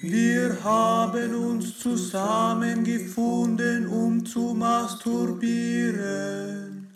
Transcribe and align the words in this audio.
Wir 0.00 0.62
haben 0.62 1.34
uns 1.34 1.80
zusammengefunden, 1.80 3.88
um 3.88 4.24
zu 4.24 4.54
masturbieren. 4.54 6.92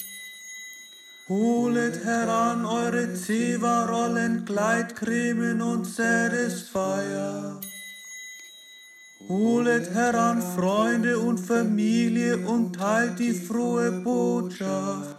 Holet 1.28 2.04
heran 2.04 2.64
eure 2.64 3.12
Zewa-Rollen, 3.14 4.44
Gleitcremen 4.44 5.60
und 5.62 5.84
Satisfier. 5.84 7.60
Holet 9.28 9.90
heran 9.90 10.40
Freunde 10.40 11.18
und 11.18 11.38
Familie 11.38 12.46
und 12.46 12.76
teilt 12.76 13.18
die 13.18 13.34
frohe 13.34 13.90
Botschaft. 13.90 15.16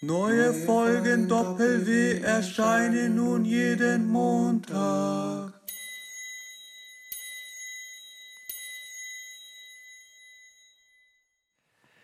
Neue 0.00 0.54
Folgen 0.54 1.28
Doppel-W 1.28 2.22
erscheinen 2.22 3.16
nun 3.16 3.44
jeden 3.44 4.08
Montag. 4.08 5.57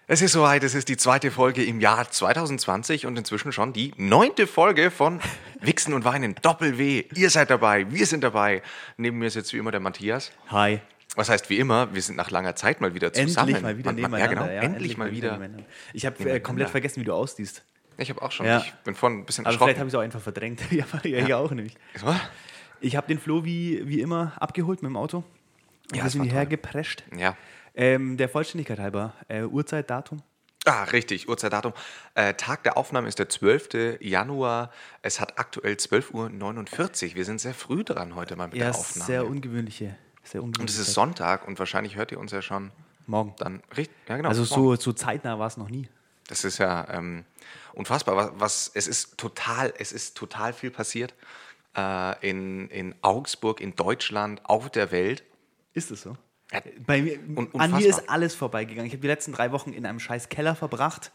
Es 0.07 0.21
ist 0.21 0.33
soweit, 0.33 0.63
es 0.65 0.75
ist 0.75 0.89
die 0.91 0.99
zweite 0.99 1.31
Folge 1.31 1.65
im 1.65 1.81
Jahr 1.81 2.11
2020 2.11 3.07
und 3.07 3.17
inzwischen 3.19 3.53
schon 3.53 3.73
die 3.73 3.93
neunte 3.97 4.47
Folge 4.47 4.91
von 4.91 5.21
Wichsen 5.61 5.95
und 5.95 6.05
Weinen 6.05 6.35
Doppel-W. 6.43 7.05
Ihr 7.15 7.31
seid 7.31 7.49
dabei, 7.51 7.91
wir 7.91 8.05
sind 8.07 8.23
dabei. 8.23 8.61
Neben 8.99 9.19
mir 9.19 9.27
ist 9.27 9.35
jetzt 9.35 9.53
wie 9.55 9.57
immer 9.59 9.71
der 9.71 9.81
Matthias. 9.81 10.31
Hi. 10.49 10.81
Was 11.17 11.31
heißt 11.31 11.49
wie 11.49 11.59
immer, 11.59 11.95
wir 11.95 12.03
sind 12.03 12.17
nach 12.17 12.31
langer 12.31 12.55
Zeit 12.55 12.81
mal 12.83 12.95
wieder 12.95 13.13
zusammen. 13.15 13.49
Endlich 13.55 13.63
mal 13.63 13.79
wieder 13.79 13.87
Man- 13.93 13.95
nebeneinander. 13.97 14.19
Ja, 14.19 14.27
genau, 14.27 14.45
ja, 14.55 14.63
endlich, 14.63 14.97
mal 14.99 15.11
wieder. 15.11 15.33
nebeneinander. 15.33 15.65
Ich 15.95 16.05
habe 16.05 16.29
äh, 16.31 16.41
komplett 16.41 16.69
vergessen, 16.71 17.01
wie 17.01 17.05
du 17.05 17.15
aussiehst. 17.15 17.63
Ich 17.97 18.11
habe 18.11 18.21
auch 18.21 18.33
schon, 18.33 18.45
Ja. 18.47 18.59
ich 18.59 18.73
bin 18.85 18.95
vorhin 18.95 19.21
ein 19.21 19.25
bisschen 19.25 19.47
Aber 19.47 19.57
vielleicht 19.57 19.79
habe 19.79 19.87
erschrocken. 19.87 19.87
ich 19.87 19.93
es 19.93 19.95
auch 19.95 20.03
einfach 20.03 20.21
verdrängt. 20.21 20.61
ja, 20.71 20.85
ja, 21.05 21.27
ja. 21.29 21.37
auch 21.39 21.53
nicht. 21.53 21.79
So? 21.95 22.15
Ich 22.81 22.97
habe 22.97 23.07
den 23.07 23.19
Flo 23.19 23.45
wie, 23.45 23.89
wie 23.89 24.01
immer 24.01 24.33
abgeholt 24.39 24.83
mit 24.83 24.91
dem 24.91 24.97
Auto. 24.97 25.25
Ja, 25.95 26.03
wir 26.03 26.11
sind 26.11 26.25
hierher 26.25 26.45
geprescht. 26.47 27.05
Ja. 27.17 27.37
Ähm, 27.75 28.17
der 28.17 28.29
Vollständigkeit 28.29 28.79
halber, 28.79 29.15
äh, 29.29 29.43
Uhrzeit, 29.43 29.91
Datum. 29.91 30.23
Ah, 30.67 30.85
richtig, 30.85 31.29
Uhrzeitdatum. 31.29 31.75
Äh, 32.15 32.35
Tag 32.35 32.63
der 32.63 32.79
Aufnahme 32.79 33.07
ist 33.07 33.19
der 33.19 33.29
12. 33.29 33.99
Januar. 34.01 34.71
Es 35.03 35.21
hat 35.21 35.39
aktuell 35.39 35.75
12.49 35.75 37.11
Uhr. 37.11 37.15
Wir 37.17 37.25
sind 37.27 37.39
sehr 37.41 37.53
früh 37.53 37.85
dran 37.85 38.15
heute 38.15 38.35
mal 38.37 38.47
mit 38.49 38.57
Ja, 38.57 38.71
der 38.71 38.75
Aufnahme. 38.75 39.07
sehr 39.07 39.27
ungewöhnliche. 39.27 39.97
Sehr 40.23 40.43
ungewöhnliche 40.43 40.63
Und 40.63 40.71
es 40.71 40.89
ist. 40.89 40.95
Sonntag 40.95 41.47
und 41.47 41.59
wahrscheinlich 41.59 41.97
hört 41.97 42.13
ihr 42.13 42.19
uns 42.19 42.33
ja 42.33 42.41
schon 42.41 42.73
Morgen. 43.07 43.35
dann 43.39 43.63
richtig. 43.77 43.95
Ja, 44.09 44.17
genau. 44.17 44.31
Also 44.31 44.45
so, 44.45 44.75
so 44.77 44.95
zeitnah 44.95 45.39
war 45.39 45.49
es 45.49 45.59
noch 45.59 45.69
nie. 45.69 45.87
Das 46.29 46.45
ist 46.45 46.57
ja 46.57 46.89
ähm, 46.89 47.27
unfassbar. 47.75 48.17
Was, 48.17 48.31
was, 48.37 48.71
es, 48.73 48.87
ist 48.89 49.19
total, 49.19 49.75
es 49.79 49.93
ist 49.93 50.17
total 50.17 50.55
viel 50.55 50.71
passiert 50.71 51.13
äh, 51.77 52.27
in, 52.27 52.69
in 52.71 52.95
Augsburg, 53.03 53.61
in 53.61 53.77
Deutschland, 53.77 54.41
auf 54.45 54.71
der 54.71 54.91
Welt. 54.93 55.25
Ist 55.75 55.91
es 55.91 56.01
so? 56.01 56.17
Ja, 56.53 56.61
Bei 56.87 57.03
mir, 57.03 57.19
un- 57.19 57.39
an 57.39 57.71
mir 57.71 57.77
unfassbar. 57.77 57.81
ist 57.83 58.09
alles 58.11 58.35
vorbeigegangen. 58.35 58.87
Ich 58.87 58.93
habe 58.93 59.01
die 59.03 59.07
letzten 59.09 59.33
drei 59.33 59.51
Wochen 59.53 59.73
in 59.73 59.87
einem 59.87 59.99
scheiß 60.01 60.29
Keller 60.29 60.55
verbracht. 60.55 61.11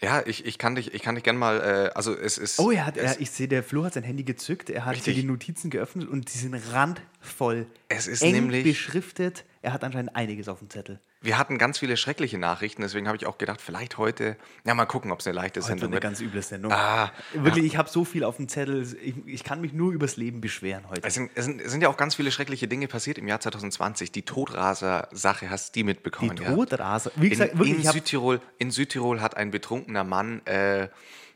Ja, 0.00 0.22
ich, 0.24 0.46
ich 0.46 0.58
kann 0.58 0.76
dich, 0.76 0.94
ich 0.94 1.02
kann 1.02 1.16
dich 1.16 1.24
gerne 1.24 1.38
mal, 1.40 1.58
äh, 1.60 1.90
also 1.96 2.14
es 2.16 2.38
ist. 2.38 2.60
Oh, 2.60 2.70
er 2.70 2.86
hat, 2.86 2.96
er, 2.96 3.20
ich 3.20 3.30
sehe, 3.32 3.48
der 3.48 3.64
Flo 3.64 3.84
hat 3.84 3.94
sein 3.94 4.04
Handy 4.04 4.22
gezückt, 4.22 4.70
er 4.70 4.84
hat 4.84 4.96
hier 4.96 5.12
die 5.12 5.24
Notizen 5.24 5.70
geöffnet 5.70 6.08
und 6.08 6.32
die 6.32 6.38
sind 6.38 6.54
randvoll. 6.72 7.66
Es 7.88 8.06
ist 8.06 8.22
eng 8.22 8.32
nämlich- 8.32 8.62
beschriftet. 8.64 9.44
Er 9.60 9.72
hat 9.72 9.82
anscheinend 9.82 10.14
einiges 10.14 10.48
auf 10.48 10.60
dem 10.60 10.70
Zettel. 10.70 11.00
Wir 11.20 11.36
hatten 11.36 11.58
ganz 11.58 11.78
viele 11.78 11.96
schreckliche 11.96 12.38
Nachrichten, 12.38 12.82
deswegen 12.82 13.08
habe 13.08 13.16
ich 13.16 13.26
auch 13.26 13.38
gedacht, 13.38 13.60
vielleicht 13.60 13.98
heute, 13.98 14.36
ja, 14.64 14.74
mal 14.74 14.86
gucken, 14.86 15.10
ob 15.10 15.18
es 15.18 15.26
eine 15.26 15.34
leichte 15.34 15.60
Heute 15.60 15.68
Sendung 15.68 15.86
eine 15.88 15.94
wird. 15.94 16.02
ganz 16.02 16.20
üble 16.20 16.42
Sendung. 16.42 16.70
Ah, 16.72 17.10
Wirklich, 17.32 17.64
ich 17.64 17.76
habe 17.76 17.88
so 17.88 18.04
viel 18.04 18.22
auf 18.22 18.36
dem 18.36 18.48
Zettel. 18.48 18.86
Ich, 19.02 19.14
ich 19.26 19.44
kann 19.44 19.60
mich 19.60 19.72
nur 19.72 19.92
übers 19.92 20.16
Leben 20.16 20.40
beschweren 20.40 20.88
heute. 20.88 21.02
Es 21.02 21.14
sind, 21.14 21.30
es, 21.34 21.44
sind, 21.44 21.60
es 21.60 21.72
sind 21.72 21.82
ja 21.82 21.88
auch 21.88 21.96
ganz 21.96 22.14
viele 22.14 22.30
schreckliche 22.30 22.68
Dinge 22.68 22.86
passiert 22.86 23.18
im 23.18 23.26
Jahr 23.26 23.40
2020. 23.40 24.12
Die 24.12 24.22
Todraser-Sache 24.22 25.50
hast 25.50 25.74
du 25.74 25.80
die 25.80 25.84
mitbekommen. 25.84 26.36
die 26.36 26.42
ja? 26.44 26.54
Todraser. 26.54 27.10
Wie 27.16 27.28
gesagt, 27.28 27.54
in, 27.54 27.58
wirklich, 27.58 27.84
in, 27.84 27.92
Südtirol, 27.92 28.40
in 28.58 28.70
Südtirol 28.70 29.20
hat 29.20 29.36
ein 29.36 29.50
betrunkener 29.50 30.04
Mann 30.04 30.46
äh, 30.46 30.88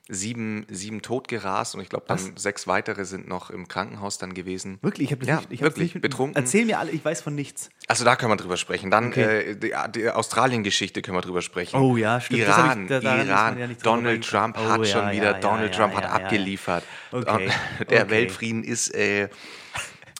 sieben, 0.08 0.66
sieben 0.68 1.00
tot 1.00 1.28
gerast 1.28 1.74
und 1.76 1.80
ich 1.80 1.88
glaube, 1.88 2.04
dann 2.08 2.18
sechs 2.36 2.66
weitere 2.66 3.04
sind 3.04 3.28
noch 3.28 3.50
im 3.50 3.68
Krankenhaus 3.68 4.18
dann 4.18 4.34
gewesen. 4.34 4.78
wirklich, 4.82 5.06
ich 5.06 5.12
habe 5.12 5.20
das 5.20 5.28
Ja, 5.28 5.36
nicht. 5.36 5.52
Ich 5.52 5.60
wirklich, 5.62 5.94
nicht 5.94 6.02
betrunken. 6.02 6.34
Erzähl 6.36 6.64
mir 6.66 6.78
alle, 6.80 6.90
ich 6.90 7.04
weiß 7.04 7.22
von 7.22 7.34
nichts. 7.34 7.70
Also 7.86 8.04
da 8.04 8.16
können 8.16 8.32
wir 8.32 8.36
drüber 8.36 8.56
sprechen. 8.56 8.90
Dann 8.90 9.08
Okay. 9.08 9.52
äh, 9.52 9.56
die, 9.56 9.72
die 9.94 10.10
Australien-Geschichte 10.10 11.02
können 11.02 11.16
wir 11.16 11.22
drüber 11.22 11.40
sprechen. 11.40 11.76
Oh 11.80 11.96
ja, 11.96 12.20
stimmt. 12.20 12.46
Hab 12.48 12.76
ich- 12.76 12.82
Iran, 12.82 12.86
da- 12.88 13.22
Iran. 13.22 13.58
ja 13.58 13.66
Donald. 13.82 14.24
Trump 14.28 14.56
Oh 14.58 14.68
hat 14.68 14.78
ja, 14.80 14.84
schon 14.86 15.04
ja, 15.06 15.12
wieder, 15.12 15.34
Donald 15.34 15.74
Trump 15.74 15.94
hat 15.94 16.04
abgeliefert. 16.04 16.82
Okay, 17.12 17.50
Der 17.90 18.02
okay. 18.02 18.10
Weltfrieden 18.10 18.64
ist 18.64 18.92
äh, 18.94 19.28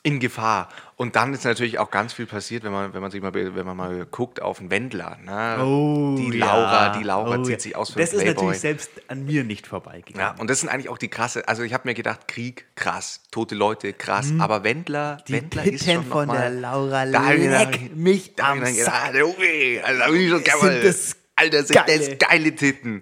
in 0.03 0.19
Gefahr. 0.19 0.69
Und 0.95 1.15
dann 1.15 1.33
ist 1.33 1.43
natürlich 1.43 1.79
auch 1.79 1.89
ganz 1.89 2.13
viel 2.13 2.27
passiert, 2.27 2.63
wenn 2.63 2.71
man, 2.71 2.93
wenn 2.93 3.01
man 3.01 3.09
sich 3.09 3.21
mal, 3.21 3.33
wenn 3.33 3.65
man 3.65 3.75
mal 3.75 4.05
guckt 4.11 4.41
auf 4.41 4.59
einen 4.59 4.69
Wendler. 4.69 5.17
Ne? 5.25 5.63
Oh, 5.63 6.15
die 6.17 6.37
ja. 6.37 6.45
Laura, 6.45 6.89
die 6.97 7.03
Laura 7.03 7.37
Oh, 7.37 7.43
zieht 7.43 7.53
ja. 7.53 7.59
sich 7.59 7.75
aus 7.75 7.91
für 7.93 7.99
Das 7.99 8.11
einen 8.11 8.19
ist 8.19 8.23
Playboy. 8.25 8.43
natürlich 8.43 8.61
selbst 8.61 8.91
an 9.07 9.25
mir 9.25 9.43
nicht 9.43 9.65
Ja, 9.65 9.69
vorbeigegangen. 9.69 10.39
und 10.39 10.49
das 10.49 10.59
sind 10.59 10.69
eigentlich 10.69 10.89
auch 10.89 10.99
die 10.99 11.07
krasse, 11.07 11.47
also 11.47 11.63
ich 11.63 11.73
habe 11.73 11.87
mir 11.87 11.95
gedacht, 11.95 12.27
Krieg, 12.27 12.65
krass, 12.75 13.21
tote 13.31 13.55
Leute, 13.55 13.91
krass, 13.93 14.31
aber 14.39 14.63
Wendler, 14.63 15.17
Mhm. 15.17 15.23
Die 15.27 15.33
Wendler 15.33 15.63
ist 15.63 15.71
Pitten 15.71 15.85
schon 15.85 15.95
noch 16.09 16.11
von 16.15 16.27
mal, 16.27 16.37
der 16.37 16.49
Laura 16.51 17.05
Da 17.07 17.31
leck 17.31 17.95
mich 17.95 18.35
da 18.35 18.51
am 18.51 18.65
Sack. 18.65 19.15
Junge, 19.15 19.83
also 19.83 19.99
da 19.99 20.07
bin 20.09 20.21
ich 20.21 20.29
schon 20.29 20.43
geil. 20.43 20.81
das 20.83 21.15
Alter, 21.35 21.63
sind 21.63 21.75
geile- 21.75 22.09
das 22.09 22.17
geile 22.29 22.55
Titten. 22.55 23.01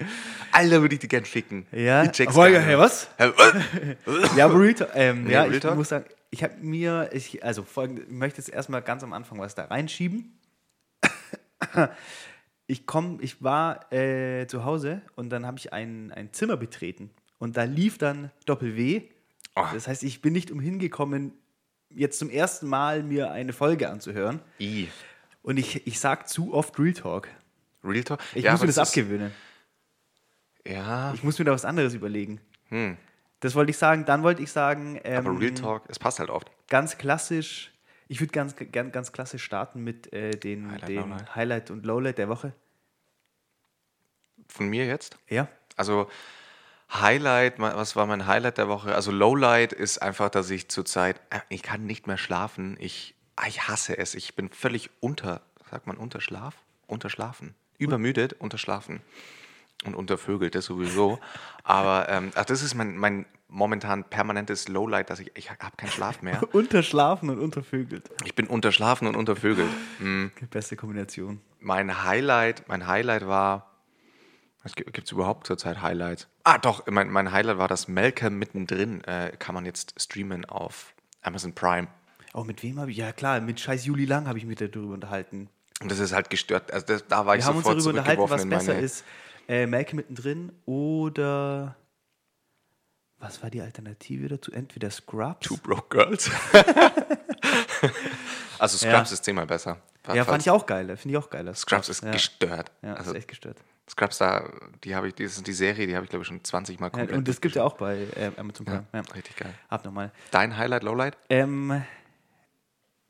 Alter, 0.53 0.81
würde 0.81 0.96
ich 0.96 1.00
die 1.00 1.07
gern 1.09 1.25
ficken. 1.25 1.66
Ja. 1.74 2.03
Ich 2.03 2.12
check's 2.12 2.35
ja, 2.35 2.47
nicht. 2.50 2.62
hey, 2.62 2.78
was? 2.78 3.07
Was? 3.18 3.53
Ja, 4.38 4.47
Burrito. 4.47 4.85
Ähm, 4.96 5.30
ja, 5.30 5.44
Real 5.44 5.56
ich 5.56 5.63
muss 5.75 5.90
sagen, 5.90 6.06
ich 6.31 6.44
habe 6.44 6.56
mir, 6.58 7.09
ich, 7.14 7.44
also 7.44 7.64
folgende, 7.64 8.02
ich 8.03 8.09
möchte 8.09 8.40
jetzt 8.40 8.50
erstmal 8.50 8.81
ganz 8.81 9.03
am 9.03 9.14
Anfang 9.14 9.38
was 9.40 9.53
da 9.53 9.66
reinschieben. 9.66 10.34
Ich 12.68 12.86
komm, 12.86 13.19
ich 13.22 13.44
war 13.44 13.92
äh, 13.92 14.47
zu 14.47 14.64
Hause 14.64 15.02
und 15.16 15.30
dann 15.30 15.46
habe 15.46 15.58
ich 15.58 15.74
ein, 15.74 16.12
ein 16.14 16.31
Zimmer 16.34 16.56
betreten 16.58 17.09
und 17.38 17.58
da 17.58 17.64
lief 17.64 17.97
dann 17.97 18.31
Doppel-W. 18.46 19.02
Oh. 19.56 19.66
Das 19.74 19.88
heißt, 19.88 20.03
ich 20.03 20.22
bin 20.22 20.31
nicht 20.34 20.52
umhin 20.52 20.80
gekommen, 20.80 21.34
jetzt 21.90 22.18
zum 22.19 22.30
ersten 22.30 22.68
Mal 22.68 23.03
mir 23.03 23.31
eine 23.31 23.52
Folge 23.52 23.90
anzuhören. 23.90 24.40
I. 24.59 24.88
Und 25.44 25.58
ich, 25.58 25.86
ich 25.86 26.00
sag 26.00 26.30
zu 26.30 26.53
oft 26.53 26.80
Real 26.80 26.94
Talk. 26.94 27.28
Real 27.84 28.03
Talk? 28.03 28.22
Ich 28.36 28.44
Ja, 28.46 28.52
muss 28.53 28.62
mir 28.62 28.68
das 28.68 28.78
ist- 28.78 28.88
abgewöhnen. 28.90 29.31
Ja, 30.66 31.13
Ich 31.13 31.24
muss 31.24 31.38
mir 31.40 31.46
da 31.46 31.52
was 31.52 31.66
anderes 31.66 31.94
überlegen. 31.96 32.40
Das 33.41 33.53
wollte 33.56 33.72
ich 33.72 33.78
sagen. 33.78 34.06
Dann 34.06 34.24
wollte 34.24 34.41
ich 34.41 34.52
sagen, 34.52 35.00
ähm, 35.03 35.18
Hm. 35.25 35.28
aber 35.28 35.40
Real 35.40 35.53
Talk, 35.53 35.84
es 35.90 36.00
passt 36.00 36.19
halt 36.19 36.29
oft. 36.29 36.50
ganz 36.69 36.97
klassisch. 36.97 37.72
Ich 38.07 38.19
würde 38.19 38.31
ganz, 38.31 38.56
gern 38.57 38.91
ganz 38.91 39.12
klassisch 39.12 39.44
starten 39.44 39.84
mit 39.84 40.12
äh, 40.13 40.31
den, 40.31 40.69
Highlight, 40.72 40.90
den 40.90 40.96
Lowlight. 40.97 41.35
Highlight 41.35 41.72
und 41.72 41.85
Lowlight 41.85 42.18
der 42.18 42.30
Woche. 42.30 42.53
Von 44.47 44.68
mir 44.68 44.85
jetzt? 44.85 45.18
Ja. 45.30 45.47
Also 45.78 46.09
Highlight, 46.94 47.57
was 47.59 47.96
war 47.96 48.06
mein 48.06 48.28
Highlight 48.28 48.57
der 48.57 48.68
Woche? 48.68 48.94
Also 48.94 49.12
Lowlight 49.12 49.72
ist 49.72 50.01
einfach, 50.01 50.30
dass 50.30 50.50
ich 50.50 50.68
zurzeit, 50.68 51.22
äh, 51.30 51.40
ich 51.50 51.63
kann 51.63 51.85
nicht 51.85 52.06
mehr 52.07 52.18
schlafen. 52.18 52.75
Ich, 52.80 53.16
ah, 53.38 53.47
ich 53.47 53.68
hasse 53.69 53.97
es. 53.97 54.13
Ich 54.13 54.35
bin 54.35 54.50
völlig 54.50 54.90
unter, 55.00 55.41
sagt 55.69 55.88
man 55.88 55.96
Unterschlaf? 55.97 56.56
Unterschlafen. 56.88 57.56
Übermüdet, 57.78 58.34
unterschlafen. 58.34 59.01
Und 59.84 59.96
untervögelt, 59.96 60.53
das 60.53 60.66
sowieso. 60.66 61.19
Aber 61.64 62.08
ähm, 62.08 62.31
ach, 62.36 62.46
das 62.46 62.62
ist 62.62 62.75
mein, 62.75 62.97
mein 62.97 63.25
momentan 63.47 64.03
permanentes 64.03 64.68
Lowlight, 64.68 65.09
dass 65.09 65.19
ich, 65.19 65.31
ich 65.36 65.50
habe 65.50 65.75
keinen 65.75 65.92
Schlaf 65.92 66.22
mehr. 66.22 66.42
Unterschlafen 66.53 67.30
und 67.30 67.40
untervögelt. 67.40 68.09
Ich 68.24 68.36
bin 68.36 68.47
unterschlafen 68.47 69.08
und 69.08 69.16
untervögelt. 69.16 69.69
Hm. 70.00 70.31
Die 70.40 70.46
beste 70.46 70.75
Kombination. 70.75 71.42
Mein 71.59 72.03
Highlight, 72.03 72.68
mein 72.68 72.88
Highlight 72.88 73.28
war, 73.28 73.72
was 74.64 74.74
gibt 74.75 75.06
es 75.06 75.12
überhaupt 75.12 75.47
zurzeit 75.47 75.81
Highlights? 75.81 76.28
Ah, 76.44 76.58
doch, 76.58 76.86
mein, 76.88 77.09
mein 77.09 77.31
Highlight 77.31 77.58
war 77.58 77.68
das 77.68 77.88
Malcolm 77.88 78.38
mittendrin, 78.38 79.03
äh, 79.03 79.31
kann 79.38 79.56
man 79.56 79.66
jetzt 79.66 80.00
streamen 80.00 80.46
auf 80.46 80.94
Amazon 81.22 81.54
Prime. 81.54 81.88
Auch 82.34 82.45
mit 82.45 82.63
wem 82.63 82.80
habe 82.80 82.92
ich? 82.92 82.98
Ja 82.98 83.12
klar, 83.12 83.42
mit 83.42 83.60
scheiß 83.60 83.86
Juli 83.86 84.06
Lang 84.06 84.27
habe 84.27 84.38
ich 84.38 84.45
mich 84.45 84.57
darüber 84.57 84.94
unterhalten. 84.94 85.50
Und 85.81 85.92
das 85.92 86.00
ist 86.00 86.13
halt 86.13 86.30
gestört, 86.30 86.72
also 86.72 86.86
das, 86.86 87.07
da 87.07 87.25
war 87.25 87.36
ich 87.36 87.42
Wir 87.42 87.48
haben 87.48 87.57
uns 87.57 87.66
sofort 87.66 87.80
darüber 87.80 88.00
unterhalten, 88.00 88.30
was 88.30 88.48
besser 88.48 88.80
ist. 88.80 89.04
Äh, 89.47 89.65
Malcolm 89.67 89.97
mittendrin 89.97 90.51
oder 90.65 91.75
was 93.19 93.41
war 93.43 93.49
die 93.49 93.61
Alternative 93.61 94.27
dazu? 94.29 94.51
Entweder 94.51 94.89
Scrubs. 94.89 95.47
Two 95.47 95.57
Broke 95.57 95.89
Girls. 95.89 96.31
also 98.59 98.77
Scrubs 98.77 98.83
Ja. 98.83 99.01
ist 99.01 99.23
zehnmal 99.23 99.45
besser. 99.45 99.77
Ja, 100.13 100.25
fand 100.25 100.41
ich 100.41 100.49
auch 100.49 100.65
geil. 100.65 100.97
Finde 100.97 101.17
ich 101.17 101.23
auch 101.23 101.29
geil. 101.29 101.53
Scrubs 101.53 101.89
ist 101.89 102.03
ja. 102.03 102.11
gestört. 102.11 102.71
Ja, 102.81 102.95
also 102.95 103.11
ist 103.11 103.17
echt 103.17 103.27
gestört. 103.27 103.57
Scrubs 103.88 104.17
da, 104.17 104.49
die 104.83 104.95
habe 104.95 105.07
ich, 105.09 105.15
das 105.15 105.33
ist 105.38 105.45
die 105.45 105.53
Serie, 105.53 105.85
die 105.85 105.95
habe 105.95 106.05
ich 106.05 106.09
glaube 106.09 106.23
ich 106.23 106.27
schon 106.27 106.43
20 106.43 106.79
Mal 106.79 106.88
Ja, 106.88 106.89
komplett. 106.91 107.17
und 107.17 107.27
das 107.27 107.41
gibt 107.41 107.55
ja 107.55 107.63
auch 107.63 107.73
bei 107.73 108.07
äh, 108.15 108.31
Amazon 108.38 108.65
Prime. 108.65 108.85
Ja. 108.93 109.01
Richtig 109.13 109.35
geil. 109.35 109.53
Abnormal. 109.69 110.11
Dein 110.31 110.57
Highlight, 110.57 110.83
Lowlight? 110.83 111.17
Ähm, 111.29 111.83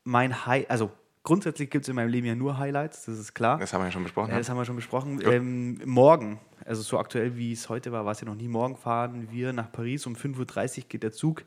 mein 0.04 0.44
High, 0.44 0.68
also 0.68 0.90
grundsätzlich 1.22 1.70
gibt 1.70 1.84
es 1.84 1.88
in 1.88 1.96
meinem 1.96 2.08
Leben 2.08 2.26
ja 2.26 2.34
nur 2.34 2.58
Highlights, 2.58 3.04
das 3.04 3.18
ist 3.18 3.34
klar. 3.34 3.58
Das 3.58 3.72
haben 3.72 3.80
wir 3.80 3.86
ja 3.86 3.92
schon 3.92 4.02
besprochen. 4.02 4.28
Ja, 4.28 4.34
ne? 4.34 4.40
das 4.40 4.48
haben 4.48 4.56
wir 4.56 4.64
schon 4.64 4.76
besprochen. 4.76 5.20
Ähm, 5.24 5.80
morgen, 5.84 6.40
also 6.64 6.82
so 6.82 6.98
aktuell 6.98 7.36
wie 7.36 7.52
es 7.52 7.68
heute 7.68 7.92
war, 7.92 8.04
war 8.04 8.12
es 8.12 8.20
ja 8.20 8.26
noch 8.26 8.34
nie. 8.34 8.48
Morgen 8.48 8.76
fahren 8.76 9.28
wir 9.30 9.52
nach 9.52 9.70
Paris. 9.70 10.06
Um 10.06 10.14
5.30 10.14 10.78
Uhr 10.78 10.84
geht 10.88 11.02
der 11.02 11.12
Zug. 11.12 11.44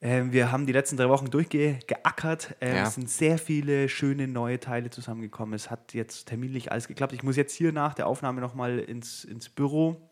Ähm, 0.00 0.32
wir 0.32 0.52
haben 0.52 0.66
die 0.66 0.72
letzten 0.72 0.96
drei 0.96 1.08
Wochen 1.08 1.30
durchgeackert. 1.30 2.56
Ähm, 2.60 2.76
Ja. 2.76 2.82
Es 2.84 2.94
sind 2.94 3.10
sehr 3.10 3.38
viele 3.38 3.88
schöne 3.88 4.28
neue 4.28 4.60
Teile 4.60 4.90
zusammengekommen. 4.90 5.54
Es 5.54 5.70
hat 5.70 5.92
jetzt 5.94 6.28
terminlich 6.28 6.70
alles 6.70 6.86
geklappt. 6.86 7.12
Ich 7.12 7.22
muss 7.22 7.36
jetzt 7.36 7.54
hier 7.54 7.72
nach 7.72 7.94
der 7.94 8.06
Aufnahme 8.06 8.40
nochmal 8.40 8.78
ins, 8.78 9.24
ins 9.24 9.48
Büro 9.48 10.08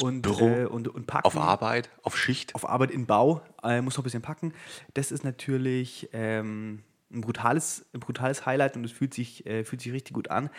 und, 0.00 0.22
Büro? 0.22 0.48
Äh, 0.48 0.64
und, 0.64 0.88
und 0.88 1.06
packen. 1.06 1.26
Auf 1.26 1.36
Arbeit, 1.36 1.90
auf 2.02 2.16
Schicht. 2.16 2.54
Auf 2.54 2.66
Arbeit 2.66 2.90
in 2.90 3.04
Bau. 3.06 3.42
Äh, 3.62 3.82
muss 3.82 3.96
noch 3.96 4.02
ein 4.02 4.04
bisschen 4.04 4.22
packen. 4.22 4.54
Das 4.94 5.12
ist 5.12 5.24
natürlich 5.24 6.08
ähm, 6.14 6.82
ein, 7.12 7.20
brutales, 7.20 7.84
ein 7.92 8.00
brutales 8.00 8.46
Highlight 8.46 8.76
und 8.76 8.84
es 8.84 8.92
fühlt 8.92 9.14
sich, 9.14 9.44
äh, 9.46 9.64
fühlt 9.64 9.82
sich 9.82 9.92
richtig 9.92 10.14
gut 10.14 10.30
an. 10.30 10.50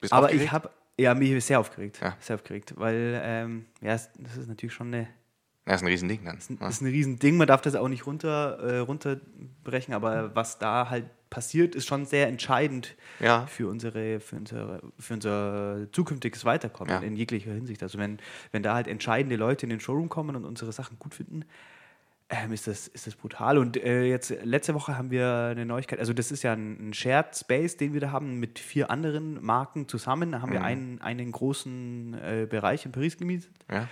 Bist 0.00 0.12
Aber 0.12 0.26
aufgeregt? 0.26 0.44
ich 0.44 0.52
habe 0.52 0.70
ja, 0.98 1.14
mich 1.14 1.44
sehr 1.44 1.58
aufgeregt. 1.60 2.00
Ja. 2.00 2.16
Sehr 2.20 2.36
aufgeregt, 2.36 2.74
weil 2.76 3.20
ähm, 3.24 3.66
ja, 3.80 3.92
das 3.92 4.08
ist 4.36 4.48
natürlich 4.48 4.74
schon 4.74 4.88
eine, 4.88 5.08
Ja, 5.66 5.74
ist 5.74 5.82
ein 5.82 5.88
Riesending 5.88 6.24
dann. 6.24 6.36
das 6.36 6.50
ist 6.50 6.80
ein 6.82 6.86
Riesending. 6.86 7.36
Man 7.36 7.48
darf 7.48 7.62
das 7.62 7.74
auch 7.74 7.88
nicht 7.88 8.06
runter, 8.06 8.58
äh, 8.60 8.78
runterbrechen, 8.78 9.94
aber 9.94 10.34
was 10.36 10.58
da 10.58 10.90
halt 10.90 11.06
passiert, 11.30 11.74
ist 11.74 11.88
schon 11.88 12.06
sehr 12.06 12.28
entscheidend 12.28 12.94
Ja. 13.18 13.46
für, 13.46 13.68
unsere, 13.68 14.20
für, 14.20 14.36
unsere, 14.36 14.82
für 15.00 15.14
unser 15.14 15.88
zukünftiges 15.90 16.44
Weiterkommen 16.44 16.92
Ja. 16.94 17.00
in 17.00 17.16
jeglicher 17.16 17.50
Hinsicht. 17.52 17.82
Also 17.82 17.98
wenn, 17.98 18.18
wenn 18.52 18.62
da 18.62 18.74
halt 18.74 18.86
entscheidende 18.86 19.34
Leute 19.34 19.66
in 19.66 19.70
den 19.70 19.80
Showroom 19.80 20.08
kommen 20.08 20.36
und 20.36 20.44
unsere 20.44 20.70
Sachen 20.70 20.96
gut 21.00 21.14
finden, 21.14 21.44
ähm, 22.30 22.52
ist, 22.52 22.66
das, 22.66 22.88
ist 22.88 23.06
das 23.06 23.14
brutal. 23.16 23.58
Und 23.58 23.76
äh, 23.76 24.04
jetzt 24.04 24.30
letzte 24.42 24.74
Woche 24.74 24.96
haben 24.96 25.10
wir 25.10 25.48
eine 25.50 25.66
Neuigkeit, 25.66 25.98
also 25.98 26.12
das 26.12 26.32
ist 26.32 26.42
ja 26.42 26.52
ein, 26.54 26.88
ein 26.88 26.94
Shared 26.94 27.36
Space, 27.36 27.76
den 27.76 27.92
wir 27.92 28.00
da 28.00 28.10
haben 28.12 28.40
mit 28.40 28.58
vier 28.58 28.90
anderen 28.90 29.42
Marken 29.44 29.88
zusammen. 29.88 30.32
Da 30.32 30.40
haben 30.42 30.52
wir 30.52 30.62
einen, 30.62 31.00
einen 31.02 31.30
großen 31.32 32.14
äh, 32.14 32.46
Bereich 32.48 32.86
in 32.86 32.92
Paris 32.92 33.16
gemietet. 33.18 33.50
Ja. 33.70 33.88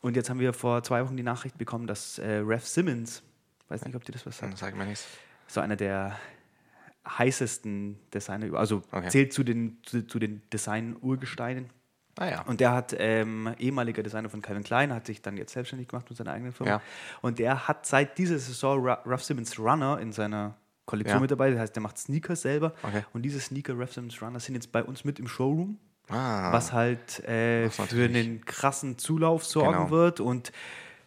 Und 0.00 0.16
jetzt 0.16 0.30
haben 0.30 0.40
wir 0.40 0.52
vor 0.52 0.82
zwei 0.82 1.04
Wochen 1.04 1.16
die 1.16 1.22
Nachricht 1.22 1.58
bekommen, 1.58 1.86
dass 1.86 2.18
äh, 2.18 2.36
Ref 2.36 2.66
Simmons, 2.66 3.22
weiß 3.68 3.84
nicht, 3.84 3.94
ob 3.94 4.04
dir 4.04 4.12
das 4.12 4.24
was 4.26 4.38
sagt, 4.38 4.56
sag 4.56 4.76
mir 4.76 4.84
nichts. 4.86 5.06
so 5.46 5.60
einer 5.60 5.76
der 5.76 6.16
heißesten 7.06 7.98
Designer, 8.12 8.54
also 8.54 8.82
Okay. 8.90 9.08
zählt 9.08 9.32
zu 9.32 9.44
den, 9.44 9.78
zu, 9.84 10.06
zu 10.06 10.18
den 10.18 10.42
Design-Urgesteinen. 10.52 11.70
Ah 12.18 12.28
ja. 12.30 12.42
Und 12.42 12.60
der 12.60 12.72
hat 12.72 12.94
ähm, 12.98 13.54
ehemaliger 13.58 14.02
Designer 14.02 14.30
von 14.30 14.40
Calvin 14.42 14.64
Klein, 14.64 14.92
hat 14.94 15.06
sich 15.06 15.20
dann 15.22 15.36
jetzt 15.36 15.52
selbstständig 15.52 15.88
gemacht 15.88 16.06
mit 16.08 16.16
seiner 16.16 16.32
eigenen 16.32 16.52
Firma. 16.52 16.72
Ja. 16.72 16.82
Und 17.20 17.38
der 17.38 17.68
hat 17.68 17.84
seit 17.86 18.16
dieser 18.18 18.38
Saison 18.38 18.86
Ralph 18.86 19.22
Simmons 19.22 19.58
Runner 19.58 19.98
in 20.00 20.12
seiner 20.12 20.54
Kollektion 20.86 21.18
Ja. 21.18 21.20
mit 21.20 21.30
dabei. 21.30 21.50
Das 21.50 21.60
heißt, 21.60 21.76
der 21.76 21.82
macht 21.82 21.98
Sneakers 21.98 22.42
selber. 22.42 22.72
Okay. 22.82 23.04
Und 23.12 23.22
diese 23.22 23.40
Sneaker 23.40 23.78
Ralph 23.78 23.92
Simmons 23.92 24.20
Runner 24.22 24.40
sind 24.40 24.54
jetzt 24.54 24.72
bei 24.72 24.82
uns 24.82 25.04
mit 25.04 25.18
im 25.18 25.28
Showroom 25.28 25.78
Ah. 26.08 26.52
was 26.52 26.72
halt 26.72 27.18
äh, 27.28 27.68
für 27.68 28.04
einen 28.04 28.44
krassen 28.44 28.96
Zulauf 28.96 29.44
sorgen 29.44 29.72
Genau. 29.72 29.90
wird. 29.90 30.20
Und 30.20 30.52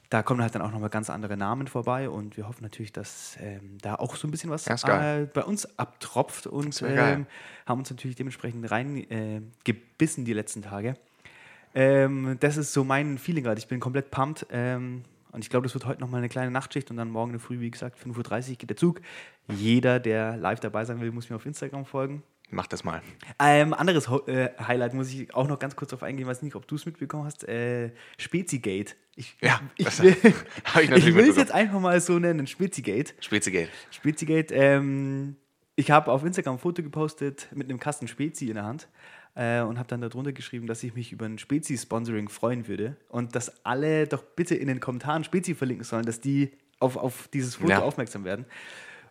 da 0.09 0.23
kommen 0.23 0.41
halt 0.41 0.55
dann 0.55 0.63
auch 0.63 0.71
nochmal 0.71 0.89
ganz 0.89 1.09
andere 1.09 1.37
Namen 1.37 1.67
vorbei. 1.67 2.09
Und 2.09 2.35
wir 2.35 2.47
hoffen 2.47 2.63
natürlich, 2.63 2.91
dass 2.91 3.37
ähm, 3.39 3.77
da 3.81 3.95
auch 3.95 4.15
so 4.15 4.27
ein 4.27 4.31
bisschen 4.31 4.49
was 4.49 4.65
äh, 4.67 5.27
bei 5.31 5.43
uns 5.43 5.77
abtropft. 5.77 6.47
Und 6.47 6.81
ähm, 6.81 7.27
haben 7.65 7.79
uns 7.79 7.89
natürlich 7.89 8.15
dementsprechend 8.15 8.69
reingebissen 8.69 9.37
äh, 9.37 9.41
gebissen 9.63 10.25
die 10.25 10.33
letzten 10.33 10.63
Tage. 10.63 10.95
Ähm, 11.75 12.37
das 12.39 12.57
ist 12.57 12.73
so 12.73 12.83
mein 12.83 13.17
Feeling 13.19 13.43
gerade. 13.43 13.59
Ich 13.59 13.67
bin 13.67 13.79
komplett 13.79 14.09
pumped. 14.09 14.47
Ähm, 14.51 15.03
und 15.31 15.43
ich 15.43 15.49
glaube, 15.51 15.65
das 15.65 15.75
wird 15.75 15.85
heute 15.85 16.01
nochmal 16.01 16.19
eine 16.19 16.29
kleine 16.29 16.49
Nachtschicht 16.49 16.89
und 16.89 16.97
dann 16.97 17.11
morgen 17.11 17.37
Früh, 17.39 17.59
wie 17.59 17.69
gesagt, 17.69 17.99
5.30 17.99 18.49
Uhr 18.49 18.55
geht 18.55 18.69
der 18.69 18.77
Zug. 18.77 19.01
Jeder, 19.47 19.99
der 19.99 20.37
live 20.37 20.59
dabei 20.59 20.85
sein 20.85 20.99
will, 21.01 21.11
muss 21.11 21.29
mir 21.29 21.35
auf 21.35 21.45
Instagram 21.45 21.85
folgen. 21.85 22.23
Mach 22.51 22.67
das 22.67 22.83
mal. 22.83 23.01
Ähm, 23.39 23.73
anderes 23.73 24.09
Ho 24.09 24.25
äh, 24.25 24.49
Highlight 24.59 24.93
muss 24.95 25.13
ich 25.13 25.33
auch 25.35 25.47
noch 25.47 25.59
ganz 25.59 25.75
kurz 25.75 25.91
drauf 25.91 26.01
eingehen, 26.03 26.25
weiß 26.27 26.41
nicht, 26.41 26.55
ob 26.55 26.67
du 26.67 26.75
es 26.75 26.85
mitbekommen 26.85 27.25
hast. 27.25 27.47
Äh, 27.47 27.91
Spezigate. 28.17 28.93
Ich, 29.15 29.35
Ja, 29.41 29.59
ich, 29.77 30.01
will, 30.01 30.15
ich 30.95 31.13
will 31.15 31.29
es 31.29 31.35
jetzt 31.37 31.51
einfach 31.51 31.79
mal 31.79 31.99
so 32.01 32.17
nennen, 32.17 32.47
Spezigate. 32.47 33.13
Spezigate. 33.19 33.69
Spezigate, 33.91 34.53
ähm, 34.53 35.35
ich 35.75 35.91
habe 35.91 36.11
auf 36.11 36.23
Instagram 36.23 36.55
ein 36.55 36.59
Foto 36.59 36.81
gepostet 36.81 37.47
mit 37.53 37.69
einem 37.69 37.79
Kasten 37.79 38.07
Spezi 38.07 38.47
in 38.47 38.55
der 38.55 38.65
Hand 38.65 38.87
äh, 39.35 39.61
und 39.61 39.77
habe 39.77 39.87
dann 39.87 40.01
darunter 40.01 40.31
geschrieben, 40.33 40.65
dass 40.67 40.83
ich 40.83 40.95
mich 40.95 41.11
über 41.11 41.25
ein 41.25 41.37
Spezi-Sponsoring 41.37 42.29
freuen 42.29 42.67
würde 42.67 42.97
und 43.09 43.35
dass 43.35 43.63
alle 43.65 44.07
doch 44.07 44.23
bitte 44.23 44.55
in 44.55 44.67
den 44.67 44.79
Kommentaren 44.79 45.23
Spezi 45.23 45.53
verlinken 45.53 45.83
sollen, 45.85 46.05
dass 46.05 46.19
die 46.19 46.51
auf, 46.79 46.97
auf 46.97 47.27
dieses 47.29 47.55
Foto 47.55 47.69
Ja. 47.69 47.79
aufmerksam 47.81 48.23
werden. 48.25 48.45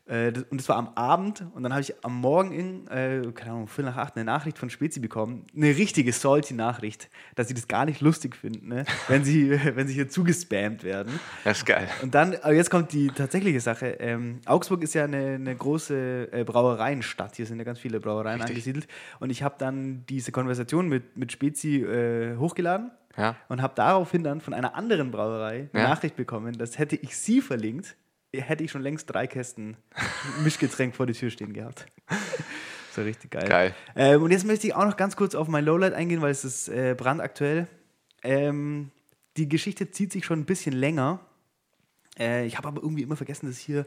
Äh, 0.08 0.32
das- 0.32 0.44
Und 0.44 0.58
das 0.60 0.69
war 0.70 0.76
am 0.76 0.88
Abend 0.94 1.44
und 1.55 1.62
dann 1.62 1.72
habe 1.72 1.82
ich 1.82 1.94
am 2.05 2.20
Morgen, 2.20 2.52
in, 2.52 2.87
äh, 2.88 3.31
keine 3.34 3.50
Ahnung, 3.52 3.69
Viertel 3.69 3.90
nach 3.90 3.96
acht, 3.99 4.16
eine 4.16 4.25
Nachricht 4.25 4.56
von 4.58 4.70
Spezi 4.70 5.00
bekommen. 5.00 5.46
Eine 5.55 5.69
richtige 5.76 6.12
salty-Nachricht, 6.12 7.10
dass 7.34 7.49
sie 7.49 7.55
das 7.55 7.69
gar 7.69 7.84
nicht 7.84 8.00
lustig 8.00 8.34
finden, 8.37 8.69
ne? 8.69 8.84
wenn, 9.08 9.22
sie, 9.25 9.50
wenn 9.76 9.87
sie 9.87 9.94
hier 9.94 10.08
zugespammt 10.08 10.82
werden. 10.82 11.20
Das 11.44 11.58
ist 11.58 11.66
geil. 11.66 11.88
Und 12.02 12.14
dann, 12.14 12.34
aber 12.37 12.55
jetzt 12.55 12.70
kommt 12.70 12.93
die 12.93 13.08
tatsächliche 13.08 13.60
Sache. 13.60 13.96
Ähm, 14.00 14.40
Augsburg 14.46 14.82
ist 14.82 14.94
ja 14.94 15.05
eine, 15.05 15.34
eine 15.34 15.55
große 15.55 16.28
äh, 16.32 16.44
Brauereienstadt. 16.44 17.37
Hier 17.37 17.44
sind 17.46 17.58
ja 17.58 17.64
ganz 17.64 17.78
viele 17.78 18.00
Brauereien 18.00 18.37
Richtig. 18.40 18.50
angesiedelt. 18.56 18.88
Und 19.20 19.31
ich 19.31 19.43
habe 19.43 19.56
dann 19.58 20.04
diese 20.08 20.32
Konversation 20.32 20.88
mit, 20.88 21.16
mit 21.19 21.32
Spezi 21.32 21.82
äh, 21.82 22.37
hochgeladen 22.38 22.90
Ja. 23.16 23.37
und 23.49 23.61
habe 23.61 23.75
daraufhin 23.76 24.25
dann 24.25 24.40
von 24.40 24.54
einer 24.54 24.75
anderen 24.75 25.11
Brauerei 25.11 25.69
eine 25.72 25.82
Ja. 25.82 25.88
Nachricht 25.90 26.16
bekommen, 26.16 26.56
dass 26.56 26.78
hätte 26.78 26.96
ich 26.96 27.16
sie 27.16 27.40
verlinkt, 27.43 27.96
hätte 28.32 28.64
ich 28.64 28.70
schon 28.70 28.82
längst 28.82 29.10
drei 29.12 29.26
Kästen 29.26 29.76
Mischgetränk 30.42 30.94
vor 30.94 31.06
die 31.06 31.12
Tür 31.14 31.30
stehen 31.30 31.52
gehabt. 31.52 31.86
So 32.90 33.04
richtig 33.04 33.30
geil. 33.30 33.48
Geil. 33.48 33.75
Ähm, 33.94 34.25
und 34.25 34.32
jetzt 34.32 34.44
möchte 34.44 34.66
ich 34.66 34.75
auch 34.75 34.84
noch 34.84 34.96
ganz 34.96 35.14
kurz 35.14 35.36
auf 35.36 35.46
mein 35.46 35.64
Lowlight 35.64 35.92
eingehen, 35.92 36.20
weil 36.20 36.32
es 36.32 36.44
ist 36.44 36.69
äh, 36.69 36.96
brandaktuell. 36.98 37.69
Ähm, 38.25 38.90
die 39.36 39.48
Geschichte 39.48 39.92
zieht 39.92 40.10
sich 40.10 40.25
schon 40.25 40.40
ein 40.40 40.46
bisschen 40.46 40.72
länger. 40.72 41.20
Äh, 42.19 42.46
ich 42.46 42.56
habe 42.58 42.66
aber 42.66 42.82
irgendwie 42.82 43.02
immer 43.02 43.14
vergessen, 43.14 43.46
das 43.46 43.58
hier, 43.58 43.86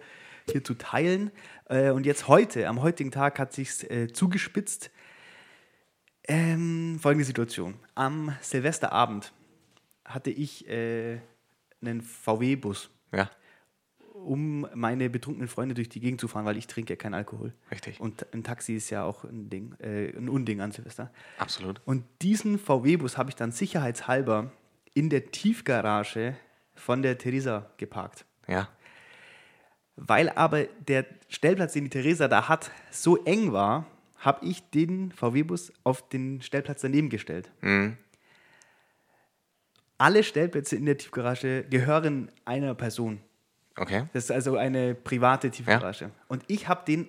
hier 0.49 0.63
zu 0.63 0.75
teilen. 0.75 1.31
Äh, 1.65 1.89
und 1.89 2.05
jetzt 2.05 2.29
heute, 2.29 2.69
am 2.69 2.81
heutigen 2.81 3.11
Tag, 3.11 3.37
hat 3.37 3.51
sich 3.51 3.89
äh, 3.91 4.07
zugespitzt. 4.13 4.91
Ähm, 6.25 6.97
folgende 7.01 7.25
Situation. 7.25 7.73
Am 7.95 8.33
Silvesterabend 8.39 9.33
hatte 10.05 10.29
ich 10.29 10.69
äh, 10.69 11.19
einen 11.81 12.01
VW-Bus, 12.01 12.91
Ja. 13.11 13.29
Um 14.25 14.67
meine 14.73 15.09
betrunkenen 15.09 15.47
Freunde 15.47 15.75
durch 15.75 15.89
die 15.89 15.99
Gegend 15.99 16.21
zu 16.21 16.27
fahren, 16.27 16.45
weil 16.45 16.57
ich 16.57 16.67
trinke 16.67 16.93
ja 16.93 16.97
keinen 16.97 17.13
Alkohol. 17.13 17.53
Richtig. 17.71 17.99
Und 17.99 18.25
ein 18.33 18.43
Taxi 18.43 18.75
ist 18.75 18.89
ja 18.89 19.03
auch 19.03 19.23
ein 19.23 19.49
Ding, 19.49 19.75
äh, 19.79 20.15
ein 20.15 20.29
Unding 20.29 20.61
an 20.61 20.71
Silvester. 20.71 21.11
Absolut. 21.37 21.81
Und 21.85 22.03
diesen 22.21 22.59
VW-Bus 22.59 23.17
habe 23.17 23.29
ich 23.29 23.35
dann 23.35 23.51
sicherheitshalber 23.51 24.51
in 24.93 25.09
der 25.09 25.31
Tiefgarage 25.31 26.35
von 26.75 27.01
der 27.01 27.17
Theresa 27.17 27.69
geparkt. 27.77 28.25
Ja. 28.47 28.69
Weil 29.95 30.29
aber 30.29 30.65
der 30.87 31.05
Stellplatz, 31.29 31.73
den 31.73 31.85
die 31.85 31.89
Theresa 31.89 32.27
da 32.27 32.47
hat, 32.47 32.71
so 32.89 33.23
eng 33.23 33.51
war, 33.51 33.85
habe 34.17 34.45
ich 34.45 34.61
den 34.69 35.11
VW-Bus 35.11 35.73
auf 35.83 36.07
den 36.07 36.41
Stellplatz 36.41 36.81
daneben 36.81 37.09
gestellt. 37.09 37.51
Mhm. 37.61 37.97
Alle 39.97 40.23
Stellplätze 40.23 40.75
in 40.75 40.85
der 40.85 40.97
Tiefgarage 40.97 41.65
gehören 41.69 42.31
einer 42.45 42.73
Person. 42.73 43.21
Okay. 43.77 44.05
Das 44.13 44.25
ist 44.25 44.31
also 44.31 44.57
eine 44.57 44.93
private 44.95 45.49
Tiefgarage. 45.49 46.11
Und 46.27 46.43
ich 46.47 46.67
habe 46.67 46.83
den 46.85 47.07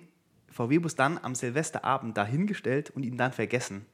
VW-Bus 0.49 0.95
dann 0.95 1.17
am 1.21 1.35
Silvesterabend 1.35 2.15
dahingestellt 2.17 2.89
und 2.91 3.03
ihn 3.03 3.17
dann 3.17 3.31
vergessen. 3.33 3.85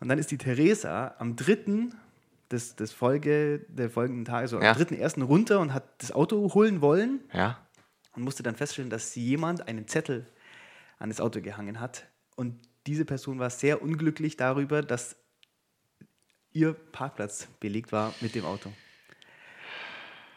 Und 0.00 0.08
dann 0.08 0.18
ist 0.18 0.30
die 0.30 0.38
Theresa 0.38 1.14
am 1.18 1.36
dritten 1.36 1.94
des, 2.50 2.76
des 2.76 2.92
Folge, 2.92 3.60
der 3.68 3.90
folgenden 3.90 4.24
Tage, 4.24 4.48
so 4.48 4.60
Ja. 4.60 4.70
am 4.72 4.76
dritten 4.76 4.94
ersten 4.94 5.22
runter 5.22 5.60
und 5.60 5.72
hat 5.74 5.84
das 6.02 6.12
Auto 6.12 6.52
holen 6.54 6.80
wollen 6.80 7.20
Ja. 7.32 7.58
und 8.14 8.22
musste 8.22 8.42
dann 8.42 8.54
feststellen, 8.54 8.90
dass 8.90 9.14
jemand 9.14 9.66
einen 9.66 9.88
Zettel 9.88 10.26
an 10.98 11.08
das 11.08 11.20
Auto 11.20 11.40
gehangen 11.40 11.80
hat. 11.80 12.06
Und 12.36 12.60
diese 12.86 13.04
Person 13.04 13.38
war 13.38 13.50
sehr 13.50 13.82
unglücklich 13.82 14.36
darüber, 14.36 14.82
dass 14.82 15.16
ihr 16.52 16.74
Parkplatz 16.74 17.48
belegt 17.60 17.90
war 17.92 18.14
mit 18.20 18.34
dem 18.34 18.44
Auto. 18.44 18.72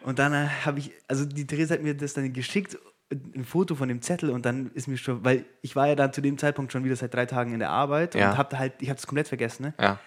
Und 0.02 0.20
dann 0.20 0.34
äh, 0.34 0.48
habe 0.66 0.80
ich, 0.80 0.92
also 1.08 1.26
die 1.26 1.46
Theresa 1.48 1.76
hat 1.76 1.82
mir 1.84 1.96
das 1.96 2.14
dann 2.14 2.32
geschickt, 2.34 2.78
ein 3.12 3.46
Foto 3.46 3.76
von 3.76 3.88
dem 3.88 4.02
Zettel 4.02 4.30
und 4.32 4.46
dann 4.46 4.70
ist 4.74 4.88
mir 4.88 4.98
schon, 4.98 5.24
weil 5.24 5.46
ich 5.62 5.76
war 5.78 5.88
ja 5.88 5.96
dann 5.96 6.12
zu 6.12 6.20
dem 6.22 6.38
Zeitpunkt 6.38 6.72
schon 6.74 6.84
wieder 6.84 6.96
seit 6.98 7.14
drei 7.14 7.26
Tagen 7.26 7.54
in 7.54 7.60
der 7.60 7.70
Arbeit 7.70 8.16
Ja. 8.16 8.32
und 8.32 8.38
habe 8.38 8.60
halt, 8.60 8.74
ich 8.82 8.90
habe 8.90 8.98
es 9.00 9.08
komplett 9.08 9.28
vergessen, 9.30 9.64
ne? 9.64 9.74
Ja. 9.80 10.00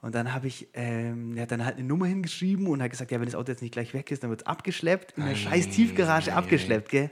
Und 0.00 0.14
dann 0.14 0.32
habe 0.34 0.46
ich, 0.46 0.68
ähm, 0.74 1.34
er 1.36 1.42
hat 1.44 1.50
dann 1.50 1.64
halt 1.64 1.78
eine 1.78 1.86
Nummer 1.86 2.06
hingeschrieben 2.06 2.66
und 2.68 2.82
hat 2.82 2.90
gesagt, 2.90 3.10
ja, 3.10 3.18
wenn 3.18 3.24
das 3.26 3.34
Auto 3.34 3.50
jetzt 3.50 3.62
nicht 3.62 3.72
gleich 3.72 3.92
weg 3.94 4.10
ist, 4.10 4.22
dann 4.22 4.30
wird 4.30 4.42
es 4.42 4.46
abgeschleppt, 4.46 5.14
in 5.16 5.24
der 5.24 5.34
scheiß 5.34 5.68
Tiefgarage 5.70 6.32
abgeschleppt, 6.34 6.90
gell. 6.90 7.10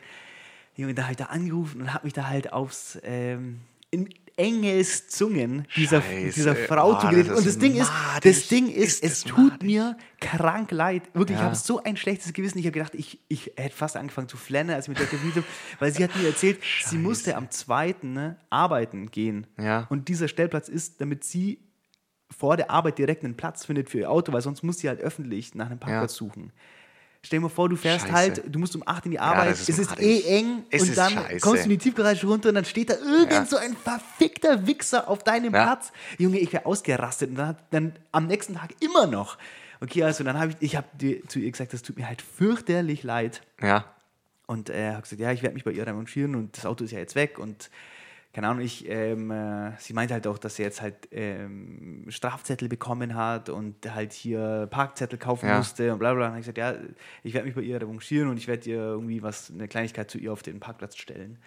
Junge, 0.76 0.94
da 0.94 1.02
habe 1.04 1.12
ich 1.12 1.16
da 1.18 1.24
angerufen 1.26 1.80
und 1.82 1.92
habe 1.94 2.04
mich 2.06 2.12
da 2.12 2.28
halt 2.28 2.52
aufs, 2.52 2.98
ähm, 3.02 3.60
in 3.90 4.08
enges 4.36 5.08
Zungen 5.08 5.66
dieser, 5.76 6.02
Scheiße. 6.02 6.34
dieser 6.34 6.56
Frau 6.56 6.98
zugeredet. 7.00 7.36
Und 7.36 7.46
das 7.46 7.58
Ding 7.58 7.74
ist, 7.76 7.90
das 8.22 8.48
Ding 8.48 8.68
ist, 8.70 9.02
Ist 9.02 9.12
es 9.12 9.24
tut 9.24 9.38
madig. 9.50 9.62
mir 9.62 9.96
krank 10.20 10.70
leid. 10.70 11.02
Wirklich, 11.14 11.36
ich 11.36 11.40
Ja. 11.40 11.46
habe 11.46 11.56
so 11.56 11.82
ein 11.82 11.96
schlechtes 11.96 12.32
Gewissen. 12.32 12.58
Ich 12.58 12.64
habe 12.66 12.72
gedacht, 12.72 12.94
ich, 12.94 13.20
ich 13.28 13.52
hätte 13.56 13.74
fast 13.74 13.96
angefangen 13.96 14.28
zu 14.28 14.36
flennen, 14.36 14.70
als 14.70 14.86
ich 14.86 14.88
mit 14.90 14.98
der 14.98 15.06
gefühlt 15.06 15.34
habe, 15.36 15.46
weil 15.78 15.92
sie 15.92 16.04
hat 16.04 16.14
mir 16.16 16.26
erzählt, 16.28 16.58
sie 16.84 16.98
musste 16.98 17.36
am 17.36 17.50
zweiten 17.50 18.12
ne, 18.12 18.36
arbeiten 18.50 19.10
gehen. 19.10 19.46
Ja. 19.58 19.86
Und 19.90 20.08
dieser 20.08 20.28
Stellplatz 20.28 20.68
ist, 20.68 21.00
damit 21.00 21.24
sie 21.24 21.58
vor 22.30 22.56
der 22.56 22.70
Arbeit 22.70 22.98
direkt 22.98 23.24
einen 23.24 23.36
Platz 23.36 23.66
findet 23.66 23.90
für 23.90 23.98
ihr 23.98 24.10
Auto, 24.10 24.32
weil 24.32 24.40
sonst 24.40 24.62
muss 24.62 24.78
sie 24.78 24.88
halt 24.88 25.00
öffentlich 25.00 25.54
nach 25.54 25.66
einem 25.66 25.78
Parkplatz 25.78 26.14
suchen. 26.14 26.52
Stell 27.24 27.38
dir 27.38 27.42
mal 27.42 27.48
vor, 27.50 27.68
du 27.68 27.76
fährst 27.76 28.02
Scheiße. 28.06 28.12
halt, 28.14 28.42
du 28.52 28.58
musst 28.58 28.74
um 28.74 28.82
8 28.84 29.04
in 29.06 29.12
die 29.12 29.20
Arbeit, 29.20 29.50
das 29.52 29.60
ist 29.68 29.78
es 29.78 29.78
ist 29.92 30.00
eh 30.00 30.22
eng 30.38 30.64
Es 30.70 30.82
und 30.82 30.96
dann 30.98 31.12
scheiße. 31.12 31.38
kommst 31.40 31.60
du 31.60 31.64
in 31.64 31.70
die 31.70 31.78
Tiefgarage 31.78 32.26
runter 32.26 32.48
und 32.48 32.56
dann 32.56 32.64
steht 32.64 32.90
da 32.90 32.94
irgend 32.94 33.30
Ja. 33.32 33.44
so 33.46 33.56
ein 33.58 33.76
verfickter 33.76 34.66
Wichser 34.66 35.08
auf 35.08 35.22
deinem 35.22 35.54
Ja. 35.54 35.62
Platz. 35.62 35.92
Junge, 36.18 36.38
ich 36.40 36.52
wäre 36.52 36.66
ausgerastet 36.66 37.30
und 37.30 37.36
dann, 37.36 37.56
dann 37.70 37.92
am 38.10 38.26
nächsten 38.26 38.54
Tag 38.56 38.70
immer 38.80 39.06
noch. 39.06 39.38
Okay, 39.80 40.02
also 40.02 40.24
dann 40.24 40.36
habe 40.36 40.50
ich, 40.50 40.56
ich 40.60 40.76
habe 40.76 40.86
zu 41.28 41.38
ihr 41.38 41.50
gesagt, 41.50 41.72
das 41.72 41.82
tut 41.82 41.96
mir 41.96 42.08
halt 42.08 42.22
fürchterlich 42.22 43.04
leid. 43.04 43.42
Ja. 43.60 43.84
Und 44.46 44.68
er 44.68 44.96
hat 44.96 45.04
gesagt, 45.04 45.20
ja, 45.20 45.30
ich 45.30 45.42
werde 45.42 45.54
mich 45.54 45.62
bei 45.64 45.70
ihr 45.70 45.86
revanchieren 45.86 46.34
und 46.34 46.56
das 46.56 46.66
Auto 46.66 46.82
ist 46.84 46.90
ja 46.90 46.98
jetzt 46.98 47.14
weg 47.14 47.38
und 47.38 47.70
keine 48.32 48.48
Ahnung, 48.48 48.62
ich, 48.64 48.88
ähm, 48.88 49.30
äh, 49.30 49.72
sie 49.78 49.92
meinte 49.92 50.14
halt 50.14 50.26
auch, 50.26 50.38
dass 50.38 50.56
sie 50.56 50.62
jetzt 50.62 50.80
halt 50.80 50.94
ähm, 51.10 52.06
Strafzettel 52.08 52.68
bekommen 52.68 53.14
hat 53.14 53.50
und 53.50 53.76
halt 53.94 54.12
hier 54.14 54.66
Parkzettel 54.70 55.18
kaufen 55.18 55.46
Ja. 55.48 55.58
musste 55.58 55.92
und 55.92 55.98
bla 55.98 56.14
bla. 56.14 56.28
Und 56.28 56.34
ich 56.38 56.40
gesagt, 56.46 56.56
ja, 56.58 56.74
ich 57.22 57.34
werde 57.34 57.46
mich 57.46 57.54
bei 57.54 57.60
ihr 57.60 57.80
revanchieren 57.80 58.28
und 58.30 58.38
ich 58.38 58.48
werde 58.48 58.68
ihr 58.70 58.76
irgendwie 58.78 59.22
was, 59.22 59.50
eine 59.50 59.68
Kleinigkeit 59.68 60.10
zu 60.10 60.16
ihr 60.18 60.32
auf 60.32 60.42
den 60.42 60.60
Parkplatz 60.60 60.96
stellen. 60.96 61.38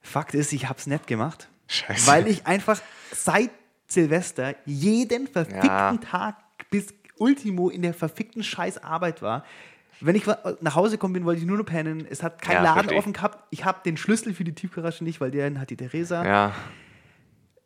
Fakt 0.00 0.34
ist, 0.34 0.52
ich 0.52 0.68
habe 0.68 0.78
es 0.78 0.86
nicht 0.86 1.06
gemacht, 1.06 1.48
Scheiße. 1.68 2.06
weil 2.06 2.26
ich 2.26 2.46
einfach 2.46 2.80
seit 3.12 3.50
Silvester 3.86 4.54
jeden 4.64 5.28
verfickten 5.28 5.62
Ja. 5.66 5.96
Tag 5.98 6.36
bis 6.70 6.92
Ultimo 7.18 7.68
in 7.68 7.82
der 7.82 7.94
verfickten 7.94 8.42
Scheißarbeit 8.42 9.22
war. 9.22 9.44
Wenn 10.04 10.16
ich 10.16 10.26
nach 10.60 10.74
Hause 10.74 10.92
gekommen 10.96 11.14
bin, 11.14 11.24
wollte 11.24 11.40
ich 11.40 11.46
nur 11.46 11.56
noch 11.58 11.64
pennen. 11.64 12.06
Es 12.08 12.22
hat 12.22 12.42
kein 12.42 12.56
Ja, 12.56 12.62
Laden 12.74 12.92
offen 12.96 13.12
gehabt. 13.12 13.44
Ich 13.50 13.64
habe 13.64 13.80
den 13.84 13.96
Schlüssel 13.96 14.34
für 14.34 14.44
die 14.44 14.54
Tiefgarage 14.54 15.04
nicht, 15.04 15.20
weil 15.20 15.30
den 15.30 15.60
hat 15.60 15.70
die 15.70 15.76
Theresa. 15.76 16.24
Ja. 16.24 16.54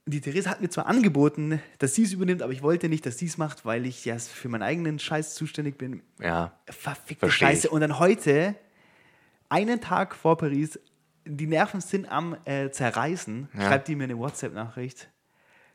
Die 0.09 0.21
Theresa 0.21 0.51
hat 0.51 0.61
mir 0.61 0.69
zwar 0.69 0.87
angeboten, 0.87 1.61
dass 1.79 1.95
sie 1.97 2.05
es 2.05 2.13
übernimmt, 2.13 2.43
aber 2.43 2.53
ich 2.53 2.63
wollte 2.63 2.89
nicht, 2.89 3.05
dass 3.07 3.19
sie 3.19 3.27
es 3.27 3.39
macht, 3.39 3.65
weil 3.65 3.87
ich 3.87 4.05
ja 4.05 4.19
für 4.19 4.49
meinen 4.49 4.63
eigenen 4.63 4.99
Scheiß 5.01 5.35
zuständig 5.35 5.79
bin. 5.79 6.03
Ja. 6.21 6.53
Verfickte 6.67 7.29
Scheiße. 7.31 7.67
ich. 7.67 7.73
Und 7.73 7.81
dann 7.81 7.99
heute, 7.99 8.55
einen 9.49 9.81
Tag 9.81 10.15
vor 10.15 10.37
Paris, 10.39 10.79
die 11.25 11.47
Nerven 11.49 11.81
sind 11.81 12.07
am 12.11 12.37
äh, 12.45 12.71
Zerreißen, 12.71 13.49
Ja. 13.55 13.61
schreibt 13.63 13.89
die 13.89 13.97
mir 13.97 14.05
eine 14.05 14.17
WhatsApp-Nachricht, 14.19 15.09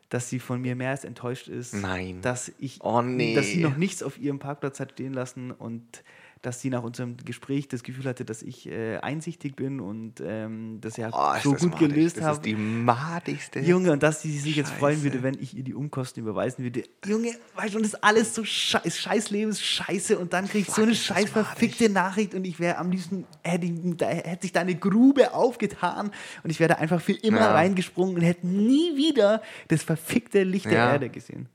dass 0.08 0.30
sie 0.30 0.38
von 0.38 0.60
mir 0.62 0.76
mehr 0.76 0.90
als 0.90 1.04
enttäuscht 1.04 1.48
ist. 1.48 1.74
Nein. 1.74 2.20
Dass 2.22 2.52
ich, 2.58 2.80
Oh, 2.82 3.02
nee. 3.02 3.34
dass 3.34 3.46
sie 3.48 3.60
noch 3.62 3.76
nichts 3.76 4.02
auf 4.02 4.16
ihrem 4.18 4.38
Parkplatz 4.38 4.80
hat 4.80 4.92
stehen 4.92 5.12
lassen 5.12 5.50
und 5.50 6.02
dass 6.42 6.60
sie 6.60 6.70
nach 6.70 6.82
unserem 6.82 7.16
Gespräch 7.16 7.68
das 7.68 7.82
Gefühl 7.84 8.04
hatte, 8.04 8.24
dass 8.24 8.42
ich 8.42 8.68
äh, 8.68 8.98
einsichtig 8.98 9.54
bin 9.56 9.80
und 9.80 10.20
ähm, 10.24 10.78
das 10.80 10.96
ja 10.96 11.08
Oh, 11.12 11.38
so 11.42 11.52
das 11.52 11.62
gut 11.62 11.72
madig. 11.72 11.88
gelöst 11.88 12.16
Das 12.18 12.24
habe. 12.24 12.34
ist 12.36 12.44
die 12.44 12.54
madigste. 12.56 13.60
Junge, 13.60 13.92
und 13.92 14.02
dass 14.02 14.22
sie 14.22 14.36
sich 14.38 14.56
jetzt 14.56 14.70
freuen 14.72 14.94
Scheiße. 14.96 15.04
würde, 15.04 15.22
wenn 15.22 15.34
ich 15.40 15.56
ihr 15.56 15.62
die 15.62 15.74
Umkosten 15.74 16.22
überweisen 16.22 16.64
würde. 16.64 16.82
Junge, 17.06 17.32
weißt 17.54 17.74
du, 17.74 17.78
und 17.78 17.84
das 17.84 17.94
ist 17.94 18.04
alles 18.04 18.34
so 18.34 18.44
scheiß, 18.44 18.98
scheiß 18.98 19.30
Leben, 19.30 19.50
ist 19.50 19.62
scheiße. 19.64 20.18
Und 20.18 20.32
dann 20.32 20.48
krieg 20.48 20.62
ich 20.68 20.74
so 20.74 20.82
eine 20.82 20.90
das 20.92 21.00
scheiß 21.00 21.30
verfickte 21.30 21.88
Nachricht 21.88 22.34
und 22.34 22.44
ich 22.44 22.58
wäre 22.60 22.78
am 22.78 22.90
liebsten, 22.90 23.24
hätte, 23.42 23.66
hätte 24.06 24.42
sich 24.42 24.52
da 24.52 24.60
eine 24.60 24.74
Grube 24.74 25.34
aufgetan 25.34 26.10
und 26.42 26.50
ich 26.50 26.58
wäre 26.60 26.74
da 26.74 26.74
einfach 26.80 27.00
für 27.00 27.12
immer 27.12 27.38
Ja. 27.40 27.52
reingesprungen 27.54 28.16
und 28.16 28.22
hätte 28.22 28.46
nie 28.46 28.96
wieder 28.96 29.42
das 29.68 29.82
verfickte 29.82 30.42
Licht 30.42 30.66
der 30.66 30.72
Ja. 30.72 30.92
Erde 30.94 31.08
gesehen. 31.08 31.48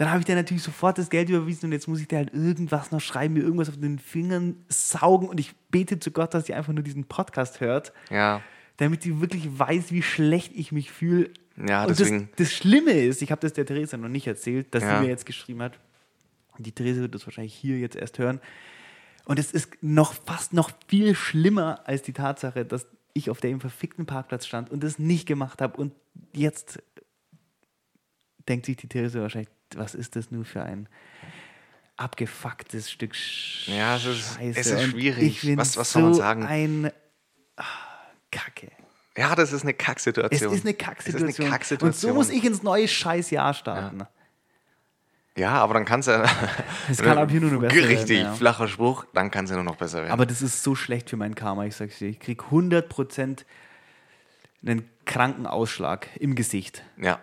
Dann 0.00 0.08
habe 0.08 0.20
ich 0.20 0.24
dir 0.24 0.34
natürlich 0.34 0.62
sofort 0.62 0.96
das 0.96 1.10
Geld 1.10 1.28
überwiesen 1.28 1.66
und 1.66 1.72
jetzt 1.72 1.86
muss 1.86 2.00
ich 2.00 2.08
dir 2.08 2.16
halt 2.16 2.32
irgendwas 2.32 2.90
noch 2.90 3.02
schreiben, 3.02 3.34
mir 3.34 3.40
irgendwas 3.42 3.68
auf 3.68 3.76
den 3.78 3.98
Fingern 3.98 4.56
saugen 4.70 5.28
und 5.28 5.38
ich 5.38 5.54
bete 5.70 6.00
zu 6.00 6.10
Gott, 6.10 6.32
dass 6.32 6.46
sie 6.46 6.54
einfach 6.54 6.72
nur 6.72 6.82
diesen 6.82 7.04
Podcast 7.04 7.60
hört 7.60 7.92
Ja. 8.08 8.40
damit 8.78 9.02
sie 9.02 9.20
wirklich 9.20 9.58
weiß, 9.58 9.92
wie 9.92 10.00
schlecht 10.00 10.52
ich 10.54 10.72
mich 10.72 10.90
fühle. 10.90 11.28
Ja, 11.68 11.82
und 11.84 11.90
deswegen- 11.90 12.30
das, 12.30 12.46
das 12.48 12.52
Schlimme 12.54 12.92
ist, 12.92 13.20
ich 13.20 13.30
habe 13.30 13.42
das 13.42 13.52
der 13.52 13.66
Theresa 13.66 13.98
noch 13.98 14.08
nicht 14.08 14.26
erzählt, 14.26 14.74
dass 14.74 14.82
Ja. 14.84 14.96
sie 14.96 15.02
mir 15.04 15.10
jetzt 15.10 15.26
geschrieben 15.26 15.60
hat. 15.60 15.78
Die 16.56 16.72
Theresa 16.72 17.02
wird 17.02 17.14
das 17.14 17.26
wahrscheinlich 17.26 17.52
hier 17.54 17.78
jetzt 17.78 17.94
erst 17.96 18.18
hören. 18.18 18.40
Und 19.26 19.38
es 19.38 19.52
ist 19.52 19.70
noch 19.82 20.14
fast 20.14 20.54
noch 20.54 20.70
viel 20.88 21.14
schlimmer 21.14 21.80
als 21.86 22.00
die 22.00 22.14
Tatsache, 22.14 22.64
dass 22.64 22.86
ich 23.12 23.28
auf 23.28 23.40
dem 23.42 23.60
verfickten 23.60 24.06
Parkplatz 24.06 24.46
stand 24.46 24.70
und 24.70 24.82
das 24.82 24.98
nicht 24.98 25.26
gemacht 25.26 25.60
habe. 25.60 25.76
Und 25.76 25.92
jetzt 26.32 26.82
denkt 28.48 28.64
sich 28.64 28.78
die 28.78 28.88
Theresa 28.88 29.20
wahrscheinlich, 29.20 29.50
was 29.76 29.94
ist 29.94 30.16
das 30.16 30.30
nur 30.30 30.44
für 30.44 30.62
ein 30.62 30.88
abgefucktes 31.96 32.90
Stück 32.90 33.14
Sch 33.14 33.68
Ja, 33.68 33.96
es 33.96 34.06
ist- 34.06 34.34
Scheiße. 34.36 34.60
es 34.60 34.66
ist 34.70 34.82
schwierig. 34.90 35.56
Was- 35.56 35.76
was 35.76 35.92
soll 35.92 36.02
man 36.02 36.14
so 36.14 36.20
sagen? 36.20 36.46
ein 36.46 36.92
ah, 37.56 37.64
Kacke. 38.30 38.70
Ja, 39.16 39.34
das 39.34 39.52
ist 39.52 39.62
eine 39.62 39.72
Es 39.72 39.78
Kacksituation. 39.78 40.52
ist 40.54 40.62
eine 40.64 40.70
Es 40.72 40.78
Kacksituation. 40.78 41.28
ist 41.28 41.38
eine 41.40 41.44
Und 41.46 41.46
so 41.46 41.52
Kacksituation. 41.52 42.14
muss 42.14 42.30
ich 42.30 42.44
ins 42.44 42.62
neue 42.62 42.88
Scheißjahr 42.88 43.52
starten. 43.54 44.06
Ja, 45.36 45.52
aber 45.52 45.74
dann 45.74 45.84
kann 45.84 46.00
es 46.00 46.06
ja. 46.06 46.24
Es 46.88 46.98
kann 47.02 47.16
ab 47.18 47.30
hier 47.30 47.40
nur 47.40 47.50
noch 47.52 47.60
besser 47.60 47.74
werden, 47.76 47.86
Richtig, 47.96 48.20
ja. 48.20 48.32
flacher 48.34 48.66
Spruch, 48.68 49.04
dann 49.14 49.30
kann 49.30 49.44
es 49.44 49.50
ja 49.50 49.56
nur 49.56 49.64
noch 49.64 49.76
besser 49.76 49.98
werden. 50.00 50.10
Aber 50.12 50.26
das 50.26 50.42
ist 50.42 50.62
so 50.62 50.74
schlecht 50.74 51.10
für 51.10 51.16
mein 51.16 51.34
Karma, 51.34 51.64
ich 51.66 51.76
sag's 51.76 51.98
dir. 51.98 52.08
Ich 52.08 52.18
krieg 52.20 52.42
100% 52.50 53.44
einen 54.62 54.88
kranken 55.06 55.46
Ausschlag 55.46 56.08
im 56.16 56.34
Gesicht. 56.34 56.82
ja, 56.96 57.20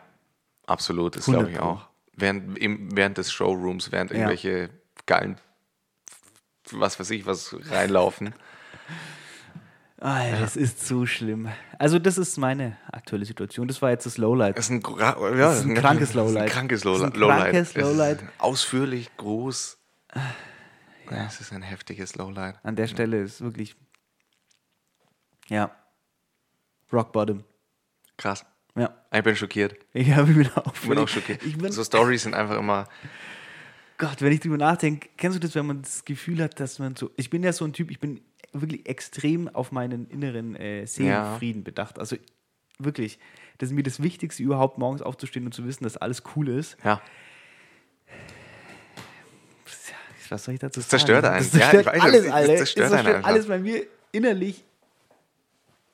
absolut, 0.66 1.16
das 1.16 1.28
100 1.28 1.52
glaube 1.52 1.52
ich 1.52 1.60
auch. 1.60 1.88
Während, 2.18 2.58
im, 2.58 2.96
während 2.98 3.18
des 3.18 3.32
Showrooms, 3.32 3.92
während 3.92 4.12
Ja. 4.12 4.18
irgendwelche 4.18 4.70
geilen, 5.06 5.40
was 6.72 7.00
weiß 7.00 7.12
ich, 7.12 7.26
was 7.26 7.56
reinlaufen. 7.70 8.34
Alter, 10.00 10.42
es 10.44 10.56
ist 10.56 10.86
so 10.86 11.06
schlimm. 11.08 11.50
Also, 11.80 11.98
das 11.98 12.20
ist 12.20 12.38
meine 12.38 12.78
aktuelle 12.92 13.26
Situation. 13.26 13.68
Das 13.68 13.82
war 13.82 13.90
jetzt 13.90 14.06
das 14.06 14.18
Lowlight. 14.20 14.56
Das 14.58 14.70
ist 14.70 14.72
ein, 14.72 14.84
ja, 15.00 15.54
ist 15.54 15.64
ein 15.66 15.74
krankes 15.76 16.10
das 16.10 16.16
Lowlight. 16.16 16.44
Ein 16.44 16.50
krankes 16.50 16.82
Das 16.82 16.98
ist 16.98 17.02
ein 17.04 17.12
Lowlight. 17.14 17.20
Lowlight. 17.20 17.52
krankes 17.52 17.74
Lowlight. 17.76 18.24
Ausführlich, 18.38 19.10
groß. 19.18 19.78
Ja. 21.10 21.26
Es 21.26 21.40
ist 21.42 21.52
ein 21.52 21.64
heftiges 21.64 22.16
Lowlight. 22.16 22.60
An 22.64 22.76
der 22.76 22.86
Stelle 22.88 23.22
ist 23.22 23.42
wirklich. 23.42 23.76
Ja. 25.48 25.72
Rock 26.94 27.12
Bottom. 27.12 27.44
Krass. 28.18 28.46
Ja. 28.78 28.96
Ich 29.14 29.24
bin 29.24 29.36
schockiert. 29.36 29.76
Ich 29.94 30.12
hab- 30.14 30.30
ich 30.30 30.36
bin 30.36 30.50
auch, 30.56 30.74
Ich 30.74 30.88
bin 30.88 30.98
auch 30.98 31.08
schockiert. 31.08 31.44
Ich 31.44 31.58
bin, 31.58 31.72
so 31.72 31.84
Stories 31.84 32.24
sind 32.24 32.34
einfach 32.36 32.58
immer. 32.58 32.88
Gott, 33.98 34.22
wenn 34.22 34.32
ich 34.32 34.40
drüber 34.42 34.58
nachdenke, 34.58 35.10
kennst 35.18 35.36
du 35.36 35.40
das, 35.40 35.56
wenn 35.56 35.66
man 35.66 35.82
das 35.82 36.06
Gefühl 36.06 36.42
hat, 36.44 36.60
dass 36.60 36.78
man 36.80 36.96
so. 36.96 37.10
Ich 37.18 37.30
bin 37.32 37.42
ja 37.44 37.52
so 37.54 37.66
ein 37.66 37.74
Typ, 37.74 37.90
ich 37.90 38.00
bin 38.00 38.22
wirklich 38.54 38.88
extrem 38.88 39.48
auf 39.50 39.72
meinen 39.72 40.08
inneren 40.10 40.56
äh, 40.56 40.86
Seelenfrieden 40.86 41.64
bedacht. 41.64 41.98
Also 41.98 42.16
wirklich, 42.78 43.18
das 43.58 43.70
ist 43.70 43.76
mir 43.76 43.82
das 43.84 44.02
Wichtigste 44.04 44.44
überhaupt, 44.44 44.78
morgens 44.78 45.02
aufzustehen 45.02 45.46
und 45.46 45.54
zu 45.54 45.66
wissen, 45.66 45.84
dass 45.84 45.98
alles 45.98 46.22
cool 46.36 46.48
ist. 46.50 46.78
Ja. 46.84 47.02
Was 50.30 50.44
soll 50.44 50.56
ich 50.56 50.60
dazu 50.60 50.82
sagen? 50.82 50.90
zerstört 50.90 51.26
einen. 51.26 51.38
Das 51.38 51.54
Ja, 51.54 51.60
zerstört 51.72 51.88
ich 51.88 51.94
weiß, 51.94 52.02
alles, 52.04 52.24
das 52.26 52.34
Alter. 52.34 52.56
zerstört 52.58 52.88
Es 52.88 52.94
einen 52.98 53.08
einfach. 53.08 53.28
alles 53.30 53.48
bei 53.48 53.60
mir 53.60 53.88
innerlich. 54.12 54.64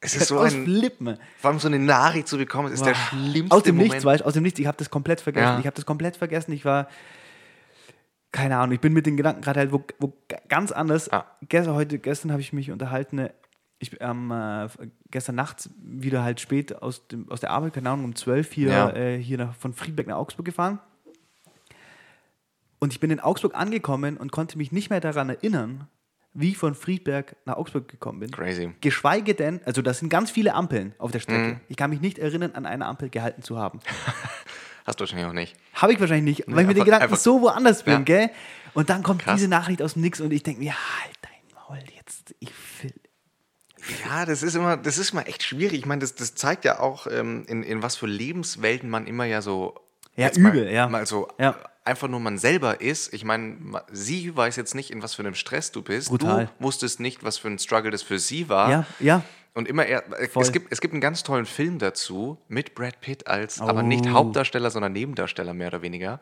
Es 0.03 0.15
ist 0.15 0.27
so 0.27 0.39
aus 0.39 0.53
ein. 0.53 0.65
Flippen. 0.65 1.17
Vor 1.39 1.49
allem 1.49 1.59
so 1.59 1.67
eine 1.67 1.79
Nachricht 1.79 2.27
zu 2.27 2.37
bekommen, 2.37 2.71
ist 2.73 2.85
der 2.85 2.91
Boah. 2.91 2.99
schlimmste 3.09 3.55
Aus 3.55 3.63
dem 3.63 3.75
Moment. 3.75 3.93
Nichts, 3.93 4.05
weißt 4.05 4.21
du, 4.21 4.25
aus 4.25 4.33
dem 4.33 4.43
Nichts. 4.43 4.59
Ich 4.59 4.67
habe 4.67 4.77
das 4.77 4.89
komplett 4.89 5.21
vergessen. 5.21 5.45
Ja. 5.53 5.59
Ich 5.59 5.65
habe 5.65 5.75
das 5.75 5.85
komplett 5.85 6.17
vergessen. 6.17 6.51
Ich 6.51 6.65
war, 6.65 6.87
keine 8.31 8.57
Ahnung, 8.57 8.73
ich 8.73 8.81
bin 8.81 8.93
mit 8.93 9.05
den 9.05 9.15
Gedanken 9.17 9.41
gerade 9.41 9.59
halt 9.61 9.71
wo, 9.71 9.83
wo 9.99 10.13
ganz 10.49 10.71
anders. 10.71 11.09
Ja. 11.11 11.25
Gestern, 11.47 11.75
heute, 11.75 11.99
gestern 11.99 12.31
habe 12.31 12.41
ich 12.41 12.51
mich 12.53 12.71
unterhalten. 12.71 13.29
Ich 13.79 13.91
bin 13.91 14.01
am 14.01 14.31
äh, 14.31 14.67
gestern 15.11 15.35
Nachts 15.35 15.69
wieder 15.81 16.23
halt 16.23 16.39
spät 16.39 16.81
aus, 16.81 17.07
dem, 17.07 17.29
aus 17.29 17.41
der 17.41 17.51
Arbeit, 17.51 17.73
keine 17.73 17.89
Ahnung, 17.89 18.05
um 18.05 18.15
12 18.15 18.51
hier, 18.51 18.69
Ja. 18.69 18.89
äh, 18.95 19.17
hier 19.17 19.37
nach, 19.37 19.55
von 19.55 19.73
Friedberg 19.73 20.07
nach 20.07 20.15
Augsburg 20.17 20.45
gefahren. 20.45 20.79
Und 22.79 22.91
ich 22.93 22.99
bin 22.99 23.11
in 23.11 23.19
Augsburg 23.19 23.55
angekommen 23.55 24.17
und 24.17 24.31
konnte 24.31 24.57
mich 24.57 24.71
nicht 24.71 24.89
mehr 24.89 24.99
daran 24.99 25.29
erinnern, 25.29 25.87
wie 26.33 26.49
ich 26.51 26.57
von 26.57 26.73
Friedberg 26.75 27.35
nach 27.45 27.55
Augsburg 27.57 27.87
gekommen 27.87 28.19
bin. 28.19 28.31
Crazy. 28.31 28.73
Geschweige 28.81 29.35
denn, 29.35 29.61
also 29.65 29.81
das 29.81 29.99
sind 29.99 30.09
ganz 30.09 30.31
viele 30.31 30.53
Ampeln 30.53 30.95
auf 30.97 31.11
der 31.11 31.19
Mhm. 31.19 31.23
Strecke. 31.23 31.61
Ich 31.67 31.77
kann 31.77 31.89
mich 31.89 32.01
nicht 32.01 32.17
erinnern, 32.19 32.51
an 32.53 32.65
einer 32.65 32.87
Ampel 32.87 33.09
gehalten 33.09 33.43
zu 33.43 33.57
haben. 33.57 33.79
Hast 34.85 34.99
du 34.99 35.03
wahrscheinlich 35.03 35.27
auch 35.27 35.33
nicht. 35.33 35.55
Habe 35.75 35.93
ich 35.93 35.99
wahrscheinlich 35.99 36.39
nicht, 36.39 36.47
weil 36.53 36.61
ich 36.63 36.67
mit 36.67 36.77
den 36.77 36.83
Gedanken 36.85 37.03
einfach- 37.05 37.17
so 37.17 37.41
woanders 37.41 37.83
bin, 37.83 37.93
Ja. 37.93 37.99
gell? 37.99 38.29
Und 38.73 38.89
dann 38.89 39.03
kommt 39.03 39.21
Krass. 39.21 39.35
diese 39.35 39.47
Nachricht 39.47 39.81
aus 39.81 39.93
dem 39.93 40.01
Nix 40.01 40.19
und 40.19 40.33
ich 40.33 40.43
denke 40.43 40.59
mir, 40.61 40.73
halt 40.73 41.15
dein 41.21 41.55
Maul 41.55 41.79
jetzt. 41.95 42.35
Ich 42.39 42.51
will. 42.81 42.93
Ja, 44.09 44.25
das 44.25 44.43
ist 44.43 44.55
immer, 44.55 44.77
das 44.77 44.97
ist 44.97 45.11
immer 45.11 45.27
echt 45.27 45.43
schwierig. 45.43 45.79
Ich 45.79 45.85
meine, 45.85 45.99
das, 46.01 46.15
das 46.15 46.35
zeigt 46.35 46.65
ja 46.65 46.79
auch, 46.79 47.05
ähm, 47.07 47.45
in, 47.47 47.63
in 47.63 47.83
was 47.83 47.95
für 47.95 48.07
Lebenswelten 48.07 48.89
man 48.89 49.07
immer 49.07 49.25
ja 49.25 49.41
so. 49.41 49.75
Ja, 50.15 50.25
jetzt 50.27 50.39
mal, 50.39 50.49
übel, 50.55 50.71
ja. 50.71 50.87
Mal 50.87 51.05
so 51.05 51.27
Ja. 51.39 51.55
Einfach 51.85 52.07
nur 52.07 52.19
man 52.19 52.37
selber 52.37 52.81
ist. 52.81 53.13
Ich 53.13 53.23
meine, 53.25 53.57
sie 53.91 54.35
weiß 54.35 54.55
jetzt 54.55 54.75
nicht, 54.75 54.91
in 54.91 55.01
was 55.03 55.13
für 55.15 55.21
einem 55.21 55.35
Stress 55.35 55.71
du 55.71 55.81
bist. 55.81 56.09
Brutal. 56.09 56.49
Du 56.57 56.63
wusstest 56.63 56.99
nicht, 56.99 57.23
was 57.23 57.37
für 57.37 57.49
ein 57.49 57.59
Struggle 57.59 57.91
das 57.91 58.03
für 58.03 58.19
sie 58.19 58.49
war. 58.49 58.69
Ja, 58.69 58.85
ja. 58.99 59.23
Und 59.55 59.67
immer 59.67 59.85
eher, 59.85 60.03
äh, 60.19 60.27
Voll. 60.27 60.41
es 60.43 60.51
gibt, 60.51 60.71
es 60.71 60.81
gibt 60.81 60.93
einen 60.93 61.01
ganz 61.01 61.21
tollen 61.21 61.45
Film 61.45 61.77
dazu 61.77 62.39
mit 62.47 62.73
Brad 62.73 63.01
Pitt 63.01 63.27
als, 63.27 63.61
aber 63.61 63.83
nicht 63.83 64.05
Oh. 64.07 64.11
Hauptdarsteller, 64.13 64.71
sondern 64.71 64.93
Nebendarsteller 64.93 65.53
mehr 65.53 65.67
oder 65.67 65.83
weniger, 65.83 66.19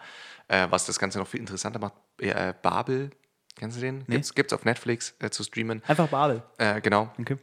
äh, 0.50 0.68
was 0.70 0.86
das 0.86 1.00
Ganze 1.00 1.18
noch 1.20 1.28
viel 1.28 1.40
interessanter 1.40 1.80
macht. 1.80 1.94
Äh, 2.20 2.54
Babel, 2.62 3.12
kennst 3.56 3.78
du 3.78 3.82
den? 3.82 4.00
Nee. 4.08 4.16
Gibt's, 4.16 4.36
gibt's 4.36 4.52
auf 4.52 4.66
Netflix 4.66 5.14
äh, 5.20 5.30
zu 5.30 5.44
streamen. 5.44 5.82
Einfach 5.88 6.10
Babel. 6.10 6.44
Äh, 6.58 6.82
genau. 6.82 7.10
Okay. 7.20 7.38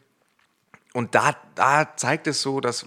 Und 0.95 1.14
da, 1.14 1.37
da 1.54 1.97
zeigt 1.97 2.26
es 2.26 2.40
so, 2.42 2.61
dass, 2.61 2.85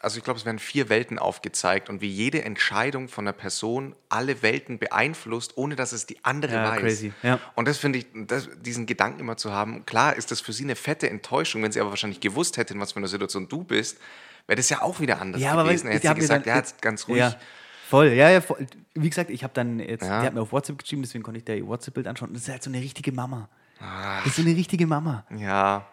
also 0.00 0.18
ich 0.18 0.24
glaube, 0.24 0.38
es 0.38 0.44
werden 0.44 0.58
vier 0.58 0.88
Welten 0.88 1.18
aufgezeigt 1.18 1.88
und 1.88 2.00
wie 2.00 2.08
jede 2.08 2.44
Entscheidung 2.44 3.08
von 3.08 3.24
einer 3.26 3.32
Person 3.32 3.96
alle 4.08 4.42
Welten 4.42 4.78
beeinflusst, 4.78 5.56
ohne 5.56 5.74
dass 5.74 5.92
es 5.92 6.06
die 6.06 6.24
andere 6.24 6.54
Ja, 6.54 6.70
weiß. 6.70 6.80
crazy, 6.80 7.12
ja. 7.22 7.40
Und 7.56 7.66
das 7.66 7.78
finde 7.78 7.98
ich, 8.00 8.06
das, 8.14 8.48
diesen 8.60 8.86
Gedanken 8.86 9.20
immer 9.20 9.36
zu 9.36 9.52
haben, 9.52 9.86
klar 9.86 10.14
ist 10.16 10.30
das 10.30 10.40
für 10.40 10.52
sie 10.52 10.64
eine 10.64 10.76
fette 10.76 11.08
Enttäuschung, 11.10 11.62
wenn 11.62 11.72
sie 11.72 11.80
aber 11.80 11.90
wahrscheinlich 11.90 12.20
gewusst 12.20 12.56
hätte, 12.58 12.74
in 12.74 12.80
was 12.80 12.92
für 12.92 12.98
einer 12.98 13.08
Situation 13.08 13.48
du 13.48 13.64
bist, 13.64 13.98
wäre 14.46 14.56
das 14.56 14.68
ja 14.68 14.82
auch 14.82 15.00
wieder 15.00 15.20
anders 15.20 15.40
Ja, 15.42 15.52
aber 15.52 15.64
gewesen. 15.64 15.84
weil- 15.88 15.92
Er 15.92 15.94
hätte 16.00 16.08
die 16.14 16.14
sie 16.14 16.20
gesagt, 16.20 16.46
dann- 16.46 16.56
ja, 16.56 16.62
ganz 16.80 17.08
ruhig. 17.08 17.18
Ja, 17.18 17.34
voll. 17.88 18.08
Ja, 18.12 18.30
ja, 18.30 18.40
voll. 18.40 18.66
Wie 18.94 19.08
gesagt, 19.08 19.30
ich 19.30 19.42
habe 19.42 19.52
dann 19.54 19.78
jetzt, 19.80 20.02
Ja. 20.02 20.18
der 20.20 20.26
hat 20.26 20.34
mir 20.34 20.40
auf 20.42 20.52
WhatsApp 20.52 20.78
geschrieben, 20.78 21.02
deswegen 21.02 21.22
konnte 21.24 21.38
ich 21.38 21.44
da 21.44 21.54
ihr 21.54 21.66
WhatsApp-Bild 21.66 22.06
anschauen. 22.06 22.28
Und 22.28 22.34
das 22.34 22.42
ist 22.44 22.48
halt 22.50 22.62
so 22.62 22.70
eine 22.70 22.80
richtige 22.80 23.12
Mama. 23.12 23.48
Ah. 23.80 24.18
Das 24.18 24.26
ist 24.28 24.36
so 24.36 24.42
eine 24.42 24.54
richtige 24.56 24.86
Mama. 24.86 25.24
Ja, 25.36 25.86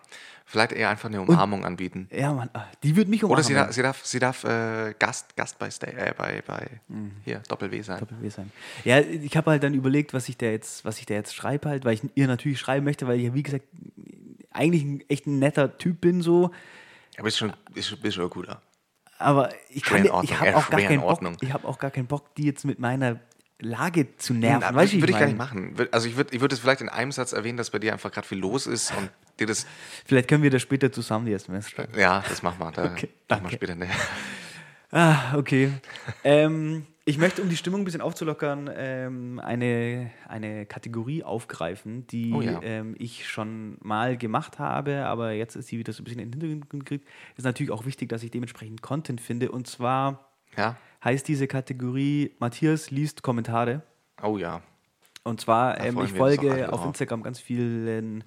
vielleicht 0.45 0.71
eher 0.71 0.89
einfach 0.89 1.09
eine 1.09 1.21
Umarmung 1.21 1.65
anbieten. 1.65 2.07
Ja, 2.11 2.33
Mann, 2.33 2.49
ah, 2.53 2.65
die 2.83 2.95
würde 2.95 3.09
mich 3.09 3.23
umarmen. 3.23 3.39
Oder 3.39 3.47
sie, 3.47 3.53
darf, 3.53 3.71
sie 3.73 3.81
darf, 3.81 4.05
sie 4.05 4.19
darf 4.19 4.43
äh, 4.43 4.93
Gast, 4.97 5.35
Gast 5.35 5.57
bei, 5.59 5.69
Stay, 5.69 5.91
äh, 5.91 6.13
bei, 6.17 6.41
bei 6.45 6.67
Mhm. 6.87 7.11
hier, 7.23 7.39
Doppel-W 7.47 7.81
sein. 7.81 7.99
Doppel-W 7.99 8.29
sein. 8.29 8.51
Ja, 8.83 8.99
ich 8.99 9.35
habe 9.37 9.51
halt 9.51 9.63
dann 9.63 9.73
überlegt, 9.73 10.13
was 10.13 10.29
ich 10.29 10.37
da 10.37 10.47
jetzt, 10.47 10.83
was 10.85 10.99
ich 10.99 11.05
da 11.05 11.13
jetzt 11.15 11.35
schreibe 11.35 11.69
halt, 11.69 11.85
weil 11.85 11.93
ich 11.95 12.01
ihr 12.15 12.27
natürlich 12.27 12.59
schreiben 12.59 12.85
möchte, 12.85 13.07
weil 13.07 13.17
ich 13.19 13.25
ja, 13.25 13.33
wie 13.33 13.43
gesagt, 13.43 13.65
eigentlich 14.51 14.83
ein, 14.83 15.03
echt 15.09 15.27
ein 15.27 15.39
netter 15.39 15.77
Typ 15.77 16.01
bin 16.01 16.21
so. 16.21 16.51
Aber 17.17 17.27
ist 17.27 17.37
schon, 17.37 17.53
ist, 17.73 17.87
schon- 17.89 17.99
ist 18.01 18.13
schon 18.15 18.29
guter. 18.29 18.61
Aber 19.17 19.49
ich 19.69 19.83
kann, 19.83 20.03
ich 20.03 20.11
habe 20.11 20.45
eher 20.45 20.57
auch 20.57 20.69
gar 20.69 20.81
keinen 20.81 21.01
Bock. 21.01 21.21
Ich 21.41 21.53
habe 21.53 21.67
auch 21.67 21.79
gar 21.79 21.91
keinen 21.91 22.07
Bock, 22.07 22.35
die 22.35 22.43
jetzt 22.43 22.65
mit 22.65 22.79
meiner 22.79 23.19
Lage 23.59 24.15
zu 24.17 24.33
nerven. 24.33 24.59
Na, 24.69 24.75
weißt 24.75 24.93
würde 24.93 25.13
ich 25.13 25.17
gar 25.19 25.25
nicht 25.27 25.37
machen. 25.37 25.75
Also 25.91 26.07
ich 26.07 26.17
würde 26.17 26.35
ich 26.35 26.41
würd 26.41 26.51
es 26.53 26.59
vielleicht 26.59 26.81
in 26.81 26.89
einem 26.89 27.11
Satz 27.11 27.31
erwähnen, 27.33 27.57
dass 27.57 27.69
bei 27.69 27.79
dir 27.79 27.93
einfach 27.93 28.11
gerade 28.11 28.27
viel 28.27 28.39
los 28.39 28.67
ist 28.67 28.91
und 28.97 29.09
dir 29.39 29.47
das, 29.47 29.65
Vielleicht 30.05 30.27
können 30.27 30.43
wir 30.43 30.49
das 30.51 30.61
später 30.61 30.91
zusammen 30.91 31.27
SMS 31.27 31.69
schreiben. 31.69 31.97
ja, 31.97 32.23
das 32.27 32.43
machen 32.43 32.59
wir. 32.59 32.71
Da 32.71 32.83
Okay, 32.91 33.09
machen 33.29 33.43
wir 33.43 33.51
später 33.51 33.73
eine. 33.73 33.87
Ah, 34.91 35.37
okay. 35.37 35.71
ähm, 36.23 36.85
ich 37.05 37.17
möchte, 37.17 37.41
um 37.41 37.49
die 37.49 37.57
Stimmung 37.57 37.81
ein 37.81 37.85
bisschen 37.85 38.01
aufzulockern, 38.01 38.69
ähm, 38.75 39.39
eine, 39.43 40.09
eine 40.27 40.65
Kategorie 40.65 41.23
aufgreifen, 41.23 42.07
die 42.07 42.33
Oh 42.33 42.41
ja. 42.41 42.59
ähm, 42.63 42.95
ich 42.97 43.27
schon 43.27 43.77
mal 43.81 44.17
gemacht 44.17 44.57
habe, 44.57 45.05
aber 45.05 45.31
jetzt 45.33 45.55
ist 45.55 45.67
sie 45.67 45.77
wieder 45.77 45.93
so 45.93 46.01
ein 46.01 46.05
bisschen 46.05 46.19
in 46.21 46.31
den 46.31 46.41
Hintergrund 46.41 46.85
gekriegt. 46.85 47.07
Ist 47.37 47.43
natürlich 47.43 47.71
auch 47.71 47.85
wichtig, 47.85 48.09
dass 48.09 48.23
ich 48.23 48.31
dementsprechend 48.31 48.81
Content 48.81 49.21
finde. 49.21 49.51
Und 49.51 49.67
zwar 49.67 50.31
Ja? 50.57 50.77
Heißt 51.05 51.27
diese 51.27 51.47
Kategorie 51.47 52.33
Matthias 52.39 52.91
liest 52.91 53.21
Kommentare. 53.21 53.83
Oh 54.21 54.37
ja. 54.37 54.61
Und 55.23 55.39
zwar, 55.41 55.79
ähm, 55.79 55.99
ich 56.03 56.11
folge 56.13 56.71
auf. 56.71 56.85
Instagram 56.85 57.23
ganz 57.23 57.39
vielen, 57.39 58.23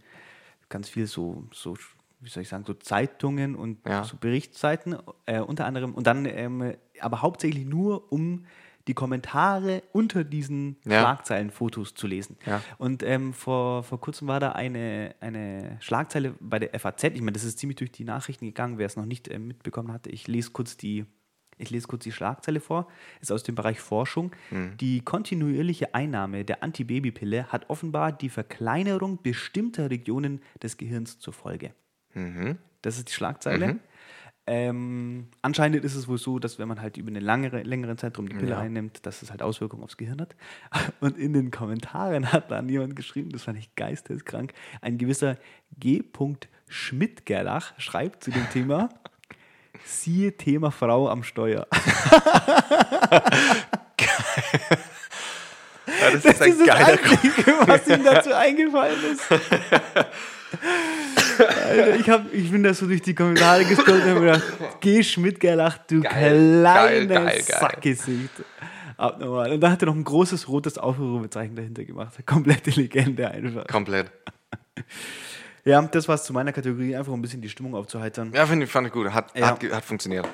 ganz 0.69 0.89
viel 0.89 1.07
so, 1.07 1.45
so, 1.53 1.77
wie 2.21 2.29
soll 2.29 2.43
ich 2.43 2.49
sagen, 2.49 2.65
so 2.67 2.75
Zeitungen 2.75 3.55
und 3.55 3.87
Ja. 3.87 4.03
so 4.05 4.17
Berichtsseiten, 4.17 4.97
äh, 5.27 5.41
unter 5.41 5.67
anderem, 5.67 5.95
und 5.95 6.07
dann 6.07 6.25
ähm, 6.27 6.75
aber 7.01 7.23
hauptsächlich 7.23 7.65
nur, 7.67 8.13
um 8.13 8.47
die 8.89 8.95
Kommentare 8.95 9.83
unter 9.93 10.25
diesen 10.25 10.77
Ja. 10.87 11.01
Schlagzeilenfotos 11.01 11.95
zu 11.95 12.07
lesen. 12.07 12.37
Ja. 12.47 12.63
Und 12.79 13.03
ähm, 13.03 13.35
vor, 13.35 13.83
vor 13.85 14.01
kurzem 14.01 14.29
war 14.29 14.41
da 14.41 14.53
eine, 14.53 15.15
eine 15.21 15.77
Schlagzeile 15.81 16.35
bei 16.41 16.59
der 16.59 16.79
FAZ. 16.81 17.05
Ich 17.05 17.21
meine, 17.21 17.33
das 17.33 17.45
ist 17.45 17.59
ziemlich 17.59 17.77
durch 17.77 17.93
die 17.93 18.05
Nachrichten 18.05 18.47
gegangen, 18.47 18.79
wer 18.79 18.87
es 18.87 18.97
noch 18.97 19.05
nicht 19.05 19.29
äh, 19.29 19.39
mitbekommen 19.39 19.93
hatte. 19.93 20.09
Ich 20.11 20.27
lese 20.27 20.51
kurz 20.53 20.77
die. 20.79 21.05
Ich 21.59 21.71
lese 21.71 21.87
kurz 21.89 22.05
die 22.05 22.13
Schlagzeile 22.13 22.61
vor, 22.61 22.87
ist 23.21 23.33
aus 23.33 23.43
dem 23.43 23.55
Bereich 23.55 23.81
Forschung. 23.81 24.33
Die 24.81 25.01
kontinuierliche 25.01 25.95
Einnahme 25.95 26.45
der 26.45 26.63
Antibabypille 26.63 27.47
hat 27.49 27.69
offenbar 27.69 28.13
die 28.13 28.29
Verkleinerung 28.29 29.21
bestimmter 29.23 29.91
Regionen 29.91 30.41
des 30.63 30.77
Gehirns 30.77 31.19
zur 31.19 31.33
Folge. 31.33 31.73
Das 32.83 32.97
ist 32.99 33.09
die 33.09 33.13
Schlagzeile. 33.13 33.67
Ähm, 34.51 35.27
anscheinend 35.43 35.85
ist 35.85 35.95
es 35.95 36.09
wohl 36.09 36.17
so, 36.17 36.39
dass 36.39 36.59
wenn 36.59 36.69
man 36.69 36.81
halt 36.81 36.97
über 36.97 37.09
einen 37.09 37.23
langere, 37.23 37.63
längeren 37.65 37.99
Zeitraum 37.99 38.31
die 38.31 38.37
Pille 38.37 38.53
Ja. 38.53 38.61
einnimmt, 38.61 39.05
dass 39.05 39.21
es 39.21 39.31
halt 39.31 39.43
Auswirkungen 39.43 39.83
aufs 39.83 39.99
Gehirn 39.99 40.23
hat. 40.23 40.37
Und 41.01 41.19
in 41.19 41.35
den 41.35 41.51
Kommentaren 41.51 42.33
hat 42.33 42.51
dann 42.51 42.67
jemand 42.71 42.97
geschrieben, 42.97 43.29
das 43.29 43.43
fand 43.43 43.59
ich 43.59 43.75
geisteskrank, 43.75 44.55
ein 44.81 44.97
gewisser 44.97 45.37
G. 45.79 46.03
Schmidt-Gerlach 46.69 47.79
schreibt 47.79 48.25
zu 48.25 48.31
dem 48.31 48.49
Thema, 48.49 48.89
siehe 49.89 50.37
Thema 50.37 50.71
Frau 50.71 51.09
am 51.09 51.23
Steuer. 51.23 51.67
ja 55.87 56.11
das, 56.13 56.23
Das 56.23 56.41
ist 56.41 56.41
das 56.41 56.81
Einzige, 56.81 57.53
was 57.67 57.87
ihm 57.89 58.05
dazu 58.05 58.35
eingefallen 58.35 58.99
ist. 59.13 59.23
Alter, 61.39 61.97
ich, 61.97 62.11
hab, 62.11 62.33
ich 62.33 62.51
bin 62.51 62.63
da 62.63 62.75
so 62.75 62.87
durch 62.87 63.03
die 63.03 63.15
Kommentare 63.15 63.65
gescrollt 63.65 64.05
und 64.05 64.11
habe 64.11 64.21
gedacht, 64.21 64.43
geh 64.81 65.03
Schmidt 65.03 65.41
gelacht, 65.41 65.83
du 65.91 66.01
Geil, 66.01 66.63
geil, 66.63 67.07
kleines 67.07 67.09
geil, 67.09 67.45
geil. 67.47 67.59
Sackgesicht. 67.61 68.31
Abnormal. 68.97 69.53
Und 69.53 69.61
da 69.61 69.71
hat 69.71 69.83
er 69.83 69.87
noch 69.87 69.95
ein 69.95 70.05
großes 70.05 70.49
rotes 70.49 70.77
Aufrufezeichen 70.77 71.55
dahinter 71.55 71.85
gemacht. 71.85 72.15
Komplette 72.27 72.71
Legende 72.71 73.31
einfach. 73.31 73.67
Komplett. 73.69 74.11
Ja, 75.65 75.83
das 75.83 76.09
war's 76.09 76.25
zu 76.25 76.33
meiner 76.33 76.53
Kategorie, 76.53 76.97
einfach 76.97 77.13
um 77.13 77.19
ein 77.19 77.23
bisschen 77.23 77.43
die 77.43 77.49
Stimmung 77.49 77.75
aufzuheitern. 77.75 78.33
Ja, 78.33 78.47
finde 78.47 78.65
ich, 78.67 78.71
fand 78.73 78.87
ich 78.87 78.93
gut. 78.93 79.13
Hat, 79.13 79.37
Ja. 79.37 79.49
hat, 79.49 79.63
hat 79.71 79.85
funktioniert. 79.85 80.27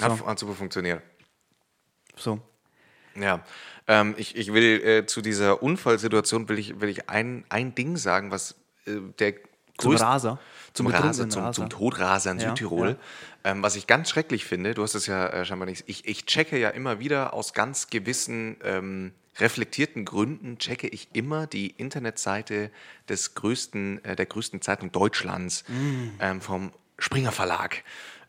Hat, 0.00 0.18
So. 0.18 0.26
hat 0.26 0.38
super 0.38 0.54
funktioniert. 0.54 1.02
So. 2.16 2.40
Ja, 3.14 3.42
ähm, 3.88 4.14
ich, 4.18 4.36
ich 4.36 4.52
will 4.52 4.80
äh, 4.84 5.06
zu 5.06 5.20
dieser 5.20 5.62
Unfallsituation 5.62 6.48
will 6.48 6.58
ich, 6.58 6.80
will 6.80 6.88
ich 6.88 7.08
ein, 7.10 7.44
ein 7.48 7.74
Ding 7.74 7.96
sagen, 7.96 8.30
was 8.30 8.54
äh, 8.86 8.92
der 9.18 9.34
Zum 9.78 9.92
größte- 9.92 10.04
Raser. 10.04 10.38
zum 10.72 10.86
Zum 10.86 10.94
Raser, 10.94 11.28
zum, 11.28 11.42
Raser. 11.42 11.52
zum 11.54 11.70
Todraser 11.70 12.30
in 12.32 12.38
Ja, 12.38 12.48
Südtirol. 12.48 12.96
Ähm, 13.42 13.62
was 13.62 13.74
ich 13.76 13.86
ganz 13.86 14.10
schrecklich 14.10 14.44
finde, 14.44 14.74
du 14.74 14.82
hast 14.82 14.94
es 14.94 15.06
ja 15.06 15.26
äh, 15.28 15.44
scheinbar 15.44 15.66
nicht, 15.66 15.84
ich, 15.86 16.06
ich 16.06 16.26
checke 16.26 16.58
ja 16.58 16.68
immer 16.68 16.98
wieder 17.00 17.32
aus 17.34 17.52
ganz 17.54 17.88
gewissen 17.88 18.56
ähm, 18.62 19.12
reflektierten 19.38 20.04
Gründen, 20.04 20.58
checke 20.58 20.88
ich 20.88 21.08
immer 21.12 21.46
die 21.46 21.68
Internetseite 21.70 22.70
des 23.08 23.34
größten, 23.34 24.04
äh, 24.04 24.16
der 24.16 24.26
größten 24.26 24.60
Zeitung 24.60 24.92
Deutschlands 24.92 25.64
Mm. 25.68 26.08
ähm, 26.20 26.40
vom 26.40 26.72
Springer 26.98 27.32
Verlag. 27.32 27.82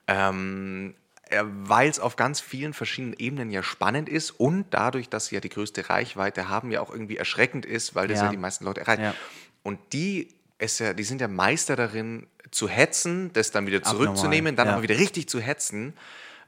Ähm, 0.07 0.95
weil 1.43 1.89
es 1.89 1.99
auf 1.99 2.17
ganz 2.17 2.41
vielen 2.41 2.73
verschiedenen 2.73 3.13
Ebenen 3.17 3.51
ja 3.51 3.63
spannend 3.63 4.09
ist 4.09 4.31
und 4.31 4.65
dadurch, 4.71 5.07
dass 5.07 5.27
sie 5.27 5.35
ja 5.35 5.41
die 5.41 5.47
größte 5.49 5.89
Reichweite 5.89 6.49
haben, 6.49 6.71
ja 6.71 6.81
auch 6.81 6.91
irgendwie 6.91 7.15
erschreckend 7.15 7.65
ist, 7.65 7.95
weil 7.95 8.09
das 8.09 8.19
ja, 8.19 8.25
Ja. 8.25 8.31
die 8.31 8.37
meisten 8.37 8.65
Leute 8.65 8.81
erreicht. 8.81 9.01
Ja. 9.01 9.15
Und 9.63 9.79
die, 9.93 10.27
ist 10.59 10.79
ja, 10.79 10.93
die 10.93 11.03
sind 11.03 11.21
ja 11.21 11.29
Meister 11.29 11.75
darin, 11.77 12.27
zu 12.51 12.67
hetzen, 12.67 13.31
das 13.31 13.51
dann 13.51 13.65
wieder 13.65 13.77
Abnormal, 13.77 14.07
zurückzunehmen, 14.07 14.57
dann 14.57 14.67
ja. 14.67 14.73
aber 14.73 14.83
wieder 14.83 14.97
richtig 14.97 15.29
zu 15.29 15.39
hetzen 15.39 15.93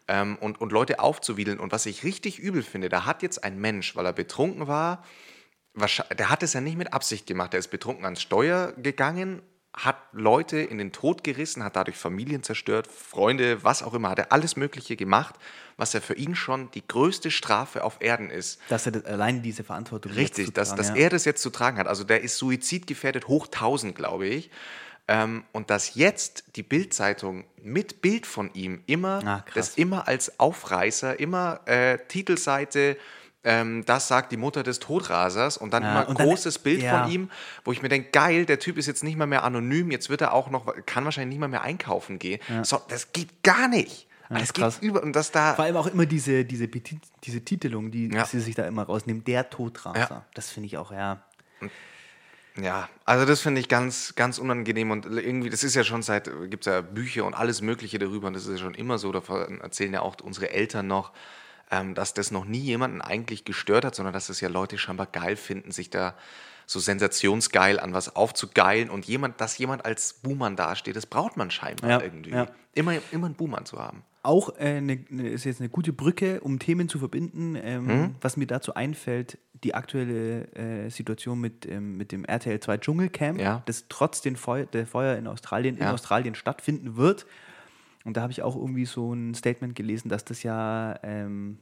ähm, 0.07 0.37
und, 0.39 0.59
und 0.61 0.71
Leute 0.71 0.99
aufzuwiegeln. 0.99 1.59
Und 1.59 1.71
was 1.71 1.85
ich 1.85 2.03
richtig 2.03 2.39
übel 2.39 2.63
finde, 2.63 2.89
da 2.89 3.05
hat 3.05 3.21
jetzt 3.21 3.43
ein 3.43 3.59
Mensch, 3.59 3.95
weil 3.95 4.05
er 4.05 4.13
betrunken 4.13 4.67
war, 4.67 5.03
der 6.17 6.29
hat 6.29 6.43
es 6.43 6.53
ja 6.53 6.61
nicht 6.61 6.77
mit 6.77 6.93
Absicht 6.93 7.25
gemacht, 7.25 7.53
der 7.53 7.59
ist 7.59 7.69
betrunken 7.69 8.05
ans 8.05 8.21
Steuer 8.21 8.73
gegangen, 8.73 9.41
hat 9.75 9.97
Leute 10.11 10.59
in 10.59 10.77
den 10.77 10.91
Tod 10.91 11.23
gerissen, 11.23 11.63
hat 11.63 11.75
dadurch 11.75 11.97
Familien 11.97 12.43
zerstört, 12.43 12.85
Freunde, 12.85 13.63
was 13.63 13.81
auch 13.81 13.95
immer, 13.95 14.09
hat 14.09 14.19
er 14.19 14.31
alles 14.31 14.55
Mögliche 14.55 14.95
gemacht, 14.95 15.33
was 15.77 15.93
ja 15.93 15.99
für 15.99 16.13
ihn 16.13 16.35
schon 16.35 16.69
die 16.71 16.87
größte 16.87 17.31
Strafe 17.31 17.83
auf 17.83 17.97
Erden 17.99 18.29
ist. 18.29 18.61
Dass 18.69 18.85
er 18.85 18.91
das, 18.91 19.05
allein 19.05 19.41
diese 19.41 19.63
Verantwortung 19.63 20.11
Richtig, 20.11 20.53
dass, 20.53 20.69
zu 20.69 20.75
dass 20.75 20.87
tragen, 20.87 20.99
ja. 20.99 21.05
er 21.05 21.09
das 21.09 21.25
jetzt 21.25 21.41
zu 21.41 21.49
tragen 21.49 21.79
hat. 21.79 21.87
Also 21.87 22.03
der 22.03 22.21
ist 22.21 22.37
suizidgefährdet 22.37 23.27
hoch 23.27 23.47
1000, 23.47 23.95
glaube 23.95 24.27
ich. 24.27 24.51
Ähm, 25.07 25.43
und 25.51 25.69
dass 25.69 25.95
jetzt 25.95 26.45
die 26.55 26.63
Bildzeitung 26.63 27.43
mit 27.61 28.01
Bild 28.01 28.25
von 28.25 28.53
ihm 28.53 28.83
immer, 28.85 29.19
krass. 29.21 29.53
das 29.53 29.75
immer 29.75 30.07
als 30.07 30.39
Aufreißer, 30.39 31.19
immer 31.19 31.59
äh, 31.65 31.97
Titelseite, 32.07 32.97
ähm, 33.43 33.83
das 33.85 34.07
sagt 34.07 34.31
die 34.31 34.37
Mutter 34.37 34.63
des 34.63 34.79
Todrasers 34.79 35.57
und 35.57 35.73
dann 35.73 35.83
Ja, 35.83 35.91
immer 35.91 36.07
und 36.09 36.17
dann- 36.19 36.27
großes 36.27 36.59
Bild 36.59 36.81
ja. 36.81 37.03
von 37.03 37.11
ihm, 37.11 37.29
wo 37.65 37.73
ich 37.73 37.81
mir 37.81 37.89
denke, 37.89 38.11
geil, 38.11 38.45
der 38.45 38.59
Typ 38.59 38.77
ist 38.77 38.87
jetzt 38.87 39.03
nicht 39.03 39.17
mal 39.17 39.25
mehr 39.27 39.43
anonym, 39.43 39.91
jetzt 39.91 40.09
wird 40.09 40.21
er 40.21 40.33
auch 40.33 40.49
noch, 40.49 40.73
kann 40.85 41.03
wahrscheinlich 41.03 41.33
nicht 41.35 41.41
mal 41.41 41.49
mehr 41.49 41.63
einkaufen 41.63 42.17
gehen. 42.19 42.39
So, 42.63 42.81
das 42.87 43.11
geht 43.11 43.43
gar 43.43 43.67
nicht. 43.67 44.07
Ja, 44.29 44.39
das 44.39 44.53
geht 44.53 44.81
über 44.81 45.03
und 45.03 45.13
das 45.13 45.31
da. 45.31 45.53
Vor 45.55 45.65
allem 45.65 45.75
auch 45.75 45.87
immer 45.87 46.05
diese, 46.05 46.45
diese, 46.45 46.69
diese 46.69 47.41
Titelung, 47.43 47.91
die 47.91 48.07
Ja. 48.07 48.23
sie 48.25 48.39
sich 48.39 48.55
da 48.55 48.65
immer 48.65 48.83
rausnehmen. 48.83 49.25
Der 49.25 49.49
Todraser. 49.49 49.99
Ja. 49.99 50.25
Das 50.33 50.49
finde 50.49 50.67
ich 50.67 50.77
auch, 50.77 50.93
ja. 50.93 51.21
Ja, 52.61 52.87
also 53.05 53.25
das 53.25 53.41
finde 53.41 53.61
ich 53.61 53.67
ganz, 53.67 54.13
ganz 54.15 54.37
unangenehm 54.37 54.91
und 54.91 55.05
irgendwie, 55.05 55.49
das 55.49 55.63
ist 55.63 55.75
ja 55.75 55.83
schon 55.83 56.03
seit, 56.03 56.29
gibt 56.49 56.67
es 56.67 56.71
ja 56.71 56.81
Bücher 56.81 57.25
und 57.25 57.33
alles 57.33 57.61
Mögliche 57.61 57.97
darüber 57.97 58.27
und 58.27 58.33
das 58.33 58.43
ist 58.45 58.51
ja 58.51 58.57
schon 58.57 58.75
immer 58.75 58.99
so, 58.99 59.11
davon 59.11 59.59
erzählen 59.61 59.93
ja 59.93 60.01
auch 60.01 60.17
unsere 60.21 60.51
Eltern 60.51 60.85
noch, 60.85 61.11
ähm, 61.71 61.95
dass 61.95 62.13
das 62.13 62.29
noch 62.29 62.45
nie 62.45 62.59
jemanden 62.59 63.01
eigentlich 63.01 63.43
gestört 63.43 63.85
hat, 63.85 63.95
sondern 63.95 64.13
dass 64.13 64.29
es 64.29 64.39
ja 64.39 64.49
Leute 64.49 64.77
scheinbar 64.77 65.07
geil 65.07 65.35
finden, 65.35 65.71
sich 65.71 65.89
da 65.89 66.15
so 66.67 66.79
sensationsgeil 66.79 67.79
an 67.79 67.93
was 67.93 68.15
aufzugeilen 68.15 68.89
und 68.89 69.05
jemand, 69.05 69.41
dass 69.41 69.57
jemand 69.57 69.85
als 69.85 70.13
Buhmann 70.13 70.55
dasteht, 70.55 70.95
das 70.95 71.05
braucht 71.07 71.37
man 71.37 71.49
scheinbar 71.51 71.89
Ja, 71.89 72.01
irgendwie. 72.01 72.31
ja. 72.31 72.47
Immer, 72.73 72.93
immer 73.11 73.25
einen 73.25 73.35
Buhmann 73.35 73.65
zu 73.65 73.79
haben. 73.79 74.03
Auch 74.23 74.57
äh, 74.57 74.79
ne, 74.81 75.05
ne, 75.09 75.27
ist 75.29 75.43
jetzt 75.43 75.59
eine 75.59 75.69
gute 75.69 75.91
Brücke, 75.93 76.39
um 76.41 76.57
Themen 76.59 76.87
zu 76.89 76.97
verbinden. 76.99 77.55
Ähm, 77.61 77.85
Mhm. 77.85 78.15
Was 78.21 78.37
mir 78.37 78.47
dazu 78.47 78.73
einfällt, 78.73 79.37
die 79.63 79.73
aktuelle 79.75 80.47
äh, 80.55 80.89
Situation 80.89 81.39
mit, 81.39 81.65
ähm, 81.65 81.97
mit 81.97 82.11
dem 82.11 82.25
RTL 82.25 82.59
2 82.59 82.77
Dschungelcamp, 82.77 83.39
Ja. 83.39 83.61
das 83.65 83.85
trotz 83.89 84.21
den 84.21 84.35
Feu 84.35 84.65
der 84.65 84.87
Feuer 84.87 85.17
in 85.17 85.27
Australien 85.27 85.75
in 85.77 85.83
Ja. 85.83 85.93
Australien 85.93 86.35
stattfinden 86.35 86.95
wird. 86.95 87.25
Und 88.05 88.17
da 88.17 88.21
habe 88.21 88.31
ich 88.31 88.41
auch 88.41 88.55
irgendwie 88.55 88.85
so 88.85 89.13
ein 89.13 89.33
Statement 89.33 89.75
gelesen, 89.75 90.09
dass 90.09 90.25
das 90.25 90.43
ja 90.43 90.99
ähm, 91.03 91.57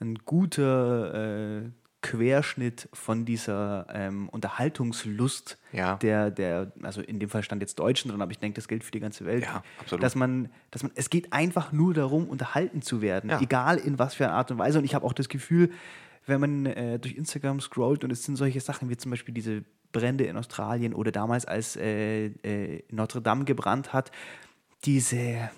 ein 0.00 0.16
guter 0.24 1.62
äh, 1.64 1.70
Querschnitt 2.02 2.88
von 2.92 3.24
dieser 3.24 3.86
ähm, 3.92 4.28
Unterhaltungslust 4.28 5.58
Ja. 5.72 5.96
der, 5.96 6.30
der, 6.30 6.72
also 6.82 7.00
in 7.00 7.18
dem 7.18 7.28
Fall 7.28 7.42
stand 7.42 7.62
jetzt 7.62 7.78
Deutschen 7.78 8.10
drin, 8.10 8.22
aber 8.22 8.30
ich 8.30 8.38
denke, 8.38 8.56
das 8.56 8.68
gilt 8.68 8.84
für 8.84 8.90
die 8.92 9.00
ganze 9.00 9.24
Welt. 9.24 9.44
Ja. 9.44 9.62
Dass 9.98 10.14
man, 10.14 10.48
dass 10.70 10.82
man, 10.82 10.92
es 10.94 11.10
geht 11.10 11.32
einfach 11.32 11.72
nur 11.72 11.94
darum, 11.94 12.28
unterhalten 12.28 12.82
zu 12.82 13.00
werden, 13.02 13.30
Ja. 13.30 13.40
egal 13.40 13.78
in 13.78 13.98
was 13.98 14.14
für 14.14 14.24
einer 14.24 14.34
Art 14.34 14.50
und 14.50 14.58
Weise. 14.58 14.78
Und 14.78 14.84
ich 14.84 14.94
habe 14.94 15.04
auch 15.04 15.12
das 15.14 15.28
Gefühl, 15.28 15.70
wenn 16.26 16.40
man 16.40 16.66
äh, 16.66 16.98
durch 16.98 17.14
Instagram 17.16 17.60
scrollt 17.60 18.04
und 18.04 18.10
es 18.10 18.24
sind 18.24 18.36
solche 18.36 18.60
Sachen 18.60 18.88
wie 18.90 18.96
zum 18.96 19.10
Beispiel 19.10 19.34
diese 19.34 19.64
Brände 19.92 20.24
in 20.24 20.36
Australien 20.36 20.92
oder 20.92 21.12
damals, 21.12 21.44
als 21.46 21.76
äh, 21.76 22.26
äh, 22.26 22.82
Notre 22.90 23.22
Dame 23.22 23.44
gebrannt 23.44 23.92
hat, 23.92 24.10
diese 24.84 25.50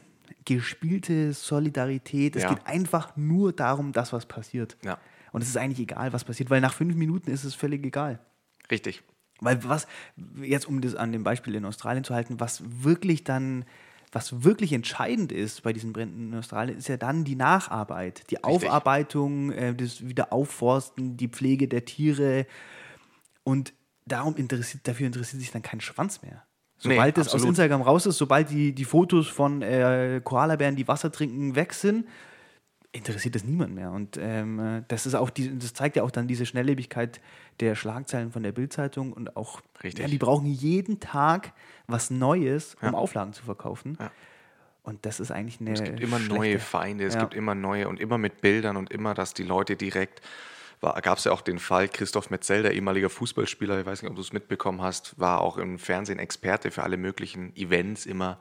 gespielte 0.44 1.32
Solidarität. 1.32 2.36
Es 2.36 2.42
Ja. 2.44 2.50
geht 2.50 2.66
einfach 2.66 3.16
nur 3.16 3.52
darum, 3.52 3.92
dass 3.92 4.12
was 4.12 4.26
passiert. 4.26 4.76
Ja. 4.84 4.98
Und 5.32 5.42
es 5.42 5.48
ist 5.48 5.56
eigentlich 5.56 5.80
egal, 5.80 6.12
was 6.12 6.24
passiert, 6.24 6.50
weil 6.50 6.60
nach 6.60 6.74
fünf 6.74 6.94
Minuten 6.94 7.30
ist 7.30 7.44
es 7.44 7.54
völlig 7.54 7.84
egal. 7.84 8.18
Richtig. 8.70 9.02
Weil 9.40 9.62
was, 9.64 9.86
jetzt 10.42 10.66
um 10.66 10.80
das 10.80 10.94
an 10.94 11.12
dem 11.12 11.24
Beispiel 11.24 11.54
in 11.54 11.64
Australien 11.64 12.04
zu 12.04 12.14
halten, 12.14 12.40
was 12.40 12.62
wirklich 12.82 13.24
dann, 13.24 13.64
was 14.10 14.42
wirklich 14.42 14.72
entscheidend 14.72 15.32
ist 15.32 15.62
bei 15.62 15.72
diesen 15.72 15.92
Bränden 15.92 16.32
in 16.32 16.38
Australien, 16.38 16.78
ist 16.78 16.88
ja 16.88 16.96
dann 16.96 17.24
die 17.24 17.36
Nacharbeit, 17.36 18.24
die 18.30 18.42
Aufarbeitung, 18.42 19.52
äh, 19.52 19.74
das 19.74 20.06
Wiederaufforsten, 20.06 21.16
die 21.16 21.28
Pflege 21.28 21.68
der 21.68 21.84
Tiere. 21.84 22.46
Und 23.44 23.72
darum 24.06 24.36
interessiert, 24.36 24.88
dafür 24.88 25.06
interessiert 25.06 25.40
sich 25.40 25.52
dann 25.52 25.62
kein 25.62 25.80
Schwanz 25.80 26.22
mehr. 26.22 26.44
Nee, 26.84 26.94
Sobald 26.94 27.18
es 27.18 27.28
aus 27.28 27.34
absolut. 27.34 27.50
Instagram 27.50 27.82
raus 27.82 28.06
ist, 28.06 28.18
sobald 28.18 28.50
die, 28.50 28.72
die 28.72 28.84
Fotos 28.84 29.26
von 29.26 29.62
äh, 29.62 30.20
Koalabären, 30.22 30.76
die 30.76 30.86
Wasser 30.86 31.10
trinken, 31.10 31.56
weg 31.56 31.74
sind, 31.74 32.06
interessiert 32.92 33.34
das 33.34 33.44
niemand 33.44 33.74
mehr. 33.74 33.90
Und 33.90 34.16
ähm, 34.20 34.58
äh, 34.58 34.82
das 34.88 35.06
ist 35.06 35.14
auch 35.14 35.30
die, 35.30 35.58
das 35.58 35.74
zeigt 35.74 35.96
ja 35.96 36.02
auch 36.02 36.10
dann 36.10 36.26
diese 36.26 36.46
Schnelllebigkeit 36.46 37.20
der 37.60 37.74
Schlagzeilen 37.74 38.32
von 38.32 38.42
der 38.42 38.52
Bildzeitung 38.52 39.12
und 39.12 39.36
auch, 39.36 39.60
Richtig. 39.82 40.02
ja, 40.04 40.08
die 40.08 40.18
brauchen 40.18 40.46
jeden 40.46 41.00
Tag 41.00 41.52
was 41.86 42.10
Neues, 42.10 42.76
um 42.80 42.94
Auflagen 42.94 43.32
zu 43.32 43.44
verkaufen. 43.44 43.96
Ja. 44.00 44.10
Und 44.82 45.04
das 45.04 45.20
ist 45.20 45.30
eigentlich 45.30 45.60
eine. 45.60 45.72
Es 45.72 45.84
gibt 45.84 46.00
immer 46.00 46.16
schlechte- 46.16 46.34
neue 46.34 46.58
Feinde, 46.58 47.04
es 47.04 47.14
Ja. 47.14 47.20
gibt 47.20 47.34
immer 47.34 47.54
neue 47.54 47.88
und 47.88 48.00
immer 48.00 48.16
mit 48.16 48.40
Bildern 48.40 48.76
und 48.78 48.90
immer, 48.90 49.12
dass 49.12 49.34
die 49.34 49.42
Leute 49.42 49.76
direkt. 49.76 50.22
Gab 50.80 51.18
es 51.18 51.24
ja 51.24 51.32
auch 51.32 51.40
den 51.40 51.58
Fall, 51.58 51.88
Christoph 51.88 52.30
Metzel, 52.30 52.62
der 52.62 52.72
ehemaliger 52.72 53.10
Fußballspieler, 53.10 53.80
ich 53.80 53.84
weiß 53.86 54.00
nicht, 54.00 54.08
ob 54.10 54.14
du 54.14 54.22
es 54.22 54.32
mitbekommen 54.32 54.80
hast, 54.80 55.18
war 55.18 55.40
auch 55.40 55.58
im 55.58 55.78
Fernsehen 55.78 56.20
Experte 56.20 56.70
für 56.70 56.84
alle 56.84 56.96
möglichen 56.96 57.54
Events 57.56 58.06
immer. 58.06 58.38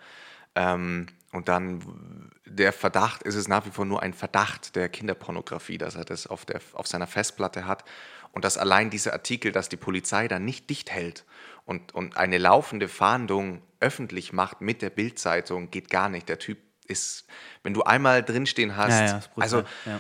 Ähm, 0.56 1.08
und 1.32 1.50
dann 1.50 2.32
der 2.46 2.72
Verdacht, 2.74 3.24
ist 3.24 3.36
es 3.36 3.48
nach 3.48 3.66
wie 3.66 3.72
vor 3.72 3.86
nur 3.86 4.02
ein 4.02 4.14
Verdacht 4.14 4.76
der 4.76 4.90
Kinderpornografie, 4.90 5.78
dass 5.78 5.96
er 5.96 6.06
das 6.06 6.28
auf, 6.28 6.46
der, 6.46 6.62
auf 6.74 6.88
seiner 6.88 7.08
Festplatte 7.08 7.68
hat. 7.68 7.84
Und 8.32 8.46
dass 8.46 8.58
allein 8.58 8.90
dieser 8.90 9.14
Artikel, 9.14 9.52
dass 9.52 9.68
die 9.68 9.78
Polizei 9.78 10.28
dann 10.28 10.46
nicht 10.46 10.70
dicht 10.70 10.92
hält 10.92 11.26
und, 11.66 11.94
und 11.96 12.18
eine 12.18 12.38
laufende 12.38 12.88
Fahndung 12.88 13.62
öffentlich 13.80 14.32
macht 14.32 14.62
mit 14.62 14.82
der 14.82 14.90
Bildzeitung, 14.90 15.72
geht 15.72 15.90
gar 15.90 16.10
nicht. 16.10 16.30
Der 16.30 16.40
Typ 16.40 16.60
ist, 16.86 17.26
wenn 17.64 17.74
du 17.74 17.84
einmal 17.84 18.24
drinstehen 18.24 18.78
hast, 18.78 19.00
Ja, 19.00 19.06
ja, 19.06 19.18
ist 19.18 19.34
brutal, 19.34 19.44
also 19.44 19.64
ja. 19.86 20.00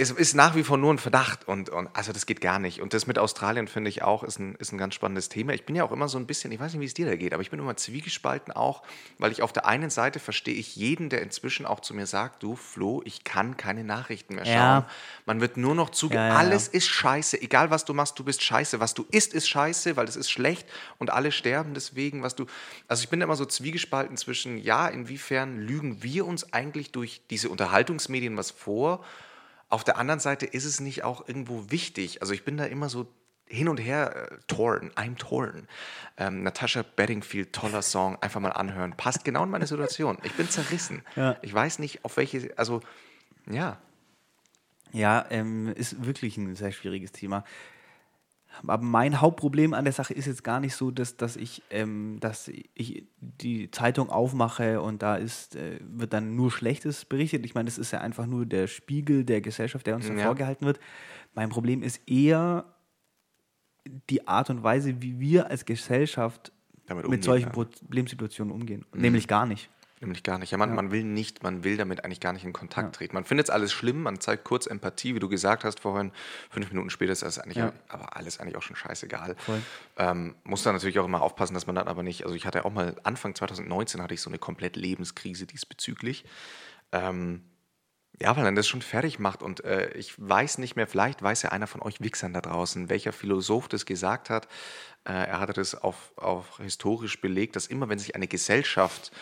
Es 0.00 0.12
ist 0.12 0.34
nach 0.34 0.54
wie 0.54 0.62
vor 0.62 0.78
nur 0.78 0.94
ein 0.94 0.98
Verdacht 0.98 1.48
und, 1.48 1.70
und 1.70 1.88
also 1.92 2.12
das 2.12 2.24
geht 2.24 2.40
gar 2.40 2.60
nicht. 2.60 2.80
Und 2.80 2.94
das 2.94 3.08
mit 3.08 3.18
Australien 3.18 3.66
finde 3.66 3.90
ich 3.90 4.02
auch 4.02 4.22
ist 4.22 4.38
ein, 4.38 4.54
ist 4.54 4.72
ein 4.72 4.78
ganz 4.78 4.94
spannendes 4.94 5.28
Thema. 5.28 5.54
Ich 5.54 5.66
bin 5.66 5.74
ja 5.74 5.82
auch 5.82 5.90
immer 5.90 6.06
so 6.08 6.18
ein 6.18 6.26
bisschen, 6.26 6.52
ich 6.52 6.60
weiß 6.60 6.72
nicht, 6.72 6.80
wie 6.80 6.84
es 6.84 6.94
dir 6.94 7.06
da 7.06 7.16
geht, 7.16 7.32
aber 7.32 7.42
ich 7.42 7.50
bin 7.50 7.58
immer 7.58 7.76
zwiegespalten 7.76 8.52
auch, 8.52 8.84
weil 9.18 9.32
ich 9.32 9.42
auf 9.42 9.52
der 9.52 9.66
einen 9.66 9.90
Seite 9.90 10.20
verstehe 10.20 10.54
ich 10.54 10.76
jeden, 10.76 11.10
der 11.10 11.20
inzwischen 11.20 11.66
auch 11.66 11.80
zu 11.80 11.94
mir 11.94 12.06
sagt, 12.06 12.44
du 12.44 12.54
Flo, 12.54 13.02
ich 13.04 13.24
kann 13.24 13.56
keine 13.56 13.82
Nachrichten 13.82 14.36
mehr 14.36 14.44
schauen. 14.44 14.54
Ja. 14.54 14.88
Man 15.26 15.40
wird 15.40 15.56
nur 15.56 15.74
noch 15.74 15.90
zuge... 15.90 16.14
Ja, 16.14 16.28
ja, 16.28 16.36
alles 16.36 16.68
ist 16.68 16.86
scheiße, 16.86 17.42
egal 17.42 17.70
was 17.70 17.84
du 17.84 17.92
machst, 17.92 18.16
du 18.20 18.22
bist 18.22 18.40
scheiße. 18.40 18.78
Was 18.78 18.94
du 18.94 19.04
isst, 19.10 19.34
ist 19.34 19.48
scheiße, 19.48 19.96
weil 19.96 20.06
es 20.06 20.14
ist 20.14 20.30
schlecht 20.30 20.68
und 20.98 21.10
alle 21.10 21.32
sterben 21.32 21.74
deswegen, 21.74 22.22
was 22.22 22.36
du... 22.36 22.46
Also 22.86 23.02
ich 23.02 23.08
bin 23.08 23.18
da 23.18 23.24
immer 23.24 23.34
so 23.34 23.46
zwiegespalten 23.46 24.16
zwischen, 24.16 24.58
ja, 24.58 24.86
inwiefern 24.86 25.58
lügen 25.58 26.04
wir 26.04 26.24
uns 26.24 26.52
eigentlich 26.52 26.92
durch 26.92 27.20
diese 27.30 27.48
Unterhaltungsmedien 27.48 28.36
was 28.36 28.52
vor 28.52 29.04
auf 29.68 29.84
der 29.84 29.98
anderen 29.98 30.20
Seite 30.20 30.46
ist 30.46 30.64
es 30.64 30.80
nicht 30.80 31.04
auch 31.04 31.28
irgendwo 31.28 31.70
wichtig. 31.70 32.22
Also 32.22 32.32
ich 32.32 32.44
bin 32.44 32.56
da 32.56 32.64
immer 32.64 32.88
so 32.88 33.06
hin 33.46 33.68
und 33.68 33.78
her 33.78 34.30
äh, 34.30 34.36
torn, 34.46 34.90
I'm 34.94 35.16
torn. 35.16 35.68
Ähm, 36.16 36.42
Natasha 36.42 36.84
Bedingfield, 36.96 37.52
toller 37.52 37.82
Song, 37.82 38.16
einfach 38.20 38.40
mal 38.40 38.50
anhören. 38.50 38.94
Passt 38.96 39.24
genau 39.24 39.44
in 39.44 39.50
meine 39.50 39.66
Situation. 39.66 40.18
Ich 40.22 40.34
bin 40.34 40.48
zerrissen. 40.48 41.02
Ja. 41.16 41.36
Ich 41.42 41.52
weiß 41.52 41.78
nicht, 41.78 42.04
auf 42.04 42.16
welche, 42.16 42.52
also 42.58 42.80
ja, 43.50 43.78
Ja, 44.92 45.26
ähm, 45.30 45.68
ist 45.74 46.04
wirklich 46.04 46.36
ein 46.36 46.56
sehr 46.56 46.72
schwieriges 46.72 47.12
Thema. 47.12 47.44
Aber 48.66 48.82
mein 48.82 49.20
Hauptproblem 49.20 49.74
an 49.74 49.84
der 49.84 49.92
Sache 49.92 50.14
ist 50.14 50.26
jetzt 50.26 50.42
gar 50.44 50.60
nicht 50.60 50.74
so, 50.74 50.90
dass, 50.90 51.16
dass, 51.16 51.36
ich, 51.36 51.62
ähm, 51.70 52.18
dass 52.20 52.48
ich 52.48 53.04
die 53.20 53.70
Zeitung 53.70 54.10
aufmache 54.10 54.80
und 54.80 55.02
da 55.02 55.16
ist, 55.16 55.56
äh, 55.56 55.78
wird 55.82 56.12
dann 56.12 56.34
nur 56.36 56.50
Schlechtes 56.50 57.04
berichtet. 57.04 57.44
Ich 57.44 57.54
meine, 57.54 57.66
das 57.66 57.78
ist 57.78 57.92
ja 57.92 58.00
einfach 58.00 58.26
nur 58.26 58.46
der 58.46 58.66
Spiegel 58.66 59.24
der 59.24 59.40
Gesellschaft, 59.40 59.86
der 59.86 59.96
uns 59.96 60.08
da 60.08 60.14
Ja. 60.14 60.24
vorgehalten 60.24 60.66
wird. 60.66 60.80
Mein 61.34 61.48
Problem 61.50 61.82
ist 61.82 62.00
eher 62.08 62.64
die 64.10 64.26
Art 64.26 64.50
und 64.50 64.62
Weise, 64.62 65.00
wie 65.00 65.18
wir 65.20 65.50
als 65.50 65.64
Gesellschaft 65.64 66.52
Damit 66.86 67.04
mit 67.04 67.06
umgehen, 67.06 67.22
solchen 67.22 67.46
ja. 67.46 67.52
Problemsituationen 67.52 68.52
umgehen. 68.52 68.84
Nämlich 68.94 69.28
gar 69.28 69.46
nicht. 69.46 69.70
Nämlich 70.00 70.22
gar 70.22 70.38
nicht. 70.38 70.52
Ja, 70.52 70.58
man, 70.58 70.74
man 70.74 70.92
will 70.92 71.02
nicht, 71.02 71.42
man 71.42 71.64
will 71.64 71.76
damit 71.76 72.04
eigentlich 72.04 72.20
gar 72.20 72.32
nicht 72.32 72.44
in 72.44 72.52
Kontakt 72.52 72.94
treten. 72.96 73.14
Man 73.14 73.24
findet 73.24 73.46
es 73.48 73.50
alles 73.50 73.72
schlimm, 73.72 74.02
man 74.02 74.20
zeigt 74.20 74.44
kurz 74.44 74.66
Empathie, 74.66 75.14
wie 75.14 75.18
du 75.18 75.28
gesagt 75.28 75.64
hast 75.64 75.80
vorhin. 75.80 76.12
Fünf 76.50 76.70
Minuten 76.70 76.90
später 76.90 77.12
ist 77.12 77.22
das 77.22 77.38
eigentlich, 77.38 77.56
Ja. 77.58 77.72
aber 77.88 78.16
alles 78.16 78.38
eigentlich 78.38 78.56
auch 78.56 78.62
schon 78.62 78.76
scheißegal. 78.76 79.34
Ähm, 79.96 80.36
muss 80.44 80.62
dann 80.62 80.74
natürlich 80.74 80.98
auch 81.00 81.04
immer 81.04 81.22
aufpassen, 81.22 81.54
dass 81.54 81.66
man 81.66 81.74
dann 81.74 81.88
aber 81.88 82.02
nicht, 82.04 82.22
also 82.24 82.34
ich 82.36 82.46
hatte 82.46 82.64
auch 82.64 82.72
mal, 82.72 82.94
Anfang 83.02 83.34
2019 83.34 84.00
hatte 84.00 84.14
ich 84.14 84.20
so 84.20 84.30
eine 84.30 84.38
komplett 84.38 84.76
Lebenskrise 84.76 85.46
diesbezüglich. 85.46 86.24
Ähm, 86.92 87.42
ja, 88.20 88.36
weil 88.36 88.44
dann 88.44 88.56
das 88.56 88.66
schon 88.66 88.82
fertig 88.82 89.18
macht. 89.18 89.42
Und 89.42 89.64
äh, 89.64 89.90
ich 89.92 90.14
weiß 90.16 90.58
nicht 90.58 90.74
mehr, 90.76 90.86
vielleicht 90.86 91.22
weiß 91.22 91.42
ja 91.42 91.50
einer 91.50 91.66
von 91.66 91.82
euch 91.82 92.00
Wichsern 92.00 92.32
da 92.32 92.40
draußen, 92.40 92.88
welcher 92.88 93.12
Philosoph 93.12 93.68
das 93.68 93.86
gesagt 93.86 94.28
hat. 94.30 94.46
Äh, 95.04 95.12
er 95.12 95.40
hatte 95.40 95.52
das 95.52 95.74
auf, 95.74 96.12
auf 96.16 96.58
historisch 96.58 97.20
belegt, 97.20 97.54
dass 97.54 97.66
immer, 97.66 97.88
wenn 97.88 97.98
sich 97.98 98.14
eine 98.16 98.26
Gesellschaft 98.26 99.12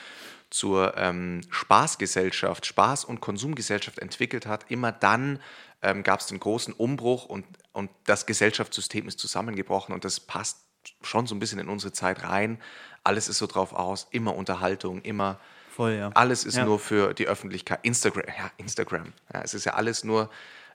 zur 0.51 0.97
ähm, 0.97 1.41
Spaßgesellschaft, 1.51 2.65
Spaß- 2.67 3.05
und 3.05 3.21
Konsumgesellschaft 3.21 3.99
entwickelt 3.99 4.47
hat, 4.47 4.71
immer 4.71 4.93
dann 4.93 5.41
ähm, 5.83 6.03
gab 6.03 6.21
es 6.21 6.27
den 6.27 6.41
großen 6.41 6.73
Umbruch 6.73 7.25
und, 7.27 7.45
und 7.73 7.91
das 8.05 8.27
Gesellschaftssystem 8.27 9.09
ist 9.09 9.19
zusammengebrochen 9.19 9.95
und 9.95 10.05
das 10.05 10.21
passt 10.21 10.59
schon 11.03 11.27
so 11.27 11.35
ein 11.35 11.39
bisschen 11.41 11.59
in 11.59 11.69
unsere 11.69 11.93
Zeit 11.93 12.23
rein. 12.23 12.61
Alles 13.05 13.29
ist 13.29 13.39
so 13.39 13.47
drauf 13.47 13.73
aus, 13.73 14.07
immer 14.11 14.35
Unterhaltung, 14.35 15.03
immer 15.03 15.39
Voll, 15.71 15.95
ja. 15.95 16.11
alles 16.15 16.45
ist 16.45 16.57
Ja. 16.57 16.65
nur 16.65 16.79
für 16.79 17.13
die 17.13 17.27
Öffentlichkeit. 17.27 17.81
Instagram, 17.83 18.25
ja, 18.39 18.51
Instagram. 18.57 19.13
Ja, 19.35 19.43
es 19.43 19.53
ist 19.53 19.65
ja 19.65 19.75
alles 19.75 20.05
nur, 20.05 20.31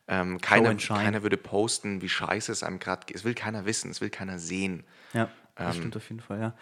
ähm, 0.08 0.40
keiner, 0.42 0.76
keiner 0.76 1.24
würde 1.24 1.38
posten, 1.38 2.02
wie 2.02 2.10
scheiße 2.10 2.52
es 2.52 2.62
einem 2.64 2.80
gerade 2.80 3.06
geht. 3.06 3.16
Es 3.16 3.24
will 3.24 3.34
keiner 3.34 3.66
wissen, 3.66 3.90
es 3.90 4.02
will 4.02 4.10
keiner 4.10 4.38
sehen. 4.38 4.84
Ja, 5.14 5.30
das 5.56 5.76
Ähm, 5.76 5.82
stimmt 5.82 5.98
auf 5.98 6.10
jeden 6.10 6.22
Fall, 6.22 6.40
ja. 6.40 6.54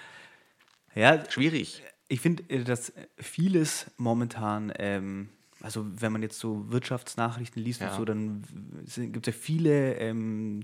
Ja, 0.96 1.30
Schwierig. 1.30 1.84
Ich 2.10 2.20
finde, 2.20 2.44
äh, 2.50 2.64
dass 2.66 2.92
vieles 3.18 3.90
momentan, 3.98 4.74
ähm, 4.78 5.30
also 5.62 5.86
wenn 5.90 6.12
man 6.12 6.22
jetzt 6.22 6.40
so 6.40 6.70
Wirtschaftsnachrichten 6.72 7.62
liest 7.64 7.80
Ja. 7.82 7.88
und 7.92 7.96
so, 7.96 8.04
dann 8.06 8.44
gibt 9.12 9.28
es 9.28 9.34
ja 9.34 9.40
viele 9.40 9.96
ähm, 9.96 10.64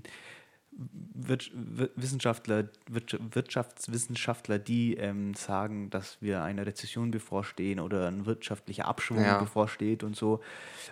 Wissenschaftler, 1.14 2.68
Wirtscha- 2.90 3.18
Wirtschaftswissenschaftler, 3.34 4.58
die 4.58 4.94
ähm, 4.96 5.34
sagen, 5.34 5.88
dass 5.90 6.20
wir 6.20 6.42
einer 6.42 6.66
Rezession 6.66 7.10
bevorstehen 7.10 7.80
oder 7.80 8.08
ein 8.08 8.26
wirtschaftlicher 8.26 8.86
Abschwung 8.86 9.24
Ja. 9.24 9.38
bevorsteht 9.38 10.02
und 10.02 10.16
so. 10.16 10.40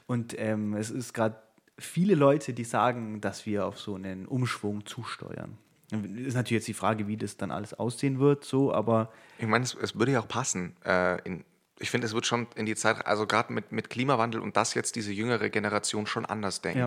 Und 0.07 0.35
ähm, 0.39 0.75
es 0.75 0.91
ist 0.91 1.13
gerade 1.13 1.37
viele 1.79 2.15
Leute, 2.15 2.55
die 2.55 2.65
sagen, 2.65 3.21
dass 3.21 3.45
wir 3.47 3.67
auf 3.67 3.79
so 3.79 3.95
einen 3.97 4.27
Umschwung 4.27 4.87
zusteuern. 4.87 5.59
Ist 6.03 6.35
natürlich 6.35 6.61
jetzt 6.63 6.69
die 6.69 6.75
Frage, 6.75 7.07
wie 7.07 7.17
das 7.17 7.37
dann 7.37 7.51
alles 7.51 7.75
aussehen 7.75 8.19
wird, 8.19 8.45
so, 8.45 8.73
aber 8.75 9.11
Ich 9.39 9.47
meine, 9.47 9.65
es, 9.65 9.75
es 9.75 9.97
würde 9.99 10.13
ja 10.13 10.21
auch 10.21 10.29
passen. 10.29 10.75
Äh, 10.85 11.21
in, 11.23 11.45
ich 11.81 11.91
finde, 11.91 12.07
es 12.07 12.15
wird 12.15 12.25
schon 12.25 12.47
in 12.57 12.67
die 12.67 12.75
Zeit, 12.77 13.05
also 13.07 13.27
gerade 13.27 13.53
mit, 13.53 13.73
mit 13.73 13.91
Klimawandel 13.91 14.41
und 14.41 14.57
das 14.57 14.75
jetzt 14.75 14.97
diese 14.97 15.13
jüngere 15.13 15.51
Generation 15.51 16.07
schon 16.07 16.25
anders 16.25 16.61
denkt. 16.61 16.79
Ja. 16.79 16.87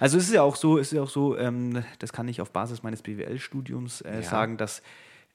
Also 0.00 0.16
es 0.16 0.24
ist 0.28 0.34
ja 0.34 0.42
auch 0.42 0.56
so, 0.56 0.78
es 0.78 0.88
ist 0.92 0.96
ja 0.96 1.02
auch 1.02 1.10
so, 1.10 1.36
ähm, 1.36 1.84
das 1.98 2.12
kann 2.12 2.26
ich 2.28 2.40
auf 2.40 2.50
Basis 2.52 2.82
meines 2.82 3.02
BWL-Studiums 3.02 4.00
äh, 4.02 4.16
Ja. 4.16 4.22
sagen, 4.22 4.56
dass 4.56 4.82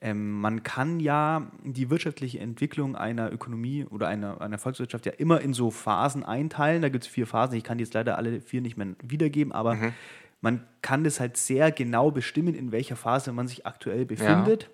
ähm, 0.02 0.42
man 0.42 0.64
kann 0.64 1.00
ja 1.00 1.48
die 1.64 1.90
wirtschaftliche 1.90 2.40
Entwicklung 2.40 2.96
einer 2.98 3.32
Ökonomie 3.32 3.86
oder 3.86 4.08
einer, 4.10 4.42
einer 4.42 4.58
Volkswirtschaft 4.58 5.06
ja 5.06 5.14
immer 5.14 5.40
in 5.42 5.54
so 5.54 5.72
Phasen 5.72 6.24
einteilen. 6.26 6.82
Da 6.82 6.90
gibt 6.90 7.06
es 7.06 7.10
vier 7.10 7.26
Phasen. 7.28 7.56
Ich 7.58 7.64
kann 7.64 7.78
die 7.78 7.86
jetzt 7.86 7.94
leider 7.94 8.18
alle 8.18 8.42
vier 8.42 8.60
nicht 8.62 8.76
mehr 8.78 8.88
wiedergeben, 9.02 9.54
aber 9.54 9.76
Mhm. 9.76 9.94
Man 10.44 10.68
kann 10.82 11.06
das 11.06 11.22
halt 11.22 11.38
sehr 11.38 11.72
genau 11.72 12.12
bestimmen, 12.12 12.54
in 12.54 12.74
welcher 12.74 12.98
Phase 12.98 13.32
man 13.32 13.48
sich 13.48 13.66
aktuell 13.66 14.06
befindet. 14.06 14.70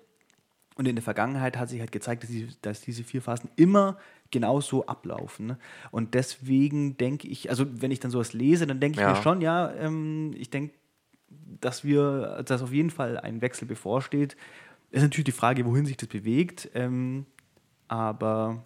Und 0.74 0.88
in 0.88 0.96
der 0.96 1.02
Vergangenheit 1.02 1.56
hat 1.56 1.68
sich 1.68 1.78
halt 1.78 1.92
gezeigt, 1.92 2.24
dass, 2.24 2.30
die, 2.30 2.48
dass 2.62 2.80
diese 2.80 3.04
vier 3.04 3.22
Phasen 3.22 3.50
immer 3.54 3.96
genau 4.32 4.60
so 4.60 4.86
ablaufen. 4.86 5.46
ne? 5.46 5.58
Und 5.92 6.14
deswegen 6.14 6.96
denke 6.96 7.28
ich, 7.28 7.50
also 7.50 7.66
wenn 7.80 7.92
ich 7.92 8.00
dann 8.00 8.10
sowas 8.10 8.32
lese, 8.32 8.66
dann 8.66 8.80
denke 8.80 8.96
ich 8.98 9.02
Ja. 9.02 9.10
mir 9.10 9.22
schon, 9.22 9.40
ja, 9.42 9.72
ähm, 9.74 10.32
ich 10.36 10.50
denke, 10.50 10.74
dass 11.60 11.84
wir, 11.84 12.42
dass 12.44 12.62
auf 12.62 12.72
jeden 12.72 12.90
Fall 12.90 13.18
ein 13.18 13.40
Wechsel 13.40 13.68
bevorsteht. 13.68 14.36
Ist 14.90 15.02
natürlich 15.02 15.26
die 15.26 15.32
Frage, 15.32 15.64
wohin 15.66 15.86
sich 15.86 15.96
das 15.96 16.08
bewegt, 16.08 16.68
ähm, 16.74 17.26
aber 17.86 18.64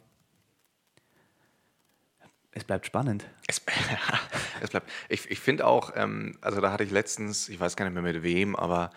es 2.53 2.65
bleibt 2.65 2.87
spannend. 2.87 3.27
Es, 3.47 3.61
es 4.61 4.71
bleibt. 4.71 4.91
Ich, 5.09 5.31
ich 5.31 5.41
finde 5.41 5.67
auch, 5.67 5.93
ähm, 5.95 6.37
also 6.41 6.61
da 6.61 6.73
hatte 6.73 6.85
ich 6.85 6.91
letztens, 6.91 7.49
ich 7.49 7.59
weiß 7.59 7.77
gar 7.77 7.85
nicht 7.85 7.95
mehr 7.95 8.03
mit 8.03 8.23
wem, 8.23 8.57
aber 8.57 8.91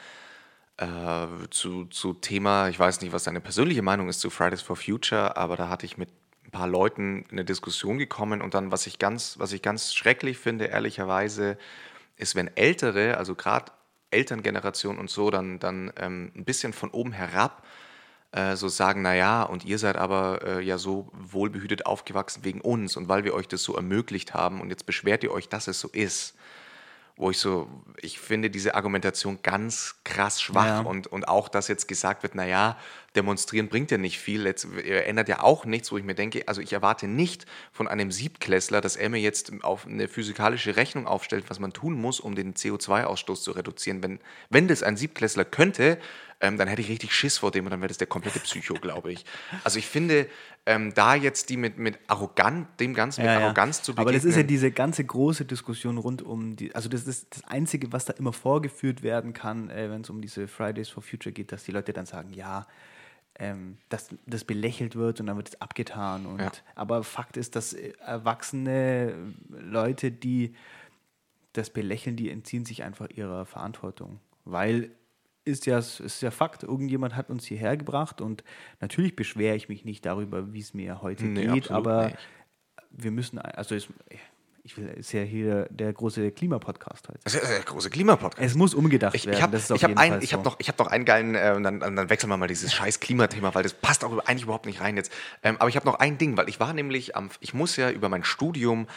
äh, 0.78 1.28
zu, 1.50 1.86
zu 1.86 2.14
Thema, 2.14 2.70
ich 2.70 2.80
weiß 2.80 3.02
nicht, 3.02 3.12
was 3.12 3.24
deine 3.24 3.42
persönliche 3.42 3.82
Meinung 3.82 4.10
ist 4.10 4.20
zu 4.20 4.30
Fridays 4.30 4.62
for 4.62 4.76
Future, 4.76 5.36
aber 5.38 5.56
da 5.56 5.70
hatte 5.70 5.86
ich 5.86 5.98
mit 5.98 6.10
ein 6.46 6.52
paar 6.52 6.68
Leuten 6.68 7.24
in 7.24 7.32
eine 7.32 7.46
Diskussion 7.46 7.98
gekommen 7.98 8.42
und 8.42 8.54
dann, 8.54 8.72
was 8.72 8.88
ich 8.88 9.00
ganz, 9.00 9.38
was 9.40 9.52
ich 9.52 9.62
ganz 9.62 9.94
schrecklich 9.94 10.38
finde, 10.38 10.66
ehrlicherweise, 10.66 11.58
ist, 12.16 12.36
wenn 12.36 12.56
Ältere, 12.56 13.18
also 13.18 13.36
gerade 13.36 13.72
Elterngeneration 14.12 14.98
und 14.98 15.10
so, 15.10 15.30
dann, 15.30 15.60
dann 15.60 15.92
ähm, 15.98 16.32
ein 16.36 16.46
bisschen 16.46 16.74
von 16.74 16.90
oben 16.92 17.12
herab 17.12 17.64
äh, 18.32 18.56
so 18.56 18.68
sagen, 18.68 19.02
naja, 19.02 19.44
und 19.44 19.66
ihr 19.66 19.80
seid 19.80 19.96
aber 19.96 20.42
äh, 20.44 20.62
ja 20.62 20.78
so 20.78 21.10
wohlbehütet 21.14 21.86
aufgewachsen 21.86 22.44
wegen 22.44 22.62
uns 22.62 22.98
und 22.98 23.08
weil 23.08 23.24
wir 23.24 23.34
euch 23.34 23.48
das 23.48 23.64
so 23.64 23.76
ermöglicht 23.76 24.34
haben 24.34 24.62
und 24.62 24.70
jetzt 24.70 24.86
beschwert 24.86 25.24
ihr 25.24 25.32
euch, 25.32 25.50
dass 25.50 25.68
es 25.68 25.80
so 25.80 25.88
ist. 25.90 26.36
Wo 27.20 27.32
ich 27.32 27.40
so, 27.40 27.68
ich 28.00 28.20
finde 28.20 28.52
diese 28.52 28.76
Argumentation 28.76 29.40
ganz 29.42 29.96
krass 30.04 30.40
schwach 30.40 30.66
Ja. 30.66 30.80
und, 30.82 31.08
und 31.08 31.28
auch, 31.28 31.50
dass 31.50 31.68
jetzt 31.68 31.88
gesagt 31.88 32.22
wird, 32.22 32.36
naja, 32.36 32.78
demonstrieren 33.16 33.70
bringt 33.70 33.90
ja 33.90 33.98
nicht 33.98 34.20
viel, 34.20 34.46
jetzt, 34.46 34.68
er 34.86 35.08
ändert 35.08 35.28
ja 35.28 35.42
auch 35.42 35.66
nichts, 35.66 35.92
wo 35.92 35.98
ich 35.98 36.04
mir 36.04 36.14
denke, 36.14 36.48
also 36.48 36.62
ich 36.62 36.74
erwarte 36.74 37.08
nicht 37.08 37.48
von 37.72 37.88
einem 37.88 38.12
Siebtklässler, 38.12 38.82
dass 38.82 38.98
er 38.98 39.10
mir 39.10 39.20
jetzt 39.20 39.52
auf 39.64 39.88
eine 39.88 40.08
physikalische 40.08 40.76
Rechnung 40.76 41.08
aufstellt, 41.08 41.46
was 41.48 41.58
man 41.60 41.74
tun 41.74 41.94
muss, 42.00 42.20
um 42.20 42.36
den 42.36 42.54
CO2-Ausstoß 42.54 43.42
zu 43.42 43.50
reduzieren. 43.52 44.04
Wenn, 44.04 44.20
wenn 44.52 44.68
das 44.68 44.84
ein 44.84 44.96
Siebtklässler 44.96 45.46
könnte, 45.46 45.98
ähm, 46.40 46.58
dann 46.58 46.68
hätte 46.68 46.82
ich 46.82 46.90
richtig 46.90 47.14
Schiss 47.14 47.38
vor 47.40 47.52
dem 47.52 47.66
und 47.66 47.72
dann 47.72 47.82
wäre 47.82 47.88
das 47.88 47.98
der 47.98 48.08
komplette 48.08 48.40
Psycho, 48.40 48.76
glaube 48.76 49.12
ich. 49.12 49.26
Also 49.64 49.80
ich 49.80 49.88
finde, 49.88 50.28
ähm, 50.66 50.94
da 50.94 51.16
jetzt 51.16 51.50
die 51.50 51.58
mit, 51.58 51.78
mit 51.78 51.98
arrogant, 52.08 52.80
dem 52.80 52.94
Ganzen 52.94 53.22
mit 53.22 53.32
Arroganz 53.32 53.82
zu 53.82 53.94
begegnen. 53.94 54.08
Aber 54.08 54.14
das 54.14 54.26
ist 54.26 54.36
ja 54.36 54.44
diese 54.44 54.72
ganze 54.72 55.04
große 55.04 55.46
Diskussion 55.46 55.98
rund 55.98 56.22
um 56.22 56.56
die, 56.56 56.76
also 56.76 56.90
das 56.90 57.08
ist 57.08 57.36
das 57.36 57.44
Einzige, 57.46 57.92
was 57.92 58.06
da 58.06 58.14
immer 58.14 58.34
vorgeführt 58.34 59.02
werden 59.02 59.34
kann, 59.34 59.70
äh, 59.70 59.90
wenn 59.90 60.02
es 60.02 60.10
um 60.10 60.22
diese 60.22 60.48
Fridays 60.48 60.90
for 60.90 61.02
Future 61.02 61.34
geht, 61.34 61.52
dass 61.52 61.64
die 61.64 61.72
Leute 61.72 61.94
dann 61.94 62.06
sagen, 62.06 62.34
ja, 62.34 62.68
ähm, 63.40 63.78
dass 63.90 64.10
das 64.26 64.44
belächelt 64.44 64.96
wird 64.96 65.20
und 65.20 65.28
dann 65.28 65.38
wird 65.38 65.50
es 65.50 65.62
abgetan. 65.62 66.26
Und, 66.26 66.40
Ja. 66.40 66.52
Aber 66.76 67.04
Fakt 67.04 67.38
ist, 67.38 67.56
dass 67.56 67.74
äh, 67.74 67.94
erwachsene 68.06 69.34
Leute, 69.50 70.12
die 70.12 70.56
das 71.54 71.70
belächeln, 71.72 72.16
die 72.16 72.30
entziehen 72.30 72.66
sich 72.66 72.84
einfach 72.84 73.10
ihrer 73.10 73.46
Verantwortung. 73.46 74.20
Weil 74.46 74.92
ist 75.48 75.66
ja, 75.66 75.80
ist 75.80 76.22
ja 76.22 76.32
Fakt, 76.32 76.64
irgendjemand 76.64 77.16
hat 77.16 77.30
uns 77.30 77.46
hierher 77.46 77.78
gebracht 77.78 78.22
und 78.22 78.44
natürlich 78.82 79.16
beschwere 79.16 79.56
ich 79.56 79.70
mich 79.70 79.86
nicht 79.86 80.06
darüber, 80.06 80.54
wie 80.54 80.60
es 80.60 80.74
mir 80.74 81.02
heute 81.02 81.26
Nee, 81.26 81.48
geht, 81.48 81.72
aber 81.72 82.08
nicht. 82.08 82.18
wir 82.92 83.12
müssen, 83.12 83.40
also 83.40 83.74
es, 83.76 83.88
ich 84.64 84.78
will, 84.78 84.88
ist 84.88 85.14
ja 85.14 85.22
hier 85.22 85.68
der 85.70 85.94
große 85.94 86.32
Klimapodcast 86.32 87.08
heute. 87.08 87.20
Das 87.24 87.34
ist 87.36 87.44
ja 87.44 87.50
der 87.50 87.60
große 87.62 87.90
Klimapodcast. 87.90 88.46
Es 88.46 88.56
muss 88.56 88.74
umgedacht 88.74 89.16
Ich, 89.16 89.26
werden. 89.26 89.38
ich 89.38 89.42
habe 89.42 89.58
hab 89.58 89.98
ein, 89.98 90.22
ich 90.22 90.32
so. 90.32 90.38
hab 90.38 90.44
noch, 90.46 90.58
ich 90.60 90.68
hab 90.68 90.78
noch 90.78 90.88
einen 90.88 91.06
geilen, 91.06 91.36
äh, 91.36 91.54
und 91.56 91.64
dann, 91.64 91.80
dann 91.80 92.10
wechseln 92.10 92.30
wir 92.30 92.38
mal 92.38 92.48
dieses 92.48 92.74
scheiß 92.74 93.00
Klimathema, 93.00 93.56
weil 93.56 93.64
das 93.64 93.74
passt 93.74 94.04
auch 94.04 94.18
eigentlich 94.26 94.44
überhaupt 94.44 94.66
nicht 94.66 94.82
rein 94.82 94.98
jetzt. 94.98 95.12
Ähm, 95.42 95.56
aber 95.60 95.70
ich 95.70 95.78
habe 95.78 95.86
noch 95.86 95.96
ein 96.00 96.18
Ding, 96.18 96.36
weil 96.36 96.50
ich 96.50 96.60
war 96.60 96.74
nämlich 96.74 97.16
am, 97.16 97.30
ich 97.40 97.54
muss 97.54 97.78
ja 97.78 97.90
über 97.92 98.10
mein 98.10 98.24
Studium, 98.26 98.88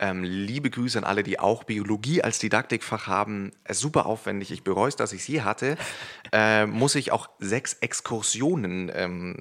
ähm, 0.00 0.24
liebe 0.24 0.70
Grüße 0.70 0.96
an 0.96 1.04
alle, 1.04 1.22
die 1.22 1.38
auch 1.38 1.64
Biologie 1.64 2.22
als 2.22 2.38
Didaktikfach 2.38 3.06
haben, 3.06 3.52
äh, 3.64 3.74
super 3.74 4.06
aufwendig, 4.06 4.50
ich 4.50 4.64
bereue 4.64 4.88
es, 4.88 4.96
dass 4.96 5.12
ich 5.12 5.20
es 5.20 5.28
je 5.28 5.42
hatte, 5.42 5.76
äh, 6.32 6.66
muss 6.66 6.94
ich 6.94 7.12
auch 7.12 7.28
sechs 7.38 7.74
Exkursionen 7.74 8.90
ähm, 8.94 9.36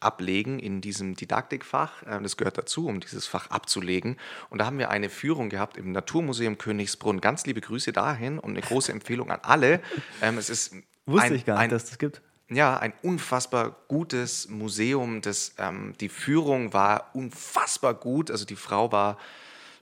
ablegen 0.00 0.58
in 0.58 0.82
diesem 0.82 1.16
Didaktikfach. 1.16 2.02
Ähm, 2.06 2.22
das 2.22 2.36
gehört 2.36 2.58
dazu, 2.58 2.86
um 2.86 3.00
dieses 3.00 3.26
Fach 3.26 3.50
abzulegen. 3.50 4.18
Und 4.50 4.58
da 4.58 4.66
haben 4.66 4.78
wir 4.78 4.90
eine 4.90 5.08
Führung 5.08 5.48
gehabt 5.48 5.78
im 5.78 5.92
Naturmuseum 5.92 6.58
Königsbrunn. 6.58 7.22
Ganz 7.22 7.46
liebe 7.46 7.62
Grüße 7.62 7.92
dahin 7.92 8.38
und 8.38 8.50
eine 8.50 8.60
große 8.60 8.92
Empfehlung 8.92 9.30
an 9.30 9.40
alle. 9.42 9.80
Ähm, 10.20 10.36
es 10.36 10.50
ist 10.50 10.74
Wusste 11.06 11.28
ein, 11.28 11.34
ich 11.34 11.46
gar 11.46 11.54
nicht, 11.54 11.62
ein, 11.62 11.70
dass 11.70 11.86
das 11.86 11.98
gibt. 11.98 12.20
ja, 12.50 12.76
ein 12.76 12.92
unfassbar 13.00 13.76
gutes 13.88 14.48
Museum. 14.50 15.22
Das, 15.22 15.54
ähm, 15.56 15.94
die 16.00 16.10
Führung 16.10 16.74
war 16.74 17.10
unfassbar 17.14 17.94
gut. 17.94 18.30
Also 18.30 18.44
die 18.44 18.56
Frau 18.56 18.92
war 18.92 19.16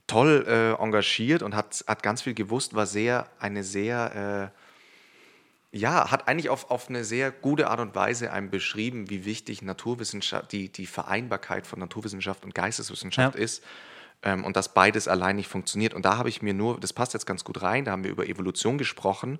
toll 0.07 0.45
äh, 0.47 0.81
engagiert 0.81 1.41
und 1.41 1.55
hat, 1.55 1.83
hat 1.87 2.03
ganz 2.03 2.21
viel 2.21 2.33
gewusst, 2.33 2.73
war 2.73 2.85
sehr, 2.85 3.27
eine 3.39 3.63
sehr, 3.63 4.51
äh, 5.73 5.77
ja, 5.77 6.11
hat 6.11 6.27
eigentlich 6.27 6.49
auf, 6.49 6.69
auf 6.71 6.89
eine 6.89 7.03
sehr 7.03 7.31
gute 7.31 7.69
Art 7.69 7.79
und 7.79 7.95
Weise 7.95 8.31
einem 8.31 8.49
beschrieben, 8.49 9.09
wie 9.09 9.25
wichtig 9.25 9.61
Naturwissenschaft, 9.61 10.51
die, 10.51 10.69
die 10.69 10.85
Vereinbarkeit 10.85 11.67
von 11.67 11.79
Naturwissenschaft 11.79 12.45
und 12.45 12.55
Geisteswissenschaft 12.55 13.35
Ja. 13.35 13.43
ist. 13.43 13.63
Ähm, 14.23 14.45
und 14.45 14.55
dass 14.55 14.73
beides 14.73 15.07
allein 15.07 15.35
nicht 15.35 15.49
funktioniert. 15.49 15.93
Und 15.93 16.05
da 16.05 16.17
habe 16.17 16.29
ich 16.29 16.41
mir 16.41 16.53
nur, 16.53 16.79
das 16.79 16.93
passt 16.93 17.13
jetzt 17.13 17.25
ganz 17.25 17.43
gut 17.43 17.61
rein, 17.61 17.83
da 17.85 17.91
haben 17.91 18.03
wir 18.03 18.11
über 18.11 18.27
Evolution 18.27 18.77
gesprochen, 18.77 19.39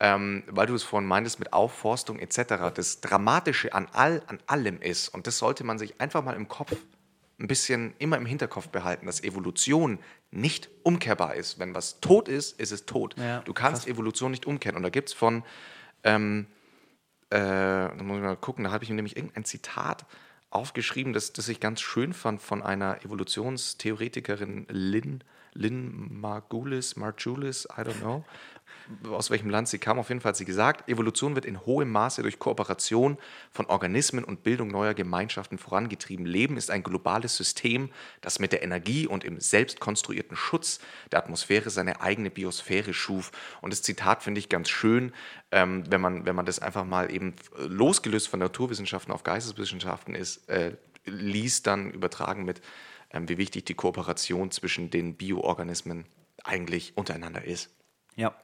ähm, 0.00 0.42
weil 0.48 0.66
du 0.66 0.74
es 0.74 0.82
vorhin 0.82 1.08
meintest 1.08 1.38
mit 1.38 1.52
Aufforstung 1.52 2.18
etc. 2.18 2.72
Das 2.74 3.00
Dramatische 3.00 3.72
an, 3.72 3.88
all, 3.92 4.22
an 4.26 4.38
allem 4.46 4.80
ist, 4.80 5.08
und 5.08 5.26
das 5.26 5.38
sollte 5.38 5.64
man 5.64 5.78
sich 5.78 6.00
einfach 6.00 6.24
mal 6.24 6.34
im 6.34 6.48
Kopf 6.48 6.74
ein 7.38 7.46
bisschen 7.46 7.94
immer 7.98 8.16
im 8.16 8.26
Hinterkopf 8.26 8.68
behalten, 8.68 9.06
dass 9.06 9.22
Evolution 9.22 9.98
nicht 10.30 10.68
umkehrbar 10.82 11.34
ist. 11.34 11.58
Wenn 11.58 11.74
was 11.74 12.00
tot 12.00 12.28
ist, 12.28 12.58
ist 12.60 12.72
es 12.72 12.84
tot. 12.84 13.14
Ja, 13.16 13.40
du 13.40 13.52
kannst 13.52 13.86
Evolution 13.86 14.30
nicht 14.30 14.46
umkehren. 14.46 14.76
Und 14.76 14.82
da 14.82 14.90
gibt 14.90 15.10
es 15.10 15.14
von, 15.14 15.44
ähm, 16.02 16.46
äh, 17.30 17.38
da 17.38 17.94
muss 18.02 18.16
ich 18.16 18.22
mal 18.22 18.36
gucken, 18.36 18.64
da 18.64 18.72
habe 18.72 18.84
ich 18.84 18.90
mir 18.90 18.96
nämlich 18.96 19.16
irgendein 19.16 19.44
Zitat 19.44 20.04
aufgeschrieben, 20.50 21.12
das, 21.12 21.32
das 21.32 21.48
ich 21.48 21.60
ganz 21.60 21.80
schön 21.80 22.12
fand 22.12 22.40
von 22.40 22.62
einer 22.62 23.04
Evolutionstheoretikerin 23.04 24.66
Lynn, 24.70 25.22
Lynn 25.52 26.20
Margulis, 26.20 26.96
Margulis, 26.96 27.66
I 27.66 27.82
don't 27.82 28.00
know, 28.00 28.24
aus 29.10 29.30
welchem 29.30 29.50
Land 29.50 29.68
sie 29.68 29.78
kam. 29.78 29.98
Auf 29.98 30.08
jeden 30.08 30.20
Fall 30.20 30.30
hat 30.30 30.36
sie 30.36 30.44
gesagt, 30.44 30.88
Evolution 30.88 31.34
wird 31.34 31.44
in 31.44 31.64
hohem 31.66 31.90
Maße 31.90 32.22
durch 32.22 32.38
Kooperation 32.38 33.18
von 33.50 33.66
Organismen 33.66 34.24
und 34.24 34.42
Bildung 34.42 34.68
neuer 34.68 34.94
Gemeinschaften 34.94 35.58
vorangetrieben. 35.58 36.26
Leben 36.26 36.56
ist 36.56 36.70
ein 36.70 36.82
globales 36.82 37.36
System, 37.36 37.90
das 38.20 38.38
mit 38.38 38.52
der 38.52 38.62
Energie 38.62 39.06
und 39.06 39.24
im 39.24 39.40
selbst 39.40 39.80
konstruierten 39.80 40.36
Schutz 40.36 40.80
der 41.12 41.18
Atmosphäre 41.18 41.70
seine 41.70 42.00
eigene 42.00 42.30
Biosphäre 42.30 42.94
schuf. 42.94 43.30
Und 43.60 43.72
das 43.72 43.82
Zitat 43.82 44.22
finde 44.22 44.38
ich 44.38 44.48
ganz 44.48 44.68
schön, 44.68 45.12
ähm, 45.50 45.84
wenn, 45.88 46.00
man, 46.00 46.26
wenn 46.26 46.36
man 46.36 46.46
das 46.46 46.58
einfach 46.58 46.84
mal 46.84 47.12
eben 47.12 47.34
äh, 47.58 47.64
losgelöst 47.64 48.28
von 48.28 48.40
Naturwissenschaften 48.40 49.12
auf 49.12 49.22
Geisteswissenschaften 49.22 50.14
ist, 50.14 50.48
äh, 50.48 50.76
liest, 51.04 51.66
dann 51.66 51.90
übertragen 51.90 52.44
mit, 52.44 52.60
ähm, 53.10 53.28
wie 53.28 53.38
wichtig 53.38 53.64
die 53.64 53.74
Kooperation 53.74 54.50
zwischen 54.50 54.90
den 54.90 55.14
Bioorganismen 55.14 56.04
eigentlich 56.44 56.96
untereinander 56.96 57.44
ist. 57.44 57.70
Ja. 58.16 58.34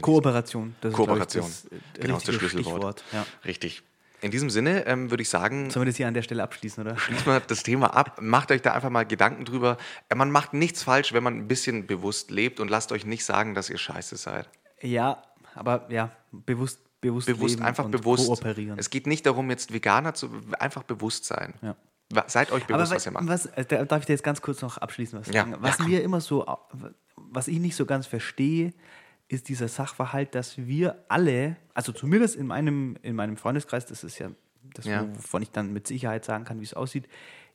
Kooperation. 0.00 0.74
Das 0.80 0.92
Kooperation. 0.94 1.46
ist, 1.46 1.64
ich, 1.64 1.70
das, 1.70 1.78
äh, 1.98 2.02
genau, 2.02 2.14
das 2.14 2.22
ist 2.22 2.28
das 2.28 2.34
richtige 2.42 2.50
Schlüsselwort. 2.64 3.04
Ja. 3.12 3.26
Richtig. 3.44 3.82
In 4.22 4.30
diesem 4.30 4.50
Sinne 4.50 4.86
ähm, 4.86 5.10
würde 5.10 5.22
ich 5.22 5.30
sagen, 5.30 5.70
Sollen 5.70 5.86
wir 5.86 5.90
das 5.90 5.96
hier 5.96 6.06
an 6.06 6.12
der 6.12 6.20
Stelle 6.22 6.42
abschließen, 6.42 6.84
oder? 6.84 6.98
schließt 6.98 7.26
mal 7.26 7.40
das 7.46 7.62
Thema 7.62 7.94
ab. 7.94 8.18
Macht 8.20 8.50
euch 8.52 8.60
da 8.60 8.72
einfach 8.74 8.90
mal 8.90 9.04
Gedanken 9.06 9.46
drüber. 9.46 9.78
Äh, 10.10 10.14
Man 10.14 10.30
macht 10.30 10.52
nichts 10.52 10.82
falsch, 10.82 11.12
wenn 11.14 11.22
man 11.22 11.36
ein 11.38 11.48
bisschen 11.48 11.86
bewusst 11.86 12.30
lebt 12.30 12.60
und 12.60 12.68
lasst 12.68 12.92
euch 12.92 13.06
nicht 13.06 13.24
sagen, 13.24 13.54
dass 13.54 13.70
ihr 13.70 13.78
scheiße 13.78 14.16
seid. 14.16 14.48
Ja, 14.82 15.22
aber 15.54 15.86
ja, 15.90 16.10
bewusst, 16.32 16.80
bewusst, 17.00 17.26
Bewusst, 17.28 17.54
leben 17.56 17.64
einfach 17.66 17.86
und 17.86 17.92
bewusst. 17.92 18.26
kooperieren. 18.26 18.78
Es 18.78 18.90
geht 18.90 19.06
nicht 19.06 19.24
darum, 19.24 19.48
jetzt 19.48 19.72
Veganer 19.72 20.12
zu, 20.12 20.28
einfach 20.58 20.82
bewusst 20.82 21.24
sein. 21.24 21.54
Ja. 21.62 21.74
Seid 22.26 22.50
euch 22.52 22.66
bewusst, 22.66 22.90
Aber 22.92 22.96
was 22.96 23.06
ihr 23.06 23.12
macht. 23.12 23.26
was, 23.28 23.46
äh, 23.46 23.64
da 23.64 23.84
darf 23.86 24.00
ich 24.00 24.06
dir 24.06 24.12
jetzt 24.12 24.22
ganz 24.24 24.42
kurz 24.42 24.60
noch 24.60 24.76
abschließen 24.78 25.18
was 25.18 25.28
Ja, 25.28 25.32
sagen? 25.42 25.52
ja, 25.52 25.58
Was 25.62 25.78
komm. 25.78 25.86
mir 25.88 26.02
immer 26.02 26.20
so, 26.20 26.44
was 27.16 27.48
ich 27.48 27.58
nicht 27.58 27.76
so 27.76 27.86
ganz 27.86 28.06
verstehe, 28.06 28.74
ist 29.30 29.48
dieser 29.48 29.68
Sachverhalt, 29.68 30.34
dass 30.34 30.58
wir 30.58 31.04
alle, 31.08 31.56
also 31.72 31.92
zumindest 31.92 32.34
in 32.34 32.48
meinem, 32.48 32.96
in 33.02 33.14
meinem 33.14 33.36
Freundeskreis, 33.36 33.86
das 33.86 34.02
ist 34.02 34.18
ja 34.18 34.32
das, 34.74 34.86
Ja. 34.86 35.06
wovon 35.16 35.40
ich 35.42 35.50
dann 35.52 35.72
mit 35.72 35.86
Sicherheit 35.86 36.24
sagen 36.24 36.44
kann, 36.44 36.58
wie 36.58 36.64
es 36.64 36.74
aussieht, 36.74 37.06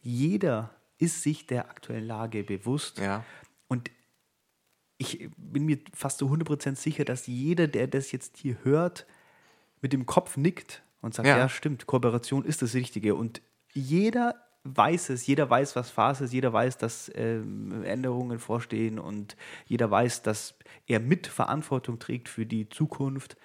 jeder 0.01 0.73
ist 0.97 1.21
sich 1.21 1.47
der 1.47 1.69
aktuellen 1.69 2.05
Lage 2.07 2.43
bewusst. 2.45 2.99
Ja. 2.99 3.25
Und 3.67 3.91
ich 4.97 5.29
bin 5.35 5.65
mir 5.65 5.79
fast 5.93 6.19
zu 6.19 6.29
100% 6.29 6.75
sicher, 6.75 7.03
dass 7.03 7.27
jeder, 7.27 7.67
der 7.67 7.87
das 7.87 8.13
jetzt 8.13 8.37
hier 8.37 8.57
hört, 8.63 9.05
mit 9.81 9.91
dem 9.91 10.05
Kopf 10.05 10.37
nickt 10.37 10.81
und 11.01 11.13
sagt, 11.13 11.27
Ja. 11.27 11.37
ja, 11.37 11.49
stimmt, 11.49 11.85
Kooperation 11.87 12.45
ist 12.45 12.61
das 12.61 12.73
Richtige. 12.73 13.15
Und 13.15 13.41
jeder 13.73 14.44
weiß 14.67 15.09
es, 15.11 15.25
jeder 15.27 15.49
weiß, 15.49 15.75
was 15.75 15.91
Phase 15.91 16.25
ist, 16.25 16.33
jeder 16.33 16.51
weiß, 16.51 16.77
dass 16.77 17.09
ähm, 17.15 17.83
Änderungen 17.83 18.39
vorstehen 18.39 18.99
und 18.99 19.37
jeder 19.65 19.89
weiß, 19.91 20.23
dass 20.23 20.55
er 20.87 20.99
mit 20.99 21.27
Verantwortung 21.27 21.99
trägt 21.99 22.27
für 22.29 22.45
die 22.45 22.67
Zukunft. 22.69 23.37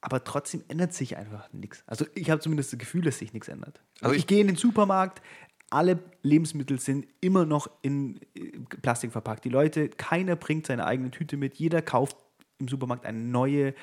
Aber 0.00 0.24
trotzdem 0.24 0.64
ändert 0.68 0.92
sich 0.94 1.16
einfach 1.16 1.52
nichts. 1.52 1.84
Also 1.86 2.06
ich 2.14 2.28
habe 2.30 2.40
zumindest 2.40 2.72
das 2.72 2.78
Gefühl, 2.80 3.02
dass 3.02 3.18
sich 3.18 3.32
nichts 3.32 3.48
ändert. 3.48 3.78
Also 4.00 4.06
Also 4.06 4.14
ich- 4.14 4.20
ich 4.22 4.26
gehe 4.26 4.40
in 4.40 4.48
den 4.48 4.56
Supermarkt, 4.56 5.22
alle 5.70 6.00
Lebensmittel 6.22 6.78
sind 6.80 7.06
immer 7.20 7.46
noch 7.46 7.70
in 7.82 8.20
äh, 8.34 8.50
Plastik 8.82 9.12
verpackt. 9.12 9.44
Die 9.44 9.48
Leute, 9.48 9.88
keiner 9.88 10.34
bringt 10.36 10.66
seine 10.66 10.86
eigene 10.86 11.10
Tüte 11.12 11.36
mit, 11.36 11.54
jeder 11.54 11.80
kauft 11.82 12.16
im 12.58 12.66
Supermarkt 12.68 13.06
eine 13.06 13.18
neue 13.20 13.74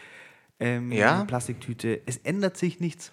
ähm, 0.60 0.92
Ja. 0.92 1.24
Plastiktüte. 1.24 2.02
Es 2.06 2.18
ändert 2.18 2.58
sich 2.58 2.80
nichts. 2.82 3.12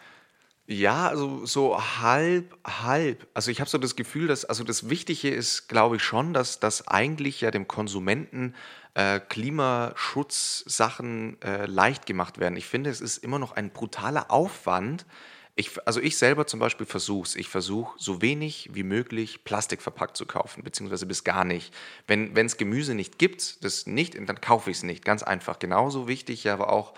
Ja, 0.68 1.08
also 1.08 1.46
so 1.46 1.80
halb, 2.02 2.58
halb. 2.66 3.28
Also 3.34 3.52
ich 3.52 3.60
habe 3.60 3.70
so 3.70 3.78
das 3.78 3.94
Gefühl, 3.94 4.26
dass, 4.26 4.44
also 4.44 4.64
das 4.64 4.90
Wichtige 4.90 5.30
ist, 5.30 5.68
glaube 5.68 5.94
ich 5.96 6.02
schon, 6.02 6.32
dass, 6.32 6.58
dass 6.58 6.88
eigentlich 6.88 7.40
ja 7.40 7.52
dem 7.52 7.68
Konsumenten 7.68 8.52
äh, 8.94 9.20
Klimaschutzsachen 9.20 11.40
äh, 11.40 11.66
leicht 11.66 12.04
gemacht 12.04 12.38
werden. 12.38 12.56
Ich 12.56 12.66
finde, 12.66 12.90
es 12.90 13.00
ist 13.00 13.18
immer 13.18 13.38
noch 13.38 13.52
ein 13.52 13.70
brutaler 13.70 14.32
Aufwand. 14.32 15.06
Ich, 15.54 15.70
also 15.86 16.00
ich 16.00 16.18
selber 16.18 16.48
zum 16.48 16.58
Beispiel 16.58 16.86
versuche 16.86 17.28
es. 17.28 17.36
Ich 17.36 17.48
versuche 17.48 17.94
so 17.96 18.20
wenig 18.20 18.70
wie 18.72 18.82
möglich 18.82 19.44
Plastik 19.44 19.80
verpackt 19.80 20.16
zu 20.16 20.26
kaufen, 20.26 20.64
beziehungsweise 20.64 21.06
bis 21.06 21.22
gar 21.22 21.44
nicht. 21.44 21.72
Wenn 22.08 22.36
es 22.36 22.56
Gemüse 22.56 22.96
nicht 22.96 23.20
gibt, 23.20 23.62
das 23.64 23.86
nicht, 23.86 24.16
dann 24.16 24.40
kaufe 24.40 24.72
ich 24.72 24.78
es 24.78 24.82
nicht. 24.82 25.04
Ganz 25.04 25.22
einfach. 25.22 25.60
Genauso 25.60 26.08
wichtig, 26.08 26.42
ja, 26.42 26.54
aber 26.54 26.72
auch 26.72 26.94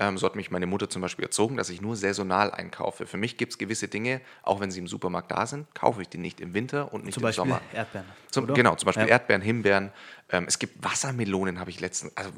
ähm, 0.00 0.16
so 0.16 0.26
hat 0.26 0.34
mich 0.34 0.50
meine 0.50 0.66
Mutter 0.66 0.88
zum 0.88 1.02
Beispiel 1.02 1.26
erzogen, 1.26 1.58
dass 1.58 1.68
ich 1.68 1.82
nur 1.82 1.94
saisonal 1.94 2.50
einkaufe. 2.50 3.06
Für 3.06 3.18
mich 3.18 3.36
gibt 3.36 3.52
es 3.52 3.58
gewisse 3.58 3.86
Dinge, 3.86 4.22
auch 4.42 4.58
wenn 4.58 4.70
sie 4.70 4.80
im 4.80 4.88
Supermarkt 4.88 5.30
da 5.30 5.46
sind, 5.46 5.72
kaufe 5.74 6.00
ich 6.00 6.08
die 6.08 6.16
nicht 6.16 6.40
im 6.40 6.54
Winter 6.54 6.92
und 6.92 7.04
nicht 7.04 7.14
Zum 7.14 7.20
im 7.22 7.28
Beispiel 7.28 7.44
Sommer. 7.44 7.60
Erdbeeren. 7.74 8.06
Zum, 8.30 8.46
genau, 8.46 8.74
zum 8.76 8.86
Beispiel 8.86 9.04
Ja. 9.04 9.10
Erdbeeren, 9.10 9.42
Himbeeren. 9.42 9.92
Ähm, 10.30 10.46
es 10.48 10.58
gibt 10.58 10.82
Wassermelonen, 10.82 11.60
habe 11.60 11.68
ich 11.68 11.80
letztens. 11.80 12.16
Also, 12.16 12.30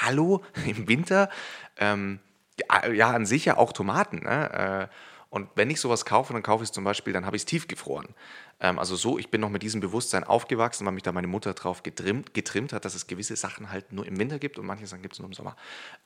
hallo, 0.00 0.42
im 0.66 0.88
Winter? 0.88 1.28
Ähm, 1.76 2.20
ja, 2.58 2.88
ja, 2.88 3.10
an 3.10 3.26
sich 3.26 3.44
ja 3.44 3.58
auch 3.58 3.74
Tomaten. 3.74 4.20
Ne? 4.20 4.88
Äh, 4.90 4.94
und 5.28 5.50
wenn 5.56 5.68
ich 5.68 5.80
sowas 5.80 6.06
kaufe, 6.06 6.32
dann 6.32 6.42
kaufe 6.42 6.64
ich 6.64 6.70
es 6.70 6.72
zum 6.72 6.84
Beispiel, 6.84 7.12
dann 7.12 7.26
habe 7.26 7.36
ich 7.36 7.42
es 7.42 7.46
tiefgefroren. 7.46 8.14
Ähm, 8.64 8.78
also 8.78 8.96
so, 8.96 9.18
ich 9.18 9.28
bin 9.28 9.42
noch 9.42 9.50
mit 9.50 9.62
diesem 9.62 9.80
Bewusstsein 9.82 10.24
aufgewachsen, 10.24 10.86
weil 10.86 10.94
mich 10.94 11.02
da 11.02 11.12
meine 11.12 11.26
Mutter 11.26 11.52
drauf 11.52 11.82
getrimmt, 11.82 12.32
getrimmt 12.32 12.72
hat, 12.72 12.86
dass 12.86 12.94
es 12.94 13.06
gewisse 13.06 13.36
Sachen 13.36 13.70
halt 13.70 13.92
nur 13.92 14.06
im 14.06 14.18
Winter 14.18 14.38
gibt 14.38 14.58
und 14.58 14.64
manche 14.64 14.86
Sachen 14.86 15.02
gibt 15.02 15.12
es 15.12 15.18
nur 15.18 15.28
im 15.28 15.34
Sommer. 15.34 15.54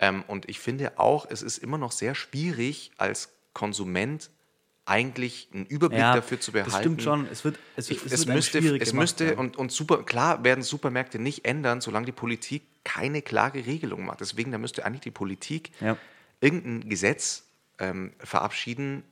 Ähm, 0.00 0.24
und 0.26 0.48
ich 0.48 0.58
finde 0.58 0.98
auch, 0.98 1.24
es 1.30 1.42
ist 1.42 1.58
immer 1.58 1.78
noch 1.78 1.92
sehr 1.92 2.16
schwierig 2.16 2.90
als 2.98 3.28
Konsument 3.52 4.30
eigentlich 4.86 5.48
einen 5.54 5.66
Überblick 5.66 6.00
Ja, 6.00 6.16
dafür 6.16 6.40
zu 6.40 6.50
behalten. 6.50 6.70
das 6.72 6.80
stimmt 6.80 7.02
schon. 7.02 7.28
Es 7.30 7.44
wird, 7.44 7.58
es, 7.76 7.90
Ich, 7.90 8.04
es 8.04 8.10
es, 8.12 8.26
wird 8.26 8.34
müsste, 8.34 8.58
schwierig 8.58 8.82
es 8.82 8.92
müsste 8.92 9.24
ja. 9.26 9.38
und, 9.38 9.56
und 9.56 9.70
super, 9.70 10.02
klar 10.02 10.42
werden 10.42 10.64
Supermärkte 10.64 11.20
nicht 11.20 11.44
ändern, 11.44 11.80
solange 11.80 12.06
die 12.06 12.12
Politik 12.12 12.62
keine 12.82 13.22
klare 13.22 13.66
Regelung 13.66 14.04
macht. 14.06 14.20
Deswegen, 14.20 14.50
da 14.50 14.58
müsste 14.58 14.84
eigentlich 14.84 15.02
die 15.02 15.10
Politik 15.12 15.70
Ja. 15.80 15.96
irgendein 16.40 16.88
Gesetz 16.88 17.44
ähm, 17.78 18.14
verabschieden, 18.18 19.04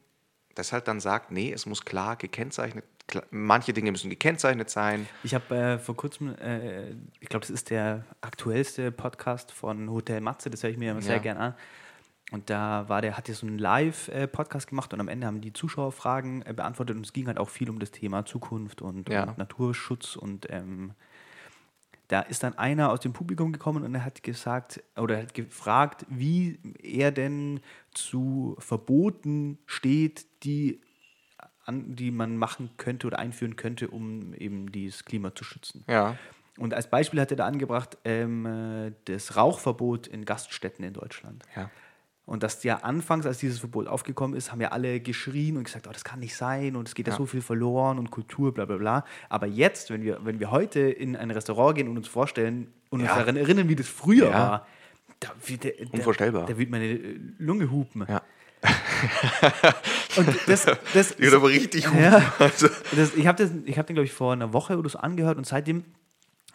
das 0.57 0.73
halt 0.73 0.89
dann 0.89 0.99
sagt, 0.99 1.31
nee, 1.31 1.53
es 1.53 1.67
muss 1.67 1.85
klar 1.85 2.17
gekennzeichnet, 2.17 2.85
manche 3.31 3.73
Dinge 3.73 3.93
müssen 3.93 4.11
gekennzeichnet 4.11 4.69
sein. 4.71 5.07
Ich 5.23 5.35
habe 5.35 5.55
äh, 5.57 5.79
vor 5.79 5.97
kurzem, 5.97 6.35
äh, 6.37 6.91
ich 7.21 7.29
glaube, 7.29 7.41
das 7.41 7.51
ist 7.51 7.71
der 7.71 8.05
aktuellste 8.21 8.91
Podcast 8.93 9.53
von 9.53 9.91
Hotel 9.91 10.21
Matze, 10.21 10.51
das 10.51 10.63
höre 10.63 10.71
ich 10.71 10.77
mir 10.79 10.91
immer 10.93 11.03
sehr 11.03 11.17
Ja. 11.17 11.23
gern 11.23 11.37
an. 11.37 11.55
Und 12.33 12.51
da 12.51 12.89
war 12.89 13.03
der, 13.03 13.17
hat 13.17 13.29
jetzt 13.29 13.39
so 13.39 13.47
einen 13.47 13.59
Live-Podcast 13.59 14.67
gemacht 14.67 14.93
und 14.93 14.99
am 15.01 15.07
Ende 15.07 15.29
haben 15.29 15.41
die 15.41 15.53
Zuschauer 15.53 15.93
Fragen 15.93 16.43
äh, 16.43 16.53
beantwortet 16.53 16.97
und 16.97 17.07
es 17.07 17.13
ging 17.13 17.29
halt 17.29 17.39
auch 17.39 17.49
viel 17.49 17.71
um 17.71 17.79
das 17.79 17.93
Thema 17.93 18.25
Zukunft 18.25 18.83
und, 18.83 19.09
Ja. 19.09 19.23
und 19.25 19.39
Naturschutz 19.39 20.17
und 20.17 20.49
ähm, 20.51 20.93
da 22.09 22.21
ist 22.21 22.43
dann 22.45 22.55
einer 22.59 22.91
aus 22.91 23.01
dem 23.01 23.13
Publikum 23.13 23.53
gekommen 23.53 23.85
und 23.85 23.95
er 23.95 24.05
hat 24.05 24.23
gesagt 24.25 24.83
oder 24.97 25.19
hat 25.19 25.35
gefragt, 25.35 26.05
wie 26.09 26.59
er 26.83 27.11
denn 27.13 27.61
zu 27.93 28.57
Verboten 28.59 29.59
steht, 29.67 30.27
die, 30.45 30.81
an, 31.67 31.97
die 31.97 32.11
man 32.11 32.37
machen 32.37 32.71
könnte 32.77 33.07
oder 33.07 33.19
einführen 33.19 33.57
könnte, 33.57 33.89
um 33.89 34.33
eben 34.35 34.71
dieses 34.73 35.05
Klima 35.05 35.35
zu 35.35 35.45
schützen. 35.45 35.85
Ja. 35.89 36.17
Und 36.59 36.73
als 36.73 36.89
Beispiel 36.89 37.21
hat 37.21 37.31
er 37.31 37.37
da 37.37 37.47
angebracht 37.47 37.99
ähm, 38.05 38.47
äh, 38.47 38.93
das 39.05 39.37
Rauchverbot 39.37 40.07
in 40.07 40.25
Gaststätten 40.25 40.85
in 40.85 40.95
Deutschland. 40.95 41.45
Ja. 41.55 41.71
Und 42.25 42.43
dass 42.43 42.65
ja 42.65 42.79
anfangs, 42.79 43.25
als 43.25 43.39
dieses 43.39 43.61
Verbot 43.61 43.87
aufgekommen 43.87 44.37
ist, 44.37 44.51
haben 44.51 44.61
ja 44.61 44.73
alle 44.73 45.01
geschrien 45.01 45.57
und 45.57 45.65
gesagt, 45.65 45.87
oh, 45.87 45.93
das 45.93 46.03
kann 46.03 46.19
nicht 46.19 46.35
sein 46.35 46.75
und 46.75 46.89
es 46.89 46.95
geht 46.95 47.07
ja. 47.07 47.13
Ja. 47.13 47.19
so 47.19 47.27
viel 47.27 47.41
verloren 47.41 47.99
und 47.99 48.11
Kultur, 48.11 48.53
bla 48.53 48.65
bla 48.65 48.79
bla. 48.79 49.05
Aber 49.29 49.47
jetzt, 49.47 49.91
wenn 49.91 50.03
wir, 50.03 50.25
wenn 50.25 50.41
wir 50.41 50.51
heute 50.51 50.81
in 50.81 51.15
ein 51.15 51.31
Restaurant 51.31 51.77
gehen 51.77 51.89
und 51.89 51.97
uns 51.97 52.09
vorstellen 52.09 52.73
und 52.91 53.01
uns 53.01 53.11
Ja. 53.11 53.17
daran 53.19 53.37
erinnern, 53.37 53.69
wie 53.69 53.77
das 53.77 53.87
früher 53.87 54.31
Ja. 54.31 54.33
war, 54.33 54.67
da, 55.21 55.29
wird 55.47 55.65
der, 55.65 55.73
der, 55.73 55.95
Unvorstellbar. 55.95 56.47
Da 56.47 56.59
wird 56.59 56.69
meine 56.71 56.95
Lunge 57.39 57.71
hupen. 57.71 58.05
Ja. 58.09 58.23
Und 60.17 60.29
das, 60.47 60.67
das, 60.95 61.19
wird 61.19 61.35
aber 61.35 61.49
richtig 61.49 61.85
Ja. 61.85 62.33
Also, 62.39 62.69
das, 62.95 63.15
ich 63.15 63.27
habe 63.27 63.45
hab 63.45 63.87
den, 63.87 63.95
glaube 63.95 64.05
ich, 64.07 64.13
vor 64.13 64.33
einer 64.33 64.53
Woche 64.53 64.79
oder 64.79 64.89
so 64.89 64.99
angehört 64.99 65.37
und 65.39 65.47
seitdem 65.47 65.85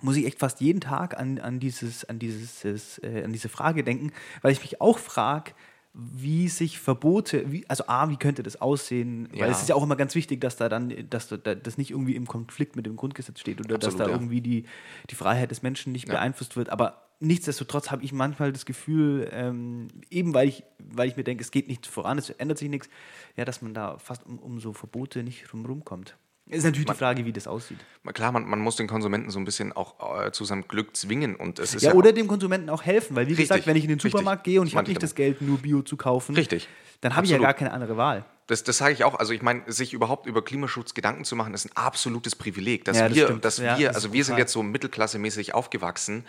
muss 0.02 0.16
ich 0.16 0.26
echt 0.26 0.40
fast 0.40 0.62
jeden 0.62 0.82
Tag 0.82 1.20
an, 1.20 1.38
an, 1.40 1.60
dieses, 1.60 2.06
an, 2.06 2.18
dieses, 2.18 2.66
äh, 2.66 3.24
an 3.24 3.32
diese 3.34 3.50
Frage 3.50 3.84
denken, 3.84 4.12
weil 4.42 4.52
ich 4.52 4.62
mich 4.62 4.82
auch 4.82 4.98
frage, 4.98 5.52
wie 5.94 6.48
sich 6.48 6.80
Verbote, 6.80 7.52
wie, 7.52 7.66
also 7.68 7.84
A, 7.88 8.10
wie 8.10 8.16
könnte 8.18 8.42
das 8.44 8.60
aussehen? 8.62 9.30
Ja. 9.34 9.42
Weil 9.44 9.52
es 9.52 9.62
ist 9.62 9.70
ja 9.70 9.76
auch 9.76 9.84
immer 9.84 9.98
ganz 9.98 10.16
wichtig, 10.16 10.40
dass 10.42 10.56
da 10.56 10.70
dann, 10.70 10.92
dass 11.10 11.28
da, 11.28 11.38
da- 11.38 11.54
das 11.54 11.78
nicht 11.78 11.92
irgendwie 11.92 12.16
im 12.16 12.26
Konflikt 12.28 12.76
mit 12.78 12.86
dem 12.86 12.96
Grundgesetz 12.96 13.40
steht 13.42 13.60
oder 13.60 13.78
dass 13.78 13.94
Absolut, 13.94 14.00
da 14.08 14.10
ja. 14.10 14.16
irgendwie 14.16 14.42
die, 14.42 14.66
die 15.10 15.16
Freiheit 15.16 15.52
des 15.52 15.62
Menschen 15.62 15.92
nicht 15.92 16.08
Ja. 16.08 16.16
beeinflusst 16.16 16.56
wird. 16.56 16.70
Aber 16.70 17.11
nichtsdestotrotz 17.22 17.92
habe 17.92 18.04
ich 18.04 18.12
manchmal 18.12 18.52
das 18.52 18.66
Gefühl, 18.66 19.30
ähm, 19.32 19.88
eben 20.10 20.34
weil 20.34 20.48
ich, 20.50 20.64
weil 20.80 21.08
ich 21.08 21.16
mir 21.16 21.24
denke, 21.24 21.44
es 21.44 21.52
geht 21.52 21.68
nicht 21.68 21.88
voran, 21.88 22.18
es 22.18 22.30
ändert 22.30 22.58
sich 22.58 22.70
nichts, 22.70 22.90
ja, 23.38 23.46
dass 23.46 23.62
man 23.62 23.74
da 23.74 23.98
fast 23.98 24.26
um, 24.26 24.40
um 24.40 24.60
so 24.60 24.74
Verbote 24.74 25.24
nicht 25.24 25.52
drumherum 25.52 25.86
kommt. 25.86 26.18
Ist 26.50 26.66
natürlich 26.66 26.88
die 26.88 26.96
Frage, 26.96 27.24
wie 27.26 27.32
das 27.32 27.48
aussieht. 27.48 27.78
klar, 28.14 28.32
man, 28.34 28.46
man 28.46 28.60
muss 28.60 28.76
den 28.76 28.88
Konsumenten 28.88 29.30
so 29.30 29.40
ein 29.40 29.46
bisschen 29.46 29.72
auch 29.72 30.26
äh, 30.26 30.32
zu 30.32 30.44
seinem 30.44 30.68
Glück 30.68 30.98
zwingen. 30.98 31.36
Und 31.38 31.60
es 31.60 31.74
ist 31.76 31.84
Ja, 31.84 31.92
ja, 31.92 31.96
oder 31.96 32.12
dem 32.12 32.28
Konsumenten 32.28 32.70
auch 32.70 32.84
helfen, 32.84 33.16
weil 33.16 33.28
wie 33.28 33.32
Richtig, 33.32 33.48
gesagt, 33.48 33.68
wenn 33.68 33.78
ich 33.78 33.84
in 33.84 33.90
den 33.90 34.00
richtig. 34.00 34.12
Supermarkt 34.12 34.44
gehe 34.44 34.60
und 34.60 34.68
ich 34.68 34.76
habe 34.76 34.88
nicht 34.90 35.02
das 35.02 35.16
Geld, 35.16 35.42
nur 35.42 35.60
Bio 35.60 35.82
zu 35.82 35.96
kaufen, 35.96 36.36
Richtig. 36.36 36.68
dann 37.00 37.16
habe 37.16 37.26
ich 37.26 37.32
ja 37.32 37.38
gar 37.38 37.54
keine 37.54 37.72
andere 37.72 37.96
Wahl. 37.96 38.26
Das, 38.48 38.64
das 38.64 38.80
sage 38.80 38.94
ich 38.94 39.06
auch. 39.06 39.16
Also 39.18 39.32
ich 39.32 39.42
meine, 39.42 39.62
sich 39.72 39.94
überhaupt 39.94 40.26
über 40.26 40.44
Klimaschutz 40.44 40.94
Gedanken 40.94 41.24
zu 41.24 41.38
machen, 41.38 41.54
ist 41.54 41.66
ein 41.66 41.72
absolutes 41.76 42.36
Privileg. 42.36 42.84
Dass 42.84 42.98
Ja, 42.98 43.08
das 43.08 43.16
wir, 43.16 43.26
stimmt. 43.28 43.46
dass 43.46 43.58
Ja, 43.58 43.78
wir, 43.78 43.88
das 43.88 43.96
also 43.98 44.12
wir 44.12 44.26
sind 44.26 44.38
jetzt 44.38 44.52
so 44.52 44.62
mittelklassemäßig 44.62 45.54
aufgewachsen. 45.54 46.26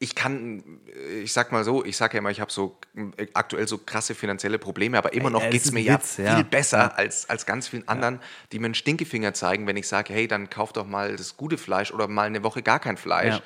Ja. 0.00 0.04
Ich 0.04 0.14
kann, 0.14 0.62
ich 1.24 1.32
sag 1.32 1.50
mal 1.50 1.64
so, 1.64 1.84
ich 1.84 1.96
sage 1.96 2.14
ja 2.14 2.18
immer, 2.20 2.30
ich 2.30 2.40
habe 2.40 2.52
so 2.52 2.78
äh, 3.16 3.26
aktuell 3.34 3.66
so 3.66 3.78
krasse 3.78 4.14
finanzielle 4.14 4.58
Probleme, 4.58 4.96
aber 4.96 5.12
immer 5.12 5.28
noch 5.28 5.42
Ja, 5.42 5.50
geht 5.50 5.64
es 5.64 5.72
mir 5.72 5.80
ein 5.80 5.86
ja 5.86 5.94
Witz, 5.94 6.14
viel 6.14 6.24
ja. 6.24 6.42
besser 6.42 6.78
Ja. 6.78 6.88
als, 6.88 7.28
als 7.28 7.46
ganz 7.46 7.66
vielen 7.66 7.88
anderen, 7.88 8.20
die 8.52 8.60
mir 8.60 8.66
einen 8.66 8.74
Stinkefinger 8.74 9.34
zeigen, 9.34 9.66
wenn 9.66 9.76
ich 9.76 9.88
sage, 9.88 10.12
hey, 10.14 10.28
dann 10.28 10.50
kauf 10.50 10.72
doch 10.72 10.86
mal 10.86 11.16
das 11.16 11.36
gute 11.36 11.58
Fleisch 11.58 11.92
oder 11.92 12.06
mal 12.06 12.28
eine 12.28 12.44
Woche 12.44 12.62
gar 12.62 12.78
kein 12.78 12.96
Fleisch. 12.96 13.36
Ja. 13.36 13.42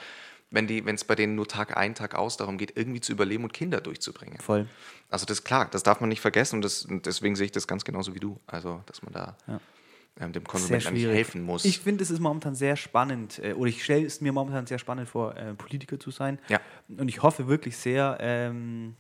Wenn 0.51 0.69
es 0.95 1.05
bei 1.05 1.15
denen 1.15 1.35
nur 1.35 1.49
Tag 1.49 1.79
ein, 1.79 1.95
Tag 1.95 2.15
aus 2.15 2.37
darum 2.37 2.59
geht, 2.59 2.77
irgendwie 2.77 3.01
zu 3.01 3.13
überleben 3.13 3.45
und 3.45 3.55
Kinder 3.55 3.81
durchzubringen. 3.81 4.39
Voll. 4.39 4.69
Also 5.09 5.25
das 5.25 5.39
ist 5.39 5.45
klar, 5.45 5.67
das 5.71 5.83
darf 5.83 6.01
man 6.01 6.11
nicht 6.11 6.21
vergessen 6.21 6.57
und, 6.57 6.63
das, 6.67 6.85
und 6.85 7.07
deswegen 7.07 7.35
sehe 7.37 7.47
ich 7.47 7.53
das 7.53 7.67
ganz 7.67 7.85
genauso 7.85 8.15
wie 8.15 8.21
du. 8.21 8.39
Also, 8.47 8.83
dass 8.85 9.03
man 9.03 9.15
da 9.15 9.39
ähm, 10.21 10.33
dem 10.33 10.43
Sehr 10.43 10.49
Konsumenten 10.51 10.89
eigentlich 10.89 11.07
helfen 11.07 11.43
muss. 11.43 11.65
Ich 11.65 11.81
finde, 11.81 12.03
es 12.05 12.11
ist 12.11 12.21
momentan 12.21 12.55
sehr 12.55 12.77
spannend, 12.77 13.39
äh, 13.43 13.55
oder 13.55 13.69
ich 13.69 13.83
stelle 13.83 14.05
es 14.05 14.21
mir 14.21 14.33
momentan 14.33 14.67
sehr 14.67 14.79
spannend 14.79 15.09
vor, 15.09 15.37
äh, 15.37 15.55
Politiker 15.55 15.99
zu 15.99 16.11
sein. 16.11 16.39
Ja. 16.49 16.61
Und 16.89 17.09
ich 17.09 17.23
hoffe 17.23 17.49
wirklich 17.49 17.77
sehr, 17.77 18.19
ähm, 18.21 18.95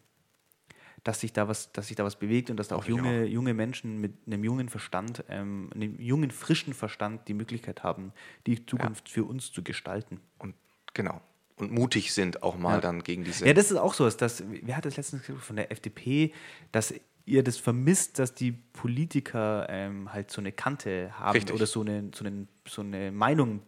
dass 1.04 1.20
sich 1.20 1.32
da 1.32 1.48
was, 1.48 1.72
dass 1.72 1.88
sich 1.88 1.96
da 1.96 2.04
was 2.04 2.16
bewegt 2.16 2.48
und 2.50 2.56
dass 2.56 2.68
da 2.68 2.76
auch 2.76 2.82
Hoffe 2.82 2.92
ich 2.92 2.96
junge, 2.96 3.24
junge 3.26 3.54
Menschen 3.54 4.00
mit 4.00 4.12
einem 4.26 4.44
jungen 4.44 4.68
Verstand, 4.68 5.24
ähm, 5.28 5.68
einem 5.74 6.00
jungen, 6.00 6.30
frischen 6.30 6.74
Verstand 6.74 7.26
die 7.28 7.34
Möglichkeit 7.34 7.82
haben, 7.82 8.12
die 8.46 8.64
Zukunft 8.64 9.08
für 9.08 9.24
uns 9.24 9.52
zu 9.52 9.62
gestalten. 9.62 10.20
und 10.38 10.54
genau. 10.94 11.20
Und 11.56 11.70
mutig 11.70 12.12
sind 12.14 12.42
auch 12.42 12.56
mal 12.56 12.76
Ja. 12.76 12.80
dann 12.80 13.02
gegen 13.04 13.24
diese. 13.24 13.46
Ja, 13.46 13.52
das 13.52 13.70
ist 13.70 13.76
auch 13.76 13.94
so. 13.94 14.06
Ist 14.06 14.22
das, 14.22 14.42
wer 14.48 14.76
hat 14.76 14.84
das 14.84 14.96
letztens 14.96 15.22
gesagt 15.22 15.44
von 15.44 15.56
der 15.56 15.70
FDP, 15.70 16.32
dass 16.72 16.94
ihr 17.24 17.42
das 17.44 17.56
vermisst, 17.56 18.18
dass 18.18 18.34
die 18.34 18.52
Politiker 18.52 19.66
ähm, 19.68 20.12
halt 20.12 20.30
so 20.30 20.40
eine 20.40 20.52
Kante 20.52 21.10
haben 21.18 21.32
Richtig. 21.32 21.54
oder 21.54 21.66
so 21.66 21.80
eine, 21.82 22.10
so 22.14 22.24
eine, 22.24 22.46
so 22.68 22.82
eine 22.82 23.12
Meinung 23.12 23.62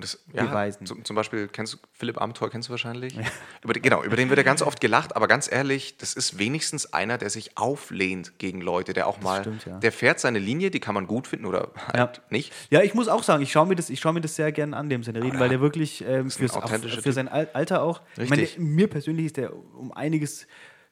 das, 0.00 0.16
beweisen. 0.32 0.86
Zum, 0.86 1.04
zum 1.04 1.16
Beispiel, 1.16 1.48
kennst 1.48 1.74
du 1.74 1.78
Philipp 1.92 2.20
Amthor, 2.20 2.50
kennst 2.50 2.68
du 2.68 2.70
wahrscheinlich? 2.70 3.18
Über, 3.64 3.72
den- 3.72 3.82
genau, 3.82 4.04
über 4.04 4.14
den 4.14 4.28
wird 4.28 4.36
ja 4.38 4.44
ganz 4.44 4.62
oft 4.62 4.80
gelacht, 4.80 5.16
aber 5.16 5.26
ganz 5.26 5.50
ehrlich, 5.50 5.96
das 5.96 6.14
ist 6.14 6.38
wenigstens 6.38 6.92
einer, 6.92 7.18
der 7.18 7.30
sich 7.30 7.58
auflehnt 7.58 8.38
gegen 8.38 8.60
Leute, 8.60 8.92
der 8.92 9.08
auch 9.08 9.20
mal, 9.20 9.40
stimmt, 9.40 9.66
ja. 9.66 9.78
der 9.80 9.90
fährt 9.90 10.20
seine 10.20 10.38
Linie, 10.38 10.70
die 10.70 10.78
kann 10.78 10.94
man 10.94 11.08
gut 11.08 11.26
finden 11.26 11.46
oder 11.46 11.72
halt 11.88 12.18
Ja. 12.18 12.22
nicht. 12.30 12.52
Ja, 12.70 12.82
ich 12.82 12.94
muss 12.94 13.08
auch 13.08 13.24
sagen, 13.24 13.42
ich 13.42 13.50
schaue 13.50 13.66
mir 13.66 13.74
das, 13.74 13.90
ich 13.90 13.98
schaue 13.98 14.12
mir 14.12 14.20
das 14.20 14.36
sehr 14.36 14.52
gerne 14.52 14.76
an, 14.76 14.88
dem 14.88 15.02
seine 15.02 15.20
Reden, 15.20 15.34
ja, 15.34 15.40
weil 15.40 15.48
der 15.48 15.60
wirklich 15.60 16.04
ähm, 16.06 16.30
fürs, 16.30 16.52
authentischer 16.54 17.02
für 17.02 17.12
sein 17.12 17.26
Al- 17.26 17.50
Alter 17.52 17.82
auch. 17.82 18.02
Ich 18.18 18.30
meine, 18.30 18.46
mir 18.58 18.86
persönlich 18.88 19.26
ist 19.26 19.36
der 19.36 19.52
um 19.52 19.90
einiges 19.92 20.46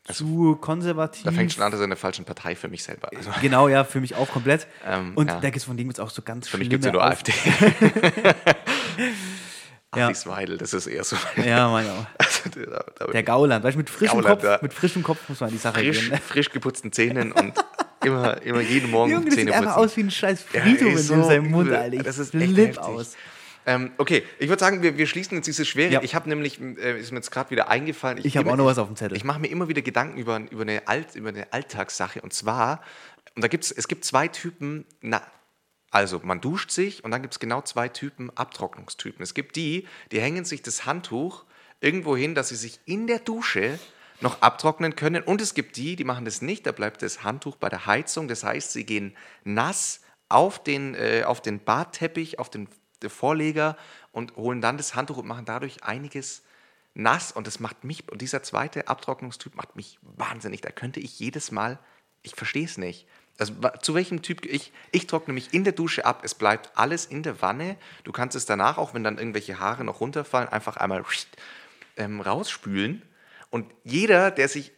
zu 0.05 0.57
konservativ. 0.61 1.25
Da 1.25 1.33
fängt 1.33 1.53
schon 1.53 1.63
an, 1.63 1.71
dass 1.71 1.81
er 1.81 1.85
in 1.85 1.91
der 1.91 1.97
falschen 1.97 2.25
Partei 2.25 2.55
für 2.55 2.69
mich 2.69 2.83
selber. 2.83 3.11
Also, 3.15 3.31
Genau, 3.41 3.69
ja, 3.69 3.85
für 3.85 4.01
mich 4.01 4.15
auch 4.15 4.29
komplett. 4.29 4.67
Ähm, 4.87 5.13
und 5.15 5.29
ja. 5.29 5.35
da 5.35 5.41
gibt 5.49 5.59
es 5.59 5.65
von 5.65 5.77
dem 5.77 5.89
jetzt 5.89 6.01
auch 6.01 6.11
so 6.11 6.23
ganz 6.23 6.49
für 6.49 6.59
mich 6.59 6.71
gibt 6.71 6.85
es 6.85 6.87
ja 6.87 6.93
nur 6.93 7.05
AfD. 7.05 7.33
Ja. 9.97 10.07
Alice 10.07 10.25
Weidel, 10.29 10.57
das 10.57 10.73
ist 10.73 10.87
eher 10.87 11.03
so. 11.03 11.17
Ja, 11.45 11.69
meine 11.69 11.91
auch. 11.91 12.07
Also, 12.19 12.71
da, 12.71 12.85
da 12.97 13.07
Der 13.07 13.23
Gauland, 13.25 13.65
weißt 13.65 13.75
du, 13.75 13.79
mit 13.79 13.91
frischem 13.91 14.21
Gauland, 14.21 14.41
Kopf, 14.41 14.45
ja. 14.45 14.59
mit 14.63 14.73
frischem 14.73 15.03
Kopf 15.03 15.29
muss 15.29 15.41
man 15.41 15.49
an 15.49 15.53
die 15.53 15.59
Sache 15.59 15.81
frisch, 15.81 16.01
gehen. 16.01 16.11
Ne? 16.11 16.19
frisch 16.19 16.51
geputzten 16.51 16.93
Zähnen 16.93 17.33
und 17.33 17.55
immer, 18.05 18.41
immer 18.43 18.61
jeden 18.61 18.91
Morgen 18.91 19.11
Junge, 19.11 19.25
das 19.27 19.35
sieht 19.35 19.47
Zähne 19.47 19.57
einfach 19.57 19.77
aus 19.77 19.97
wie 19.97 20.05
ein 20.05 20.11
scheiß 20.11 20.45
Ja, 20.53 20.61
Friedhof 20.61 20.89
ey, 20.89 20.93
in 20.93 20.99
so 20.99 21.23
seinem 21.25 21.51
Mund. 21.51 21.73
Alter. 21.73 22.03
Das 22.05 22.19
ist 22.19 22.31
flipp 22.31 22.79
aus. 22.79 23.17
Ähm, 23.67 23.93
okay, 23.99 24.25
ich 24.39 24.49
würde 24.49 24.61
sagen, 24.61 24.83
wir, 24.83 24.97
wir 24.97 25.07
schließen 25.07 25.37
jetzt 25.37 25.47
diese 25.47 25.65
Schwere. 25.65 25.93
Ja. 25.93 26.03
Ich 26.03 26.15
habe 26.15 26.29
nämlich, 26.29 26.61
äh, 26.61 26.99
ist 26.99 27.11
mir 27.13 27.19
jetzt 27.19 27.31
gerade 27.31 27.51
wieder 27.51 27.69
eingefallen. 27.69 28.19
Ich 28.23 28.37
habe 28.37 28.47
immer- 28.47 28.55
auch 28.55 28.59
noch 28.59 28.65
was 28.67 28.79
auf 28.79 28.87
dem 28.89 28.97
Zettel. 28.97 29.17
Ich 29.17 29.25
mache 29.25 29.41
mir 29.41 29.49
immer 29.49 29.69
wieder 29.69 29.83
Gedanken 29.83 30.19
über, 30.19 30.41
über, 30.51 30.63
eine 30.63 30.89
Alt, 30.89 31.15
über 31.15 31.29
eine 31.29 31.53
Alltagssache. 31.53 32.23
Und 32.23 32.33
zwar, 32.33 32.83
und 33.35 33.43
da 33.43 33.49
gibt's, 33.49 33.71
es 33.71 33.87
gibt 33.89 34.05
zwei 34.05 34.29
Typen, 34.29 34.87
na, 35.03 35.23
also 35.91 36.21
man 36.23 36.41
duscht 36.41 36.71
sich 36.71 37.05
und 37.05 37.11
dann 37.11 37.21
gibt 37.23 37.35
es 37.35 37.41
genau 37.41 37.63
zwei 37.63 37.89
Typen 37.89 38.31
Abtrocknungstypen. 38.37 39.23
Es 39.23 39.35
gibt 39.35 39.57
die, 39.57 39.87
die 40.13 40.21
hängen 40.21 40.45
sich 40.45 40.63
das 40.63 40.87
Handtuch 40.87 41.45
irgendwo 41.81 42.17
hin, 42.17 42.35
dass 42.35 42.49
sie 42.51 42.57
sich 42.57 42.81
in 42.87 43.07
der 43.07 43.19
Dusche 43.19 43.79
noch 44.21 44.43
abtrocknen 44.43 44.97
können. 44.97 45.23
Und 45.23 45.41
es 45.41 45.55
gibt 45.55 45.77
die, 45.77 45.97
die 45.97 46.05
machen 46.05 46.25
das 46.25 46.43
nicht, 46.43 46.67
da 46.67 46.73
bleibt 46.73 47.03
das 47.03 47.25
Handtuch 47.25 47.57
bei 47.57 47.69
der 47.69 47.87
Heizung. 47.87 48.29
Das 48.29 48.45
heißt, 48.45 48.73
sie 48.73 48.85
gehen 48.85 49.17
nass 49.45 50.01
auf 50.29 50.63
den, 50.63 50.95
äh, 50.95 51.25
auf 51.25 51.41
den 51.41 51.59
Badteppich, 51.59 52.39
auf 52.39 52.51
den 52.51 52.69
Vorleger 53.09 53.79
und 54.13 54.37
holen 54.37 54.61
dann 54.61 54.77
das 54.77 54.95
Handtuch 54.95 55.17
und 55.17 55.27
machen 55.27 55.47
dadurch 55.47 55.85
einiges 55.85 56.43
nass. 56.93 57.33
Und 57.33 57.47
das 57.47 57.61
macht 57.61 57.85
mich, 57.85 58.11
und 58.11 58.21
dieser 58.21 58.43
zweite 58.43 58.89
Abtrocknungstyp 58.89 59.55
macht 59.55 59.77
mich 59.77 59.99
wahnsinnig. 60.03 60.61
Da 60.61 60.71
könnte 60.71 61.01
ich 61.01 61.19
jedes 61.19 61.51
Mal, 61.51 61.79
ich 62.23 62.35
verstehe 62.35 62.65
es 62.65 62.77
nicht. 62.77 63.07
Also 63.39 63.55
zu 63.81 63.95
welchem 63.95 64.21
Typ, 64.21 64.45
ich, 64.45 64.71
ich 64.93 65.07
trockne 65.07 65.33
mich 65.33 65.55
in 65.55 65.65
der 65.65 65.73
Dusche 65.73 66.05
ab, 66.05 66.21
es 66.25 66.35
bleibt 66.35 66.77
alles 66.77 67.07
in 67.07 67.23
der 67.23 67.41
Wanne. 67.41 67.77
Du 68.05 68.13
kannst 68.13 68.37
es 68.37 68.45
danach, 68.45 68.77
auch 68.77 68.93
wenn 68.93 69.03
dann 69.03 69.17
irgendwelche 69.17 69.59
Haare 69.59 69.83
noch 69.83 70.01
runterfallen, 70.01 70.51
einfach 70.51 70.77
einmal 70.77 71.03
ähm, 71.97 72.21
rausspülen. 72.21 73.03
Und 73.49 73.73
jeder, 73.83 74.31
der 74.31 74.49
sich, 74.49 74.73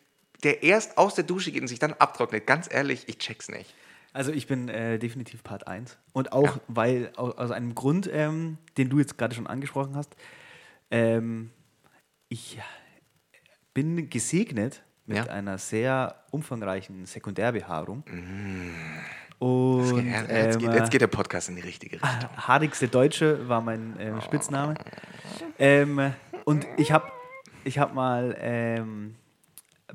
der 0.45 0.63
erst 0.63 0.97
aus 0.97 1.17
der 1.17 1.25
Dusche 1.25 1.51
geht 1.51 1.63
und 1.63 1.69
sich 1.69 1.81
dann 1.81 1.95
abtrocknet, 1.95 2.47
ganz 2.47 2.73
ehrlich, 2.73 3.09
ich 3.09 3.19
check's 3.19 3.49
nicht. 3.49 3.75
Also 4.13 4.33
ich 4.33 4.47
bin 4.47 4.69
äh, 4.69 4.99
definitiv 4.99 5.43
Part 5.43 5.67
1. 5.67 5.97
Und 6.13 6.33
auch, 6.33 6.59
weil, 6.69 7.11
aus, 7.17 7.37
aus 7.39 7.51
einem 7.51 7.75
Grund, 7.75 8.09
ähm, 8.13 8.59
den 8.77 8.91
du 8.91 8.99
jetzt 8.99 9.17
gerade 9.17 9.35
schon 9.35 9.47
angesprochen 9.47 9.97
hast, 9.97 10.15
ähm, 10.91 11.51
ich 12.29 12.59
bin 13.75 14.11
gesegnet 14.11 14.83
mit 15.07 15.17
Ja. 15.17 15.25
einer 15.33 15.59
sehr 15.59 16.17
umfangreichen 16.31 17.07
Sekundärbehaarung. 17.07 18.05
Und 19.39 20.05
Mm. 20.05 20.09
Ja, 20.09 20.21
jetzt, 20.23 20.59
geht, 20.59 20.69
ähm, 20.69 20.75
jetzt 20.75 20.91
geht 20.93 21.01
der 21.01 21.07
Podcast 21.09 21.49
in 21.49 21.57
die 21.57 21.63
richtige 21.63 21.97
Richtung. 21.97 22.37
Haarigste 22.37 22.87
Deutsche 22.89 23.49
war 23.49 23.61
mein 23.61 23.97
ähm, 23.99 24.21
Spitzname. 24.21 24.75
Ähm, 25.59 26.13
und 26.45 26.67
ich 26.77 26.93
habe 26.93 27.11
ich 27.65 27.79
hab 27.79 27.93
mal 27.95 28.37
ähm, 28.39 29.17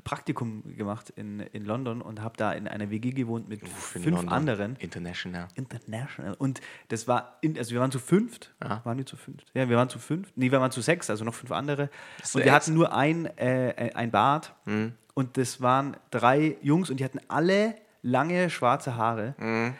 Praktikum 0.04 0.62
gemacht 0.76 1.10
in, 1.10 1.40
in 1.40 1.64
London 1.64 2.00
und 2.02 2.22
habe 2.22 2.36
da 2.36 2.52
in 2.52 2.68
einer 2.68 2.90
WG 2.90 3.10
gewohnt 3.10 3.48
mit 3.48 3.66
fünf 3.68 4.06
London, 4.06 4.28
anderen. 4.28 4.76
International. 4.76 5.48
International. 5.54 6.34
Und 6.34 6.60
das 6.88 7.08
war, 7.08 7.38
in, 7.40 7.56
also 7.58 7.72
wir 7.72 7.80
waren 7.80 7.90
zu 7.90 7.98
fünft. 7.98 8.54
Ja. 8.62 8.80
Waren 8.84 8.98
wir 8.98 9.06
zu 9.06 9.16
fünft? 9.16 9.46
Ja, 9.54 9.68
wir 9.68 9.76
waren 9.76 9.88
zu 9.88 9.98
fünft. 9.98 10.36
Nee, 10.36 10.50
wir 10.50 10.60
waren 10.60 10.70
zu 10.70 10.80
sechs, 10.80 11.10
also 11.10 11.24
noch 11.24 11.34
fünf 11.34 11.52
andere. 11.52 11.82
Und 11.84 12.34
wir 12.34 12.42
Sechs. 12.42 12.50
hatten 12.52 12.74
nur 12.74 12.92
ein, 12.94 13.26
äh, 13.38 13.90
ein 13.94 14.10
Bad. 14.10 14.54
Mhm. 14.66 14.92
Und 15.14 15.36
das 15.36 15.60
waren 15.60 15.96
drei 16.10 16.56
Jungs 16.62 16.90
und 16.90 17.00
die 17.00 17.04
hatten 17.04 17.20
alle 17.28 17.74
lange 18.02 18.50
schwarze 18.50 18.94
Haare. 18.96 19.34
Mhm. 19.38 19.74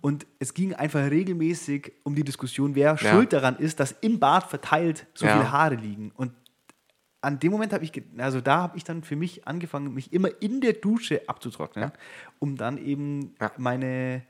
Und 0.00 0.26
es 0.38 0.54
ging 0.54 0.74
einfach 0.74 1.10
regelmäßig 1.10 1.92
um 2.04 2.14
die 2.14 2.24
Diskussion, 2.24 2.74
wer 2.74 2.96
schuld 2.96 3.32
daran 3.32 3.56
ist, 3.56 3.80
dass 3.80 3.92
im 4.00 4.18
Bad 4.18 4.44
verteilt 4.44 5.06
so 5.14 5.26
Ja. 5.26 5.32
viele 5.36 5.52
Haare 5.52 5.74
liegen. 5.74 6.10
Und 6.16 6.32
an 7.24 7.40
dem 7.40 7.50
Moment 7.52 7.72
habe 7.72 7.84
ich, 7.84 7.92
also 8.18 8.40
da 8.40 8.58
habe 8.58 8.76
ich 8.76 8.84
dann 8.84 9.02
für 9.02 9.16
mich 9.16 9.46
angefangen, 9.46 9.92
mich 9.94 10.12
immer 10.12 10.28
in 10.40 10.60
der 10.60 10.74
Dusche 10.74 11.22
abzutrocknen, 11.28 11.90
um 12.38 12.56
dann 12.56 12.78
eben 12.78 13.34
Ja. 13.40 13.50
meine, 13.56 14.22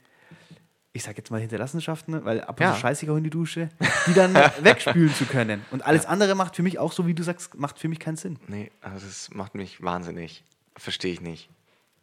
ich 0.92 1.02
sage 1.02 1.18
jetzt 1.18 1.30
mal 1.30 1.40
Hinterlassenschaften, 1.40 2.24
weil 2.24 2.40
ab 2.40 2.58
und 2.60 2.66
Ja. 2.66 2.74
zu 2.74 2.80
scheiße 2.80 3.04
ich 3.04 3.10
auch 3.10 3.16
in 3.16 3.24
die 3.24 3.30
Dusche, 3.30 3.68
die 4.06 4.14
dann 4.14 4.34
wegspülen 4.62 5.12
zu 5.14 5.26
können. 5.26 5.64
Und 5.70 5.84
alles 5.84 6.06
andere 6.06 6.34
macht 6.34 6.56
für 6.56 6.62
mich 6.62 6.78
auch, 6.78 6.92
so 6.92 7.06
wie 7.06 7.14
du 7.14 7.22
sagst, 7.22 7.54
macht 7.56 7.78
für 7.78 7.88
mich 7.88 7.98
keinen 7.98 8.16
Sinn. 8.16 8.38
Nee, 8.48 8.70
also 8.80 9.04
das 9.06 9.30
macht 9.34 9.54
mich 9.54 9.82
wahnsinnig. 9.82 10.44
Verstehe 10.76 11.12
ich 11.12 11.20
nicht. 11.20 11.50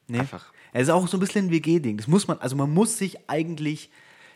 Nee. 0.08 0.20
Einfach. 0.20 0.52
Es 0.74 0.84
ist 0.84 0.89
auch 0.89 1.08
so 1.08 1.18
ein 1.18 1.20
bisschen 1.22 1.48
ein 1.48 1.52
WG-Ding. 1.52 1.98
Das 1.98 2.08
muss 2.08 2.28
man, 2.28 2.38
also 2.39 2.56
man 2.56 2.70
muss 2.74 2.98
sich 2.98 3.30
eigentlich 3.30 3.89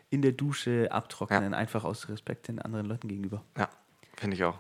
in 0.10 0.22
der 0.22 0.32
Dusche 0.34 0.90
abtrocknen, 0.92 1.54
einfach 1.54 1.84
aus 1.84 2.08
Respekt 2.10 2.48
den 2.48 2.60
anderen 2.62 2.86
Leuten 2.86 3.08
gegenüber. 3.08 3.44
Ja, 3.58 3.70
finde 4.16 4.36
ich 4.36 4.44
auch. 4.44 4.60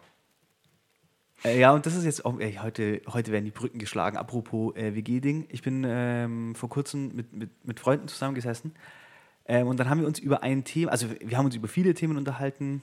Äh, 1.45 1.59
ja, 1.59 1.71
und 1.73 1.85
das 1.85 1.95
ist 1.95 2.05
jetzt 2.05 2.25
auch, 2.25 2.39
ey, 2.39 2.59
heute, 2.61 3.01
heute 3.07 3.31
werden 3.31 3.45
die 3.45 3.51
Brücken 3.51 3.77
geschlagen. 3.77 4.17
Apropos 4.17 4.75
äh, 4.75 4.95
WG-Ding. 4.95 5.45
Ich 5.49 5.61
bin 5.61 5.85
ähm, 5.87 6.55
vor 6.55 6.69
kurzem 6.69 7.15
mit, 7.15 7.33
mit, 7.33 7.49
mit 7.65 7.79
Freunden 7.79 8.07
zusammengesessen 8.07 8.73
ähm, 9.47 9.67
und 9.67 9.79
dann 9.79 9.89
haben 9.89 9.99
wir 10.01 10.07
uns 10.07 10.17
über 10.19 10.41
ein 10.43 10.63
Thema, 10.63 10.91
also 10.91 11.07
wir 11.23 11.37
haben 11.37 11.45
uns 11.45 11.55
über 11.55 11.67
viele 11.67 11.93
Themen 11.93 12.17
unterhalten 12.17 12.81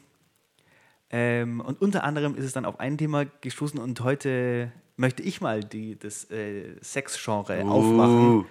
ähm, 1.10 1.60
und 1.60 1.80
unter 1.82 2.04
anderem 2.04 2.36
ist 2.36 2.44
es 2.44 2.52
dann 2.52 2.64
auf 2.64 2.78
ein 2.78 2.96
Thema 2.98 3.24
gestoßen 3.40 3.80
und 3.80 4.00
heute 4.00 4.70
möchte 4.96 5.22
ich 5.24 5.40
mal 5.40 5.64
die, 5.64 5.98
das 5.98 6.30
äh, 6.30 6.76
Sex-Genre 6.80 7.64
aufmachen. 7.64 8.44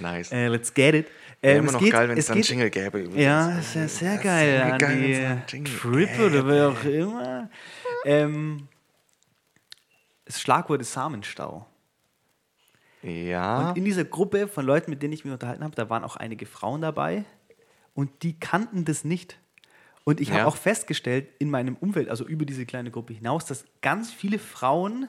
Nice. 0.00 0.32
Äh, 0.32 0.48
let's 0.48 0.72
get 0.72 0.94
it. 0.94 1.06
Wäre 1.40 1.56
Ähm, 1.58 1.62
immer 1.64 1.72
noch 1.72 1.80
geht- 1.80 1.92
geil, 1.92 2.08
wenn 2.08 2.16
es 2.18 2.26
dann 2.26 2.36
geht- 2.36 2.48
Jingle 2.48 2.70
gäbe. 2.70 2.98
übrigens. 3.00 3.22
Ja, 3.22 3.58
ist 3.58 3.74
ja 3.74 3.88
sehr 3.88 4.14
Das 4.14 4.22
geil. 4.22 4.60
An 4.62 4.78
geil, 4.78 5.42
Trip 5.80 6.08
oder 6.20 6.46
wer 6.46 6.68
auch 6.70 6.84
immer. 6.84 7.50
Ähm, 8.04 8.68
das 10.28 10.40
Schlagwort 10.40 10.80
ist 10.82 10.92
Samenstau. 10.92 11.66
Ja. 13.02 13.70
Und 13.70 13.78
in 13.78 13.84
dieser 13.84 14.04
Gruppe 14.04 14.46
von 14.46 14.64
Leuten, 14.66 14.90
mit 14.90 15.02
denen 15.02 15.12
ich 15.14 15.24
mich 15.24 15.32
unterhalten 15.32 15.64
habe, 15.64 15.74
da 15.74 15.88
waren 15.88 16.04
auch 16.04 16.16
einige 16.16 16.46
Frauen 16.46 16.80
dabei 16.82 17.24
und 17.94 18.22
die 18.22 18.38
kannten 18.38 18.84
das 18.84 19.04
nicht. 19.04 19.38
Und 20.04 20.20
ich 20.20 20.30
habe 20.30 20.40
Ja. 20.40 20.46
auch 20.46 20.56
festgestellt 20.56 21.28
in 21.38 21.50
meinem 21.50 21.76
Umfeld, 21.76 22.08
also 22.08 22.24
über 22.26 22.44
diese 22.44 22.66
kleine 22.66 22.90
Gruppe 22.90 23.12
hinaus, 23.14 23.44
dass 23.46 23.64
ganz 23.82 24.12
viele 24.12 24.38
Frauen 24.38 25.08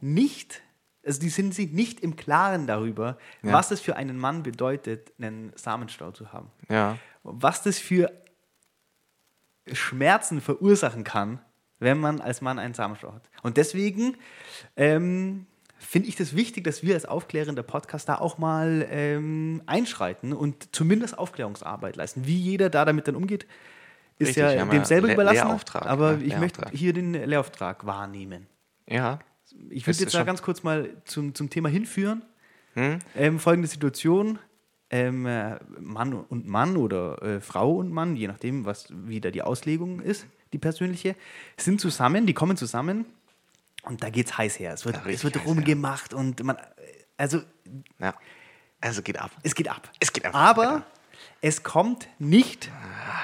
nicht, 0.00 0.62
also 1.04 1.20
die 1.20 1.28
sind 1.30 1.54
sich 1.54 1.72
nicht 1.72 2.00
im 2.00 2.16
Klaren 2.16 2.66
darüber, 2.66 3.18
Ja. 3.42 3.52
was 3.52 3.70
es 3.70 3.80
für 3.80 3.96
einen 3.96 4.18
Mann 4.18 4.42
bedeutet, 4.42 5.12
einen 5.18 5.52
Samenstau 5.56 6.12
zu 6.12 6.32
haben. 6.32 6.50
ja. 6.68 6.96
Was 7.28 7.62
das 7.64 7.78
für 7.80 8.12
Schmerzen 9.72 10.40
verursachen 10.40 11.02
kann, 11.02 11.40
wenn 11.78 11.98
man 11.98 12.20
als 12.20 12.40
Mann 12.40 12.58
einen 12.58 12.74
Samenstau 12.74 13.12
hat. 13.12 13.28
Und 13.42 13.56
deswegen 13.56 14.16
ähm, 14.76 15.46
finde 15.78 16.08
ich 16.08 16.16
das 16.16 16.34
wichtig, 16.34 16.64
dass 16.64 16.82
wir 16.82 16.94
als 16.94 17.04
aufklärender 17.04 17.62
Podcast 17.62 18.08
da 18.08 18.16
auch 18.16 18.38
mal 18.38 18.86
ähm, 18.90 19.62
einschreiten 19.66 20.32
und 20.32 20.74
zumindest 20.74 21.18
Aufklärungsarbeit 21.18 21.96
leisten. 21.96 22.26
Wie 22.26 22.38
jeder 22.38 22.70
da 22.70 22.84
damit 22.84 23.08
dann 23.08 23.16
umgeht, 23.16 23.46
ist 24.18 24.28
Richtig, 24.28 24.44
ja 24.44 24.64
dem 24.64 24.84
selber 24.84 25.08
Le- 25.08 25.12
überlassen. 25.14 25.60
Aber 25.74 26.12
ja, 26.12 26.20
ich 26.22 26.38
möchte 26.38 26.70
hier 26.72 26.92
den 26.92 27.12
Lehrauftrag 27.12 27.84
wahrnehmen. 27.84 28.46
Ja. 28.88 29.18
Ich 29.70 29.86
würde 29.86 30.00
jetzt 30.00 30.14
da 30.14 30.24
ganz 30.24 30.42
kurz 30.42 30.62
mal 30.62 30.90
zum, 31.04 31.34
zum 31.34 31.50
Thema 31.50 31.68
hinführen. 31.68 32.22
Hm? 32.74 32.98
Ähm, 33.14 33.38
folgende 33.38 33.68
Situation. 33.68 34.38
Ähm, 34.88 35.26
äh, 35.26 35.56
Mann 35.80 36.14
und 36.14 36.46
Mann 36.46 36.76
oder 36.76 37.20
äh, 37.22 37.40
Frau 37.40 37.76
und 37.76 37.90
Mann, 37.90 38.16
je 38.16 38.28
nachdem, 38.28 38.64
was 38.64 38.86
wieder 38.90 39.30
die 39.32 39.42
Auslegung 39.42 40.00
ist, 40.00 40.26
die 40.52 40.58
persönliche, 40.58 41.16
sind 41.56 41.80
zusammen, 41.80 42.26
die 42.26 42.34
kommen 42.34 42.56
zusammen 42.56 43.06
und 43.82 44.02
da 44.02 44.10
geht's 44.10 44.36
heiß 44.36 44.58
her. 44.58 44.72
Es 44.74 44.84
wird, 44.84 44.96
Ja, 44.96 45.06
es 45.10 45.24
wird 45.24 45.44
rumgemacht 45.44 46.14
und 46.14 46.42
man, 46.44 46.56
also 47.16 47.40
Ja. 47.98 48.14
Also 48.80 49.02
geht 49.02 49.18
ab. 49.18 49.30
es 49.42 49.54
geht 49.54 49.68
ab. 49.68 49.90
Es 50.00 50.12
geht 50.12 50.24
ab. 50.26 50.34
Aber 50.34 50.84
es 51.40 51.62
kommt 51.62 52.08
nicht 52.18 52.70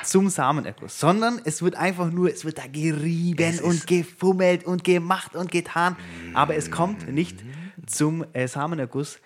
zum 0.03 0.29
Samenerguss, 0.31 0.99
sondern 0.99 1.41
es 1.45 1.61
wird 1.63 1.75
einfach 1.77 2.11
nur, 2.11 2.33
es 2.33 2.45
wird 2.45 2.59
da 2.59 2.67
gerieben 2.67 3.45
Es 3.45 3.61
und 3.61 3.87
gefummelt 3.87 4.65
und 4.65 4.83
gemacht 4.83 5.37
und 5.37 5.51
getan. 5.53 5.97
Aber 6.35 6.57
es 6.57 6.71
kommt 6.71 7.07
nicht 7.09 7.39
zum 7.87 8.25
äh, 8.33 8.49
Samenerguss. 8.49 9.21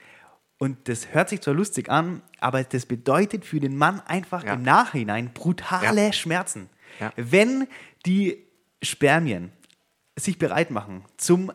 Und 0.58 0.88
das 0.88 1.12
hört 1.12 1.28
sich 1.28 1.42
zwar 1.42 1.54
lustig 1.54 1.90
an, 1.90 2.22
aber 2.40 2.64
das 2.64 2.86
bedeutet 2.86 3.44
für 3.44 3.60
den 3.60 3.76
Mann 3.76 4.00
einfach 4.00 4.42
Ja. 4.44 4.54
im 4.54 4.62
Nachhinein 4.62 5.32
brutale 5.32 6.12
Schmerzen. 6.12 6.68
Ja. 7.00 7.12
Wenn 7.16 7.66
die 8.06 8.44
Spermien 8.82 9.52
sich 10.16 10.38
bereit 10.38 10.70
machen 10.70 11.04
zum 11.16 11.50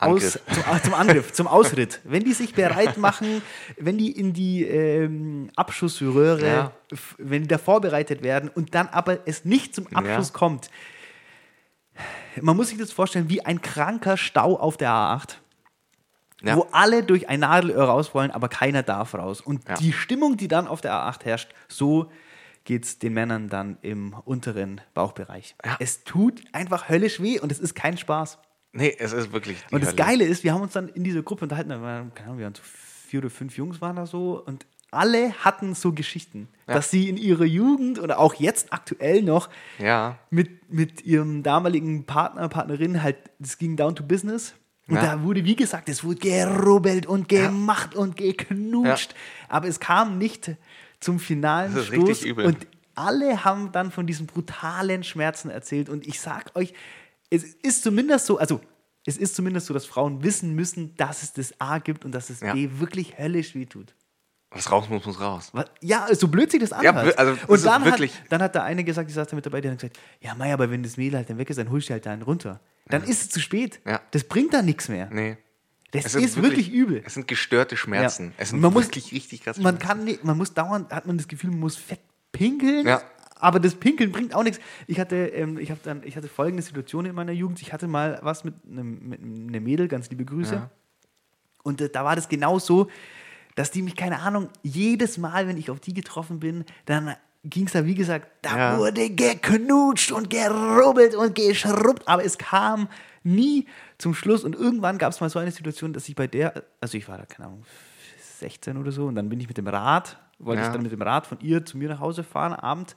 aus, 0.00 0.38
Angriff. 0.38 0.40
zum, 0.54 0.82
zum 0.84 0.94
Angriff, 0.94 1.32
zum 1.32 1.46
Ausritt. 1.48 2.00
Wenn 2.04 2.22
die 2.24 2.32
sich 2.32 2.54
bereit 2.54 2.96
machen, 2.98 3.42
wenn 3.76 3.98
die 3.98 4.12
in 4.12 4.32
die 4.32 4.62
ähm, 4.64 5.50
Abschussröhre, 5.56 6.46
Ja. 6.46 6.72
wenn 7.18 7.42
die 7.42 7.48
da 7.48 7.58
vorbereitet 7.58 8.22
werden 8.22 8.48
und 8.48 8.74
dann 8.76 8.86
aber 8.88 9.26
es 9.26 9.44
nicht 9.44 9.74
zum 9.74 9.88
Abschuss 9.88 10.28
Ja. 10.28 10.34
kommt. 10.38 10.70
Man 12.40 12.56
muss 12.56 12.68
sich 12.68 12.78
das 12.78 12.92
vorstellen 12.92 13.28
wie 13.28 13.44
ein 13.44 13.60
kranker 13.60 14.16
Stau 14.16 14.56
auf 14.58 14.76
der 14.76 14.90
A8. 14.90 15.36
Ja. 16.40 16.54
wo 16.54 16.68
alle 16.70 17.02
durch 17.02 17.28
ein 17.28 17.40
Nadelöhr 17.40 17.82
raus 17.82 18.14
wollen, 18.14 18.30
aber 18.30 18.48
keiner 18.48 18.84
darf 18.84 19.12
raus. 19.16 19.40
Und 19.40 19.68
Ja. 19.68 19.74
die 19.74 19.92
Stimmung, 19.92 20.36
die 20.36 20.46
dann 20.46 20.68
auf 20.68 20.80
der 20.80 20.92
A8 20.92 21.24
herrscht, 21.24 21.50
so 21.66 22.12
geht 22.68 22.84
es 22.84 22.98
den 22.98 23.14
Männern 23.14 23.48
dann 23.48 23.78
im 23.80 24.12
unteren 24.26 24.82
Bauchbereich. 24.92 25.56
Ja. 25.64 25.76
Es 25.80 26.04
tut 26.04 26.42
einfach 26.52 26.90
höllisch 26.90 27.18
weh 27.22 27.40
und 27.40 27.50
es 27.50 27.60
ist 27.60 27.74
kein 27.74 27.96
Spaß. 27.96 28.38
Nee, 28.72 28.94
es 28.98 29.14
ist 29.14 29.32
wirklich. 29.32 29.56
Und 29.70 29.80
das 29.82 29.92
Hölle. 29.92 29.96
Geile 29.96 30.24
ist, 30.26 30.44
wir 30.44 30.52
haben 30.52 30.60
uns 30.60 30.74
dann 30.74 30.88
in 30.88 31.02
dieser 31.02 31.22
Gruppe 31.22 31.46
unterhalten, 31.46 31.70
da 31.70 31.80
waren, 31.80 32.12
keine 32.12 32.26
Ahnung, 32.28 32.38
wir 32.40 32.44
waren 32.44 32.54
so 32.54 32.60
vier 32.62 33.20
oder 33.20 33.30
fünf 33.30 33.56
Jungs 33.56 33.80
waren 33.80 33.96
da 33.96 34.04
so 34.04 34.44
und 34.44 34.66
alle 34.90 35.32
hatten 35.42 35.74
so 35.74 35.92
Geschichten, 35.94 36.46
Ja. 36.66 36.74
dass 36.74 36.90
sie 36.90 37.08
in 37.08 37.16
ihrer 37.16 37.46
Jugend 37.46 37.98
oder 37.98 38.18
auch 38.18 38.34
jetzt 38.34 38.70
aktuell 38.70 39.22
noch 39.22 39.48
Ja. 39.78 40.18
mit, 40.28 40.70
mit 40.70 41.06
ihrem 41.06 41.42
damaligen 41.42 42.04
Partner, 42.04 42.50
Partnerin 42.50 43.02
halt, 43.02 43.16
das 43.38 43.56
ging 43.56 43.76
down 43.76 43.96
to 43.96 44.04
business. 44.04 44.52
Und 44.88 44.96
Ja. 44.96 45.02
da 45.16 45.22
wurde, 45.22 45.44
wie 45.46 45.56
gesagt, 45.56 45.88
es 45.88 46.04
wurde 46.04 46.20
gerubbelt 46.20 47.06
und 47.06 47.28
gemacht 47.30 47.94
und 47.94 48.16
geknutscht. 48.18 49.14
Aber 49.48 49.68
es 49.68 49.80
kam 49.80 50.16
nicht 50.18 50.52
zum 51.00 51.18
finalen 51.18 51.74
Das 51.74 51.84
ist 51.84 51.94
Stoß. 51.94 52.08
richtig 52.08 52.28
übel. 52.30 52.46
Und 52.46 52.66
alle 52.94 53.44
haben 53.44 53.70
dann 53.72 53.90
von 53.90 54.06
diesen 54.06 54.26
brutalen 54.26 55.04
Schmerzen 55.04 55.50
erzählt. 55.50 55.88
Und 55.88 56.06
ich 56.06 56.20
sag 56.20 56.54
euch, 56.56 56.74
es 57.30 57.44
ist 57.44 57.82
zumindest 57.82 58.26
so, 58.26 58.38
also 58.38 58.60
es 59.06 59.16
ist 59.16 59.36
zumindest 59.36 59.66
so, 59.66 59.74
dass 59.74 59.86
Frauen 59.86 60.22
wissen 60.22 60.54
müssen, 60.54 60.94
dass 60.96 61.22
es 61.22 61.32
das 61.32 61.60
A 61.60 61.78
gibt 61.78 62.04
und 62.04 62.12
dass 62.12 62.30
es 62.30 62.40
Ja. 62.40 62.52
B 62.52 62.68
wirklich 62.78 63.18
höllisch 63.18 63.54
wehtut. 63.54 63.94
Was 64.50 64.72
raus 64.72 64.88
muss, 64.88 65.04
muss 65.04 65.20
raus. 65.20 65.50
Was- 65.52 65.66
Ja, 65.82 66.08
so 66.14 66.26
blöd 66.26 66.50
sich 66.50 66.60
das 66.60 66.70
Ja, 66.70 66.78
anhört. 66.90 67.18
also 67.18 67.34
das 67.36 67.48
und 67.48 67.64
dann 67.66 67.84
wirklich- 67.84 68.14
hat, 68.18 68.32
dann 68.32 68.42
hat 68.42 68.54
der 68.54 68.64
eine 68.64 68.82
gesagt, 68.82 69.08
ich 69.10 69.14
saß 69.14 69.28
da 69.28 69.36
mit 69.36 69.44
dabei, 69.44 69.60
der 69.60 69.72
hat 69.72 69.78
gesagt, 69.78 69.98
ja, 70.20 70.34
Mei, 70.34 70.52
aber 70.52 70.70
wenn 70.70 70.82
das 70.82 70.96
Mädel 70.96 71.18
halt 71.18 71.28
dann 71.30 71.36
weg 71.38 71.50
ist, 71.50 71.58
dann 71.58 71.70
holst 71.70 71.88
du 71.90 71.92
halt 71.92 72.06
einen 72.06 72.22
runter. 72.22 72.60
Dann 72.86 73.02
ist 73.04 73.20
es 73.22 73.28
zu 73.28 73.40
spät. 73.40 73.78
Ja. 73.86 74.00
Das 74.12 74.24
bringt 74.24 74.54
dann 74.54 74.64
nichts 74.64 74.88
mehr. 74.88 75.10
Nee. 75.12 75.36
Das 75.90 76.14
ist 76.14 76.42
wirklich, 76.42 76.70
übel. 76.70 77.02
Es 77.06 77.14
sind 77.14 77.26
gestörte 77.28 77.76
Schmerzen. 77.76 78.26
Ja. 78.26 78.32
Es 78.38 78.50
sind 78.50 78.60
Man 78.60 78.72
muss- 78.72 78.86
wirklich 78.86 79.12
richtig 79.12 79.42
krass 79.44 79.56
Man 79.58 79.78
kann 79.78 80.04
nicht, 80.04 80.22
man 80.24 80.36
muss 80.36 80.52
dauernd, 80.52 80.92
hat 80.92 81.06
man 81.06 81.16
das 81.16 81.28
Gefühl, 81.28 81.50
man 81.50 81.60
muss 81.60 81.76
fett 81.76 82.00
pinkeln. 82.32 82.86
Ja. 82.86 83.00
Aber 83.40 83.60
das 83.60 83.74
Pinkeln 83.76 84.10
bringt 84.12 84.34
auch 84.34 84.42
nichts. 84.42 84.58
Ich 84.88 84.98
hatte, 84.98 85.14
ähm, 85.16 85.58
ich, 85.58 85.70
hab 85.70 85.82
dann, 85.84 86.02
ich 86.04 86.16
hatte 86.16 86.28
folgende 86.28 86.62
Situation 86.62 87.06
in 87.06 87.14
meiner 87.14 87.32
Jugend. 87.32 87.62
Ich 87.62 87.72
hatte 87.72 87.86
mal 87.86 88.18
was 88.22 88.42
mit 88.44 88.54
einem, 88.68 89.08
mit 89.08 89.20
einem 89.20 89.62
Mädel, 89.64 89.86
ganz 89.88 90.10
liebe 90.10 90.24
Grüße. 90.24 90.54
Ja. 90.56 90.70
Und 91.62 91.80
äh, 91.80 91.88
da 91.88 92.04
war 92.04 92.16
das 92.16 92.28
genau 92.28 92.58
so, 92.58 92.88
dass 93.54 93.70
die 93.70 93.82
mich, 93.82 93.96
keine 93.96 94.18
Ahnung, 94.20 94.48
jedes 94.62 95.18
Mal, 95.18 95.46
wenn 95.48 95.56
ich 95.56 95.70
auf 95.70 95.80
die 95.80 95.94
getroffen 95.94 96.40
bin, 96.40 96.64
dann 96.86 97.14
ging 97.44 97.66
es 97.66 97.72
da, 97.72 97.84
wie 97.86 97.94
gesagt, 97.94 98.26
da 98.42 98.56
Ja. 98.72 98.78
wurde 98.78 99.08
geknutscht 99.10 100.10
und 100.12 100.28
gerubbelt 100.30 101.14
und 101.14 101.34
geschrubbt, 101.36 102.06
aber 102.08 102.24
es 102.24 102.36
kam 102.38 102.88
nie 103.34 103.66
zum 103.98 104.14
Schluss. 104.14 104.44
Und 104.44 104.54
irgendwann 104.56 104.98
gab 104.98 105.12
es 105.12 105.20
mal 105.20 105.30
so 105.30 105.38
eine 105.38 105.50
Situation, 105.50 105.92
dass 105.92 106.08
ich 106.08 106.16
bei 106.16 106.26
der, 106.26 106.64
also 106.80 106.96
ich 106.98 107.08
war 107.08 107.18
da, 107.18 107.24
keine 107.26 107.48
Ahnung, 107.48 107.64
16 108.40 108.76
oder 108.76 108.92
so, 108.92 109.06
und 109.06 109.14
dann 109.14 109.28
bin 109.28 109.40
ich 109.40 109.48
mit 109.48 109.58
dem 109.58 109.66
Rad, 109.68 110.18
wollte 110.38 110.62
Ja. 110.62 110.68
ich 110.68 110.72
dann 110.72 110.82
mit 110.82 110.92
dem 110.92 111.02
Rad 111.02 111.26
von 111.26 111.38
ihr 111.40 111.64
zu 111.64 111.76
mir 111.78 111.88
nach 111.88 112.00
Hause 112.00 112.22
fahren, 112.24 112.52
Abend. 112.52 112.94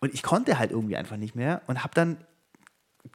Und 0.00 0.12
ich 0.14 0.22
konnte 0.22 0.58
halt 0.58 0.72
irgendwie 0.72 0.96
einfach 0.96 1.16
nicht 1.16 1.34
mehr 1.36 1.62
und 1.68 1.82
habe 1.84 1.94
dann 1.94 2.16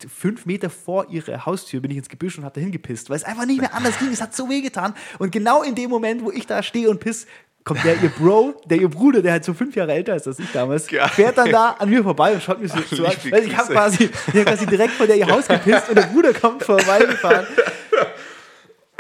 fünf 0.08 0.46
Meter 0.46 0.70
vor 0.70 1.10
ihre 1.10 1.46
Haustür 1.46 1.80
bin 1.82 1.92
ich 1.92 1.98
ins 1.98 2.10
Gebüsch 2.10 2.38
und 2.38 2.44
habe 2.44 2.56
da 2.56 2.62
hingepisst, 2.62 3.10
weil 3.10 3.16
es 3.18 3.24
einfach 3.24 3.46
nicht 3.46 3.62
mehr 3.62 3.74
anders 3.74 3.98
ging. 4.00 4.10
Es 4.10 4.22
hat 4.22 4.36
so 4.36 4.50
weh 4.50 4.62
getan. 4.62 4.94
Und 5.18 5.32
genau 5.32 5.64
in 5.64 5.76
dem 5.76 5.90
Moment, 5.90 6.24
wo 6.24 6.32
ich 6.32 6.46
da 6.46 6.62
stehe 6.62 6.90
und 6.90 7.00
piss, 7.00 7.26
kommt 7.68 7.84
der 7.84 8.02
ihr 8.02 8.10
Bro, 8.10 8.62
der 8.66 8.78
ihr 8.80 8.88
Bruder, 8.90 9.22
der 9.22 9.34
halt 9.34 9.44
so 9.44 9.54
fünf 9.54 9.76
Jahre 9.76 9.94
älter 9.94 10.16
ist 10.16 10.26
als 10.28 10.40
ich 10.40 10.52
damals, 10.52 10.88
Geil. 10.88 11.08
fährt 11.10 11.38
dann 11.38 11.52
da 11.52 11.72
an 11.72 11.90
mir 11.90 12.02
vorbei 12.02 12.34
und 12.34 12.42
schaut 12.42 12.62
mir 12.62 12.70
so, 12.70 12.78
so 12.90 13.06
an. 13.06 13.14
Liebe 13.24 13.36
Weil 13.36 13.46
ich 13.46 13.58
habe 13.58 13.74
quasi, 13.74 14.06
ich 14.06 14.36
hab 14.40 14.46
quasi 14.46 14.66
direkt 14.66 14.94
vor 14.94 15.06
der 15.06 15.18
ihr 15.18 15.28
Haus 15.28 15.48
gepisst 15.48 15.90
und 15.90 15.96
der 15.96 16.04
Bruder 16.04 16.34
kommt 16.34 16.64
vorbeigefahren. 16.64 17.46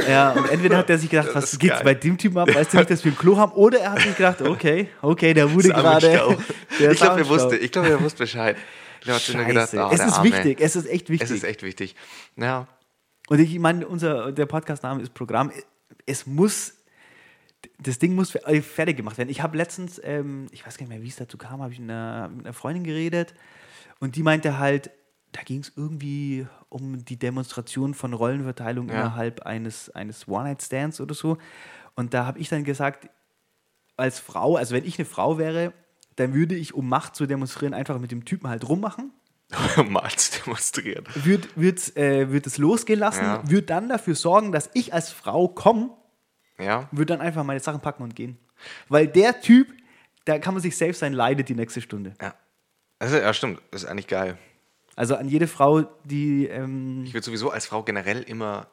Ja, 0.07 0.31
und 0.33 0.49
entweder 0.49 0.77
hat 0.77 0.89
er 0.89 0.97
sich 0.97 1.09
gedacht, 1.09 1.29
Das 1.29 1.35
was 1.35 1.59
geht's 1.59 1.75
geil. 1.75 1.83
bei 1.83 1.93
dem 1.95 2.17
Typen 2.17 2.37
ab, 2.37 2.53
weißt 2.53 2.73
du 2.73 2.77
nicht, 2.77 2.91
dass 2.91 3.03
wir 3.03 3.11
ein 3.11 3.17
Klo 3.17 3.37
haben, 3.37 3.53
oder 3.53 3.79
er 3.79 3.91
hat 3.93 4.01
sich 4.01 4.15
gedacht, 4.15 4.41
okay, 4.41 4.89
okay, 5.01 5.33
der 5.33 5.51
wurde 5.51 5.69
gerade. 5.69 6.37
Ich 6.69 6.97
glaube, 6.99 7.21
er 7.21 7.29
wusste, 7.29 7.55
ich 7.55 7.71
glaube, 7.71 7.89
er 7.89 8.01
wusste 8.01 8.19
Bescheid. 8.19 8.57
Ich 9.01 9.33
mir 9.33 9.45
gedacht, 9.45 9.69
oh, 9.73 9.89
es 9.91 10.05
ist 10.05 10.13
Arme. 10.13 10.31
wichtig, 10.31 10.59
es 10.59 10.75
ist 10.75 10.87
echt 10.87 11.09
wichtig. 11.09 11.29
Es 11.29 11.31
ist 11.31 11.43
echt 11.43 11.63
wichtig. 11.63 11.95
Ja. 12.35 12.67
Und 13.29 13.39
ich 13.39 13.57
meine, 13.59 13.87
unser, 13.87 14.31
der 14.31 14.45
Podcast-Name 14.45 15.01
ist 15.01 15.13
Programm. 15.13 15.51
Es 16.05 16.25
muss, 16.25 16.73
das 17.79 17.99
Ding 17.99 18.15
muss 18.15 18.31
fe- 18.31 18.61
fertig 18.61 18.97
gemacht 18.97 19.17
werden. 19.17 19.29
Ich 19.29 19.41
habe 19.41 19.57
letztens, 19.57 19.99
ähm, 20.03 20.47
ich 20.51 20.65
weiß 20.65 20.77
gar 20.77 20.83
nicht 20.85 20.93
mehr, 20.95 21.03
wie 21.03 21.07
es 21.09 21.15
dazu 21.15 21.37
kam, 21.37 21.61
habe 21.61 21.73
ich 21.73 21.79
mit 21.79 21.89
einer, 21.89 22.27
mit 22.29 22.45
einer 22.45 22.53
Freundin 22.53 22.83
geredet 22.83 23.33
und 23.99 24.15
die 24.15 24.23
meinte 24.23 24.59
halt, 24.59 24.91
da 25.31 25.41
ging 25.41 25.59
es 25.61 25.71
irgendwie 25.75 26.47
um 26.69 27.03
die 27.03 27.17
Demonstration 27.17 27.93
von 27.93 28.13
Rollenverteilung 28.13 28.87
Ja. 28.89 28.95
innerhalb 28.95 29.41
eines, 29.41 29.89
eines 29.89 30.27
One-Night-Stands 30.27 31.01
oder 31.01 31.13
so. 31.13 31.37
Und 31.95 32.13
da 32.13 32.25
habe 32.25 32.39
ich 32.39 32.47
dann 32.49 32.63
gesagt, 32.63 33.09
als 33.97 34.19
Frau, 34.19 34.55
also 34.55 34.73
wenn 34.75 34.85
ich 34.85 34.97
eine 34.99 35.05
Frau 35.05 35.37
wäre, 35.37 35.73
dann 36.15 36.33
würde 36.33 36.55
ich, 36.55 36.73
um 36.73 36.87
Macht 36.87 37.15
zu 37.15 37.25
demonstrieren, 37.25 37.73
einfach 37.73 37.99
mit 37.99 38.11
dem 38.11 38.23
Typen 38.25 38.49
halt 38.49 38.67
rummachen 38.69 39.11
Mal 39.89 40.09
zu 40.11 40.41
demonstrieren. 40.43 41.05
wird, 41.15 41.57
wird, 41.59 41.95
äh, 41.97 42.31
wird 42.31 42.45
es 42.47 42.57
losgehen 42.57 42.99
lassen, 42.99 43.23
Ja. 43.23 43.49
wird 43.49 43.69
dann 43.69 43.89
dafür 43.89 44.13
sorgen, 44.15 44.51
dass 44.51 44.69
ich 44.73 44.93
als 44.93 45.11
Frau 45.11 45.47
komme, 45.47 45.89
Ja. 46.59 46.87
würde 46.91 47.13
dann 47.13 47.21
einfach 47.21 47.43
meine 47.43 47.59
Sachen 47.59 47.81
packen 47.81 48.03
und 48.03 48.15
gehen. 48.15 48.37
Weil 48.89 49.07
der 49.07 49.39
Typ, 49.41 49.67
da 50.25 50.39
kann 50.39 50.53
man 50.53 50.61
sich 50.63 50.75
selbst 50.75 50.99
sein, 50.99 51.13
leidet 51.13 51.49
die 51.49 51.55
nächste 51.55 51.81
Stunde. 51.81 52.13
Ja. 52.21 52.33
Also, 52.99 53.17
ja, 53.17 53.31
stimmt. 53.33 53.61
Das 53.71 53.83
ist 53.83 53.89
eigentlich 53.89 54.07
geil. 54.07 54.37
Also 54.95 55.15
an 55.15 55.29
jede 55.29 55.47
Frau, 55.47 55.81
die. 56.03 56.47
Ähm, 56.47 57.03
Ich 57.05 57.13
würde 57.13 57.23
sowieso 57.23 57.51
als 57.51 57.67
Frau 57.67 57.83
generell 57.83 58.23
immer, 58.23 58.65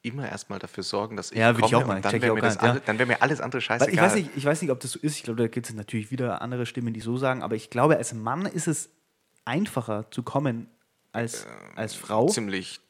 immer 0.00 0.26
erstmal 0.26 0.58
dafür 0.58 0.82
sorgen, 0.82 1.16
dass 1.16 1.30
ich 1.30 1.36
Ja, 1.36 1.48
würde 1.54 1.66
ich 1.66 1.72
komme 1.72 1.84
auch 1.84 1.86
mal. 1.88 1.96
und 1.96 2.04
dann 2.06 2.22
wäre 2.22 2.34
mir, 2.34 2.42
ja. 2.42 2.98
wär 2.98 3.06
mir 3.06 3.20
alles 3.20 3.42
andere 3.42 3.60
scheißegal. 3.60 3.92
ich, 3.92 4.00
weiß 4.00 4.14
nicht, 4.14 4.30
ich 4.36 4.44
weiß 4.46 4.62
nicht, 4.62 4.70
ob 4.70 4.80
das 4.80 4.92
so 4.92 4.98
ist. 5.00 5.16
Ich 5.16 5.24
glaube, 5.24 5.42
da 5.42 5.48
gibt 5.48 5.68
es 5.68 5.74
natürlich 5.74 6.10
wieder 6.10 6.40
andere 6.40 6.64
Stimmen, 6.64 6.94
die 6.94 7.00
so 7.00 7.18
sagen. 7.18 7.42
Aber 7.42 7.54
ich 7.56 7.68
glaube, 7.68 7.98
als 7.98 8.14
Mann 8.14 8.46
ist 8.46 8.66
es 8.66 8.88
einfacher 9.44 10.10
zu 10.10 10.22
kommen 10.22 10.68
als, 11.12 11.46
als 11.76 11.94
Frau. 11.94 12.28
Ziemlich 12.28 12.80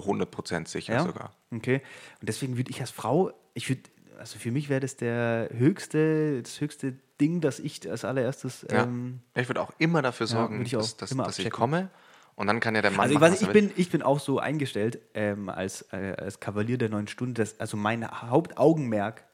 100% 0.00 0.68
sicher 0.68 0.94
Ja? 0.94 1.04
sogar. 1.04 1.36
Okay. 1.50 1.82
Und 2.20 2.28
deswegen 2.28 2.56
würde 2.56 2.70
ich 2.70 2.80
als 2.80 2.90
Frau, 2.90 3.32
ich 3.54 3.68
würde, 3.68 3.82
also 4.18 4.38
für 4.38 4.50
mich 4.50 4.68
wäre 4.68 4.80
das 4.80 4.96
der 4.96 5.48
höchste, 5.52 6.42
das 6.42 6.60
höchste 6.60 6.94
Ding, 7.20 7.40
dass 7.40 7.58
ich 7.58 7.88
als 7.90 8.04
allererstes. 8.04 8.66
Ja. 8.70 8.84
Ähm, 8.84 9.20
ich 9.34 9.48
würde 9.48 9.60
auch 9.60 9.72
immer 9.78 10.02
dafür 10.02 10.26
sorgen, 10.26 10.58
würde 10.58 10.66
ich 10.66 10.72
dass, 10.72 10.96
dass, 10.96 11.10
dass 11.10 11.38
ich 11.38 11.50
komme 11.50 11.90
und 12.34 12.46
dann 12.46 12.60
kann 12.60 12.74
ja 12.74 12.82
der 12.82 12.90
Mann 12.90 13.00
also 13.00 13.14
ich, 13.14 13.20
machen, 13.20 13.32
was 13.32 13.42
ich, 13.42 13.48
bin, 13.48 13.70
ich 13.76 13.90
bin 13.90 14.02
auch 14.02 14.18
so 14.18 14.38
eingestellt 14.38 14.98
ähm, 15.14 15.48
als, 15.48 15.82
äh, 15.92 16.14
als 16.16 16.40
Kavalier 16.40 16.78
der 16.78 16.88
neuen 16.88 17.08
Stunde, 17.08 17.42
dass, 17.42 17.60
also 17.60 17.76
mein 17.76 18.08
Hauptaugenmerk, 18.08 19.24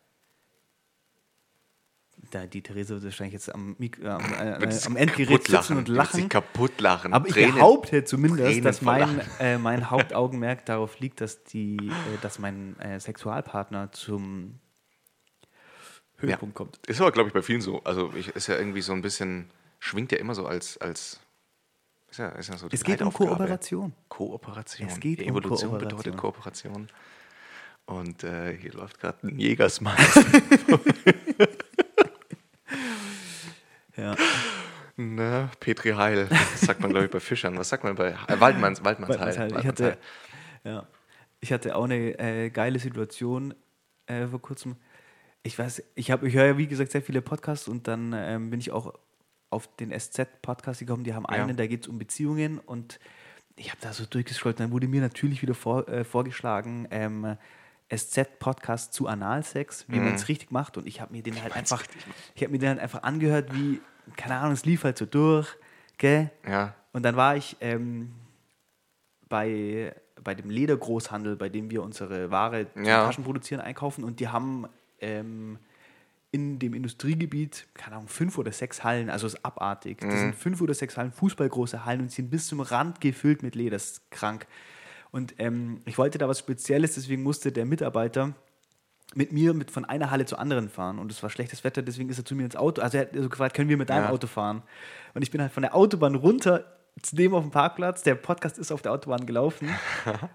da 2.30 2.46
die 2.46 2.62
Therese 2.62 2.94
wird 2.94 3.04
wahrscheinlich 3.04 3.34
jetzt 3.34 3.54
am, 3.54 3.76
Mik 3.78 3.98
äh, 4.02 4.08
am, 4.08 4.24
äh, 4.32 4.64
äh, 4.64 4.80
am 4.86 4.96
Endgerät 4.96 5.46
sitzen 5.46 5.78
und 5.78 5.88
lachen. 5.88 6.20
sich 6.20 6.28
kaputt 6.28 6.80
lachen. 6.80 7.12
Aber 7.12 7.26
ich 7.26 7.34
Tränen. 7.34 7.54
behaupte 7.54 8.04
zumindest, 8.04 8.44
Tränen 8.44 8.64
dass 8.64 8.82
mein, 8.82 9.20
äh, 9.38 9.58
mein 9.58 9.90
Hauptaugenmerk 9.90 10.66
darauf 10.66 10.98
liegt, 11.00 11.20
dass, 11.20 11.44
die, 11.44 11.76
äh, 11.76 11.90
dass 12.22 12.38
mein 12.38 12.78
äh, 12.80 13.00
Sexualpartner 13.00 13.92
zum 13.92 14.58
Höhepunkt 16.16 16.54
kommt. 16.54 16.78
Ist 16.86 17.00
aber, 17.00 17.12
glaube 17.12 17.28
ich, 17.28 17.34
bei 17.34 17.42
vielen 17.42 17.60
so. 17.60 17.82
Also 17.84 18.12
ich, 18.14 18.28
ist 18.28 18.48
ja 18.48 18.56
irgendwie 18.56 18.82
so 18.82 18.92
ein 18.92 19.02
bisschen, 19.02 19.50
schwingt 19.78 20.12
ja 20.12 20.18
immer 20.18 20.34
so 20.34 20.46
als, 20.46 20.78
als 20.78 21.20
ist 22.10 22.18
ja, 22.18 22.28
ist 22.30 22.48
ja 22.48 22.56
so 22.56 22.68
Es 22.70 22.82
geht 22.82 23.02
um. 23.02 23.12
Kooperation. 23.12 23.92
Kooperation. 24.08 24.88
Es 24.88 24.98
geht 24.98 25.20
um 25.22 25.28
Evolution 25.28 25.70
Kooperation. 25.70 25.96
bedeutet 25.96 26.16
Kooperation. 26.16 26.88
Und 27.86 28.22
äh, 28.24 28.56
hier 28.56 28.72
läuft 28.72 29.00
gerade 29.00 29.26
ein 29.26 29.38
Jägersmann. 29.38 29.96
Ja. 33.98 34.14
ne? 34.96 35.50
Petri 35.60 35.90
Heil. 35.90 36.26
Das 36.30 36.60
sagt 36.62 36.80
man, 36.80 36.90
glaube 36.90 37.06
ich, 37.06 37.10
bei 37.10 37.20
Fischern. 37.20 37.58
Was 37.58 37.68
sagt 37.68 37.84
man 37.84 37.94
bei 37.94 38.10
äh, 38.28 38.40
Waldmanns, 38.40 38.84
Waldmanns 38.84 39.18
Heil? 39.18 39.20
Waldmannsheil. 39.20 39.48
Ich 39.48 39.54
Waldmanns 39.54 39.66
hatte, 39.66 39.84
Heil. 40.64 40.72
ja, 40.72 40.86
ich 41.40 41.52
hatte 41.52 41.76
auch 41.76 41.84
eine 41.84 42.18
äh, 42.18 42.50
geile 42.50 42.78
Situation 42.78 43.54
äh, 44.06 44.26
vor 44.26 44.40
kurzem. 44.40 44.76
Ich 45.42 45.58
weiß, 45.58 45.82
ich 45.94 46.10
habe, 46.10 46.26
ich 46.28 46.34
höre 46.34 46.46
ja 46.46 46.58
wie 46.58 46.66
gesagt 46.66 46.90
sehr 46.92 47.02
viele 47.02 47.22
Podcasts 47.22 47.68
und 47.68 47.86
dann 47.88 48.12
ähm, 48.16 48.50
bin 48.50 48.60
ich 48.60 48.70
auch 48.72 48.94
auf 49.50 49.68
den 49.76 49.98
SZ-Podcast 49.98 50.80
gekommen. 50.80 51.04
Die 51.04 51.14
haben 51.14 51.24
Ja. 51.30 51.42
einen, 51.42 51.56
da 51.56 51.66
geht 51.66 51.82
es 51.82 51.88
um 51.88 51.98
Beziehungen 51.98 52.58
und 52.58 52.98
ich 53.56 53.70
habe 53.70 53.78
da 53.80 53.92
so 53.92 54.04
durchgescrollt. 54.04 54.60
Dann 54.60 54.72
wurde 54.72 54.88
mir 54.88 55.00
natürlich 55.00 55.40
wieder 55.42 55.54
vor, 55.54 55.88
äh, 55.88 56.04
vorgeschlagen, 56.04 56.86
ähm, 56.90 57.36
SZ-Podcast 57.94 58.92
zu 58.92 59.06
Analsex, 59.06 59.86
wie 59.88 59.98
man 59.98 60.14
es 60.14 60.28
richtig 60.28 60.50
macht. 60.50 60.76
Und 60.76 60.86
ich 60.86 61.00
habe 61.00 61.12
mir 61.12 61.22
den 61.22 61.42
halt 61.42 61.54
einfach, 61.54 61.82
ich 62.34 62.42
habe 62.42 62.52
mir 62.52 62.58
den 62.58 62.68
halt 62.70 62.80
einfach 62.80 63.02
angehört, 63.02 63.54
wie, 63.54 63.80
keine 64.16 64.36
Ahnung, 64.36 64.52
es 64.52 64.64
lief 64.64 64.84
halt 64.84 64.98
so 64.98 65.06
durch, 65.06 65.48
gell? 65.96 66.30
Ja. 66.46 66.74
Und 66.92 67.02
dann 67.04 67.16
war 67.16 67.36
ich 67.36 67.56
ähm, 67.60 68.12
bei, 69.28 69.94
bei 70.22 70.34
dem 70.34 70.50
Ledergroßhandel, 70.50 71.36
bei 71.36 71.48
dem 71.48 71.70
wir 71.70 71.82
unsere 71.82 72.30
Ware 72.30 72.66
zum 72.72 72.84
Ja. 72.84 73.04
Taschen 73.06 73.24
produzieren, 73.24 73.60
einkaufen 73.60 74.04
und 74.04 74.20
die 74.20 74.28
haben 74.28 74.66
ähm, 75.00 75.58
in 76.30 76.58
dem 76.58 76.74
Industriegebiet, 76.74 77.66
keine 77.72 77.96
Ahnung, 77.96 78.08
fünf 78.08 78.36
oder 78.36 78.52
sechs 78.52 78.84
Hallen, 78.84 79.08
also 79.08 79.26
es 79.26 79.34
ist 79.34 79.44
abartig. 79.44 79.98
Das 80.00 80.20
sind 80.20 80.34
fünf 80.34 80.60
oder 80.60 80.74
sechs 80.74 80.96
Hallen, 80.96 81.10
fußballgroße 81.12 81.86
Hallen 81.86 82.02
und 82.02 82.10
sie 82.10 82.16
sind 82.16 82.30
bis 82.30 82.48
zum 82.48 82.60
Rand 82.60 83.00
gefüllt 83.00 83.42
mit 83.42 83.54
Leder, 83.54 83.72
das 83.76 83.92
ist 83.92 84.10
krank. 84.10 84.46
Und 85.10 85.34
ähm, 85.38 85.80
ich 85.86 85.98
wollte 85.98 86.18
da 86.18 86.28
was 86.28 86.38
Spezielles, 86.38 86.94
deswegen 86.94 87.22
musste 87.22 87.52
der 87.52 87.64
Mitarbeiter 87.64 88.34
mit 89.14 89.32
mir 89.32 89.54
mit 89.54 89.70
von 89.70 89.84
einer 89.86 90.10
Halle 90.10 90.26
zur 90.26 90.38
anderen 90.38 90.68
fahren 90.68 90.98
und 90.98 91.10
es 91.10 91.22
war 91.22 91.30
schlechtes 91.30 91.64
Wetter, 91.64 91.80
deswegen 91.80 92.10
ist 92.10 92.18
er 92.18 92.26
zu 92.26 92.34
mir 92.34 92.44
ins 92.44 92.56
Auto. 92.56 92.82
Also 92.82 92.98
er 92.98 93.04
hat 93.06 93.10
so 93.14 93.28
gefragt, 93.28 93.56
können 93.56 93.70
wir 93.70 93.78
mit 93.78 93.88
deinem 93.88 94.04
Ja. 94.04 94.10
Auto 94.10 94.26
fahren? 94.26 94.62
Und 95.14 95.22
ich 95.22 95.30
bin 95.30 95.40
halt 95.40 95.50
von 95.52 95.62
der 95.62 95.74
Autobahn 95.74 96.14
runter 96.14 96.64
zu 97.02 97.16
dem 97.16 97.34
auf 97.34 97.42
dem 97.42 97.50
Parkplatz. 97.50 98.02
Der 98.02 98.14
Podcast 98.14 98.58
ist 98.58 98.72
auf 98.72 98.82
der 98.82 98.92
Autobahn 98.92 99.26
gelaufen. 99.26 99.68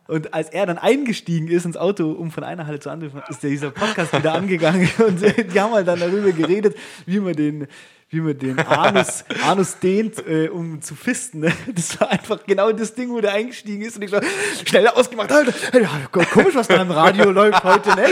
und 0.07 0.33
als 0.33 0.49
er 0.49 0.65
dann 0.65 0.77
eingestiegen 0.77 1.47
ist 1.47 1.65
ins 1.65 1.77
Auto, 1.77 2.11
um 2.11 2.31
von 2.31 2.43
einer 2.43 2.67
Halle 2.67 2.79
zur 2.79 2.91
anderen 2.91 3.21
ist 3.29 3.43
dieser 3.43 3.71
Podcast 3.71 4.13
wieder 4.13 4.33
angegangen 4.33 4.89
und 5.07 5.21
die 5.21 5.59
haben 5.59 5.73
halt 5.73 5.87
dann 5.87 5.99
darüber 5.99 6.31
geredet, 6.31 6.77
wie 7.05 7.19
man 7.19 7.33
den 7.33 7.67
wie 8.09 8.21
man 8.21 8.37
den 8.37 8.59
Anus, 8.59 9.25
Anus 9.43 9.79
dehnt, 9.79 10.19
äh, 10.27 10.47
um 10.47 10.83
zu 10.83 10.93
fisten. 10.93 11.39
Ne? 11.39 11.53
Das 11.73 11.99
war 11.99 12.11
einfach 12.11 12.45
genau 12.45 12.71
das 12.71 12.93
Ding, 12.93 13.09
wo 13.09 13.19
der 13.19 13.33
eingestiegen 13.33 13.81
ist 13.81 13.95
und 13.95 14.03
ich 14.03 14.11
so 14.11 14.19
schnell 14.67 14.87
ausgemacht. 14.87 15.31
Alter, 15.31 15.51
ja, 15.81 15.89
komisch, 16.07 16.53
was 16.53 16.67
da 16.67 16.79
im 16.79 16.91
Radio 16.91 17.31
läuft 17.31 17.63
heute, 17.63 17.89
ne? 17.95 18.05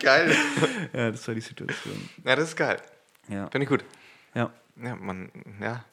Geil. 0.00 0.36
Ja, 0.92 1.10
das 1.10 1.26
war 1.26 1.34
die 1.34 1.40
Situation. 1.40 2.08
Ja, 2.24 2.36
das 2.36 2.50
ist 2.50 2.56
geil. 2.56 2.76
Ja. 3.28 3.48
Finde 3.50 3.64
ich 3.64 3.68
gut. 3.68 3.84
Ja. 4.34 4.52
Ja, 4.82 4.94
man, 4.94 5.30
ja. 5.60 5.84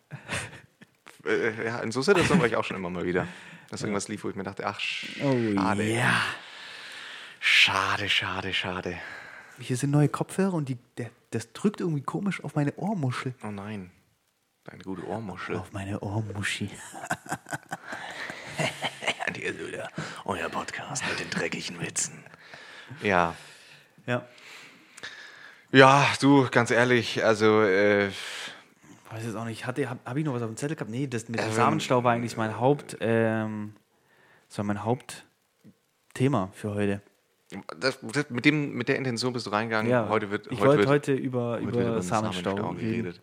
Äh, 1.27 1.65
ja, 1.65 1.79
in 1.79 1.91
so 1.91 2.01
Situationen 2.01 2.39
war 2.39 2.47
ich 2.47 2.55
auch 2.55 2.63
schon 2.63 2.77
immer 2.77 2.89
mal 2.89 3.05
wieder. 3.05 3.27
Dass 3.69 3.81
irgendwas 3.81 4.07
lief, 4.07 4.23
wo 4.23 4.29
ich 4.29 4.35
mir 4.35 4.43
dachte, 4.43 4.65
ach, 4.65 4.79
Oh, 5.21 5.37
schade. 5.55 5.83
ja. 5.83 6.21
Schade, 7.39 8.07
schade, 8.09 8.53
schade. 8.53 8.97
Hier 9.59 9.75
sind 9.77 9.91
neue 9.91 10.07
Kopfhörer 10.09 10.53
und 10.53 10.69
die, 10.69 10.77
der, 10.97 11.09
das 11.31 11.51
drückt 11.53 11.81
irgendwie 11.81 12.01
komisch 12.03 12.43
auf 12.43 12.55
meine 12.55 12.73
Ohrmuschel. 12.75 13.33
Oh 13.43 13.47
nein. 13.51 13.91
Deine 14.63 14.83
gute 14.83 15.05
Ohrmuschel. 15.07 15.57
Auf 15.57 15.71
meine 15.73 15.99
Ohrmuschi. 16.01 16.69
Und 19.27 19.37
hier 19.37 19.47
ist 19.51 19.59
wieder 19.67 19.89
euer 20.25 20.49
Podcast 20.49 21.03
mit 21.09 21.19
den 21.19 21.29
dreckigen 21.29 21.79
Witzen. 21.79 22.23
Ja. 23.01 23.35
Ja. 24.05 24.25
Ja, 25.71 26.07
du, 26.21 26.47
ganz 26.49 26.71
ehrlich, 26.71 27.23
also, 27.25 27.61
äh, 27.61 28.09
Weiß 29.09 29.23
jetzt 29.23 29.35
auch 29.35 29.45
nicht. 29.45 29.65
Hatte, 29.65 29.89
habe 29.89 29.99
hab 30.05 30.17
ich 30.17 30.25
noch 30.25 30.33
was 30.33 30.41
auf 30.41 30.49
dem 30.49 30.57
Zettel 30.57 30.75
gehabt? 30.75 30.91
Nee, 30.91 31.07
das 31.07 31.29
mit 31.29 31.39
dem 31.39 31.47
Ähm, 31.47 31.53
Samenstau 31.53 32.03
war 32.03 32.13
eigentlich 32.13 32.35
mein 32.37 32.59
Haupt, 32.59 32.97
ähm, 32.99 33.73
das 34.49 34.57
war 34.57 34.65
mein 34.65 34.83
Hauptthema 34.83 36.49
für 36.53 36.73
heute. 36.73 37.01
das, 37.79 37.99
das, 38.01 38.29
mit, 38.29 38.45
dem, 38.45 38.73
mit 38.73 38.89
der 38.89 38.97
Intention 38.97 39.31
bist 39.33 39.45
du 39.47 39.51
reingegangen. 39.51 39.89
Ja, 39.89 40.09
heute 40.09 40.29
wird, 40.29 40.47
ich 40.47 40.59
heute 40.59 40.67
wollte 40.67 40.79
wird, 40.79 40.89
heute 40.89 41.13
über, 41.13 41.51
heute 41.53 41.65
wird 41.65 41.75
über 41.75 41.83
den 41.95 42.01
Samenstau 42.01 42.69
reden. 42.71 43.13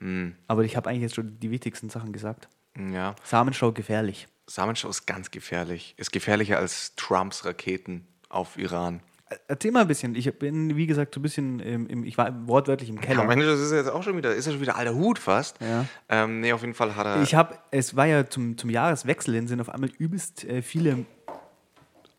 Hm, 0.00 0.36
Aber 0.46 0.62
ich 0.64 0.76
habe 0.76 0.88
eigentlich 0.90 1.02
jetzt 1.02 1.14
schon 1.16 1.40
die 1.40 1.50
wichtigsten 1.50 1.88
Sachen 1.90 2.12
gesagt. 2.12 2.48
Ja, 2.92 3.16
Samenstau 3.24 3.72
gefährlich. 3.72 4.28
Samenstau 4.46 4.88
ist 4.88 5.06
ganz 5.06 5.30
gefährlich. 5.30 5.94
Ist 5.96 6.12
gefährlicher 6.12 6.58
als 6.58 6.94
Trumps 6.94 7.44
Raketen 7.44 8.06
auf 8.28 8.56
Iran. 8.58 9.00
Erzähl 9.46 9.72
mal 9.72 9.82
ein 9.82 9.88
bisschen. 9.88 10.14
Ich 10.14 10.32
bin, 10.38 10.76
wie 10.76 10.86
gesagt, 10.86 11.14
so 11.14 11.20
ein 11.20 11.22
bisschen, 11.22 11.60
im, 11.60 12.04
ich 12.04 12.16
war 12.16 12.32
wortwörtlich 12.48 12.88
im 12.88 13.00
Keller. 13.00 13.22
Ja, 13.22 13.26
Mensch, 13.26 13.44
das 13.44 13.60
ist 13.60 13.72
jetzt 13.72 13.90
auch 13.90 14.02
schon 14.02 14.16
wieder, 14.16 14.34
ist 14.34 14.46
ja 14.46 14.52
schon 14.52 14.60
wieder 14.60 14.76
alter 14.76 14.94
Hut 14.94 15.18
fast. 15.18 15.60
Ja. 15.60 15.84
Ähm, 16.08 16.40
nee, 16.40 16.52
auf 16.52 16.62
jeden 16.62 16.74
Fall 16.74 16.96
hat 16.96 17.06
er. 17.06 17.22
Ich 17.22 17.34
habe, 17.34 17.58
es 17.70 17.94
war 17.96 18.06
ja 18.06 18.28
zum, 18.28 18.56
zum 18.56 18.70
Jahreswechsel 18.70 19.34
hin, 19.34 19.46
sind 19.48 19.60
auf 19.60 19.68
einmal 19.68 19.90
übelst 19.98 20.44
äh, 20.44 20.62
viele, 20.62 21.04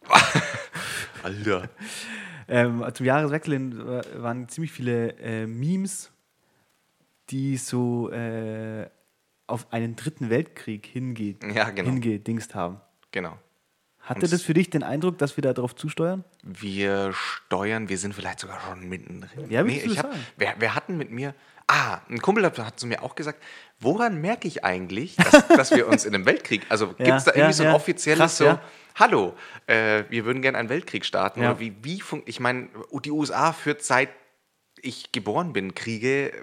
Alter. 1.23 1.69
ähm, 2.47 2.83
zum 2.93 3.05
Jahreswechsel 3.05 3.53
hin 3.53 3.79
waren 4.17 4.47
ziemlich 4.49 4.71
viele 4.71 5.13
äh, 5.19 5.45
Memes, 5.47 6.11
die 7.29 7.57
so 7.57 8.09
äh, 8.11 8.87
auf 9.47 9.71
einen 9.73 9.95
dritten 9.95 10.29
Weltkrieg 10.29 10.85
hinge 10.85 11.35
Ja, 11.53 11.69
genau. 11.71 11.89
hingedingst 11.89 12.55
haben. 12.55 12.79
Genau. 13.11 13.37
Hatte 14.09 14.27
das 14.27 14.41
für 14.41 14.55
dich 14.55 14.71
den 14.71 14.81
Eindruck, 14.81 15.19
dass 15.19 15.37
wir 15.37 15.43
da 15.43 15.53
drauf 15.53 15.75
zusteuern? 15.75 16.23
Wir 16.41 17.13
steuern, 17.13 17.89
wir 17.89 17.97
sind 17.99 18.15
vielleicht 18.15 18.39
sogar 18.39 18.59
schon 18.59 18.89
mittendrin. 18.89 19.51
Ja, 19.51 19.61
du 19.61 19.69
ich 19.69 19.99
hab, 19.99 20.11
wer, 20.35 20.55
wer 20.57 20.73
hatten 20.73 20.97
mit 20.97 21.11
mir. 21.11 21.35
Ah, 21.67 21.99
ein 22.09 22.19
Kumpel 22.19 22.43
hat, 22.43 22.57
hat 22.57 22.79
zu 22.79 22.87
mir 22.87 23.03
auch 23.03 23.13
gesagt, 23.13 23.39
woran 23.79 24.19
merke 24.19 24.47
ich 24.47 24.65
eigentlich, 24.65 25.15
dass, 25.15 25.47
dass 25.49 25.71
wir 25.71 25.87
uns 25.87 26.05
in 26.05 26.15
einem 26.15 26.25
Weltkrieg, 26.25 26.65
also 26.69 26.87
gibt 26.87 27.07
es 27.07 27.25
da 27.25 27.31
Ja, 27.31 27.37
irgendwie 27.37 27.41
ja, 27.41 27.53
so 27.53 27.63
ein 27.63 27.69
ja. 27.69 27.75
offizielles 27.75 28.19
Krass, 28.19 28.37
so, 28.37 28.45
ja. 28.45 28.61
hallo, 28.95 29.35
äh, 29.67 30.05
wir 30.09 30.25
würden 30.25 30.41
gerne 30.41 30.57
einen 30.57 30.69
Weltkrieg 30.69 31.05
starten. 31.05 31.43
Ja. 31.43 31.51
Oder 31.51 31.59
wie, 31.59 31.75
wie 31.83 32.01
ich 32.25 32.39
meine, 32.39 32.69
die 33.05 33.11
USA 33.11 33.53
führt 33.53 33.83
seit 33.83 34.09
ich 34.81 35.11
geboren 35.11 35.53
bin 35.53 35.75
Kriege, 35.75 36.33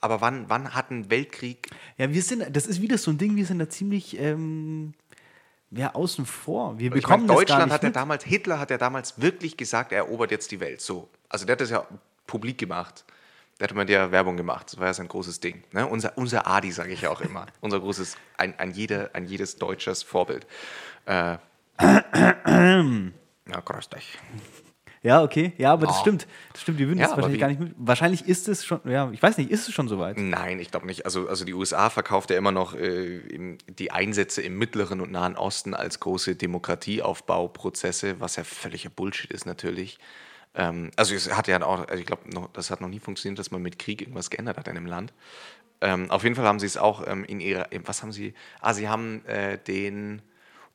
aber 0.00 0.20
wann, 0.20 0.48
wann 0.48 0.74
hat 0.74 0.90
ein 0.90 1.10
Weltkrieg 1.10 1.68
Ja, 1.96 2.12
wir 2.12 2.22
sind, 2.22 2.44
das 2.56 2.66
ist 2.66 2.82
wieder 2.82 2.98
so 2.98 3.12
ein 3.12 3.18
Ding, 3.18 3.36
wir 3.36 3.46
sind 3.46 3.60
da 3.60 3.68
ziemlich 3.68 4.18
ähm, 4.18 4.94
ja, 5.70 5.94
außen 5.94 6.26
vor. 6.26 6.78
Wir 6.78 6.86
Ich 6.88 7.02
bekommen 7.02 7.26
meine, 7.26 7.38
das 7.40 7.48
gar 7.48 7.58
Deutschland 7.58 7.72
hat 7.72 7.82
ja 7.82 7.90
damals, 7.90 8.24
Hitler 8.24 8.58
hat 8.58 8.70
ja 8.70 8.78
damals 8.78 9.20
wirklich 9.20 9.56
gesagt, 9.56 9.92
er 9.92 9.98
erobert 9.98 10.30
jetzt 10.30 10.50
die 10.50 10.60
Welt. 10.60 10.80
So. 10.80 11.08
Also 11.28 11.44
der 11.44 11.54
hat 11.54 11.60
das 11.60 11.70
ja 11.70 11.86
publik 12.26 12.58
gemacht. 12.58 13.04
Der 13.58 13.64
hat 13.64 13.72
immer 13.72 13.84
der 13.84 14.12
Werbung 14.12 14.36
gemacht. 14.36 14.72
Das 14.72 14.78
war 14.78 14.86
ja 14.86 14.94
sein 14.94 15.08
großes 15.08 15.40
Ding. 15.40 15.64
Ne? 15.72 15.86
Unser, 15.86 16.16
unser 16.18 16.46
Adi, 16.46 16.70
sage 16.70 16.92
ich 16.92 17.00
ja 17.02 17.10
auch 17.10 17.20
immer. 17.20 17.46
unser 17.60 17.80
großes, 17.80 18.16
ein, 18.36 18.58
ein, 18.58 18.70
jeder, 18.70 19.10
ein 19.14 19.24
jedes 19.24 19.56
deutsches 19.56 20.02
Vorbild. 20.02 20.46
Äh, 21.06 21.38
ja, 21.80 23.60
grüß 23.64 23.88
dich. 23.88 24.18
Ja, 25.06 25.22
okay. 25.22 25.52
Ja, 25.56 25.72
aber 25.72 25.86
das 25.86 25.98
Oh. 25.98 26.00
stimmt. 26.00 26.26
Das 26.52 26.62
stimmt, 26.62 26.78
wir 26.78 26.88
würden 26.88 26.98
Ja, 26.98 27.06
das 27.06 27.16
wahrscheinlich 27.16 27.40
gar 27.40 27.46
nicht 27.48 27.60
mit. 27.60 27.74
Wahrscheinlich 27.78 28.26
ist 28.26 28.48
es 28.48 28.64
schon, 28.64 28.80
ja, 28.84 29.08
ich 29.12 29.22
weiß 29.22 29.38
nicht, 29.38 29.50
ist 29.50 29.68
es 29.68 29.72
schon 29.74 29.86
soweit? 29.86 30.18
Nein, 30.18 30.58
ich 30.58 30.70
glaube 30.72 30.86
nicht. 30.86 31.04
Also, 31.04 31.28
also 31.28 31.44
die 31.44 31.54
USA 31.54 31.90
verkauft 31.90 32.30
ja 32.30 32.36
immer 32.36 32.50
noch 32.50 32.74
äh, 32.74 33.56
die 33.68 33.92
Einsätze 33.92 34.42
im 34.42 34.58
Mittleren 34.58 35.00
und 35.00 35.12
Nahen 35.12 35.36
Osten 35.36 35.74
als 35.74 36.00
große 36.00 36.34
Demokratieaufbauprozesse, 36.34 38.20
was 38.20 38.36
ja 38.36 38.42
völliger 38.44 38.90
Bullshit 38.90 39.30
ist 39.30 39.46
natürlich. 39.46 39.98
Ähm, 40.54 40.90
also 40.96 41.14
es 41.14 41.32
hat 41.36 41.48
ja 41.48 41.62
auch, 41.62 41.86
also 41.86 42.00
ich 42.00 42.06
glaube, 42.06 42.22
das 42.52 42.70
hat 42.70 42.80
noch 42.80 42.88
nie 42.88 42.98
funktioniert, 43.00 43.38
dass 43.38 43.50
man 43.50 43.62
mit 43.62 43.78
Krieg 43.78 44.00
irgendwas 44.00 44.30
geändert 44.30 44.56
hat 44.58 44.68
in 44.68 44.76
einem 44.76 44.86
Land. 44.86 45.12
Ähm, 45.82 46.10
auf 46.10 46.22
jeden 46.24 46.34
Fall 46.34 46.46
haben 46.46 46.58
sie 46.58 46.66
es 46.66 46.76
auch 46.78 47.06
ähm, 47.06 47.24
in 47.24 47.40
ihrer, 47.40 47.70
in- 47.70 47.86
was 47.86 48.02
haben 48.02 48.12
sie? 48.12 48.34
Ah, 48.60 48.72
sie 48.74 48.88
haben 48.88 49.24
äh, 49.26 49.58
den, 49.58 50.22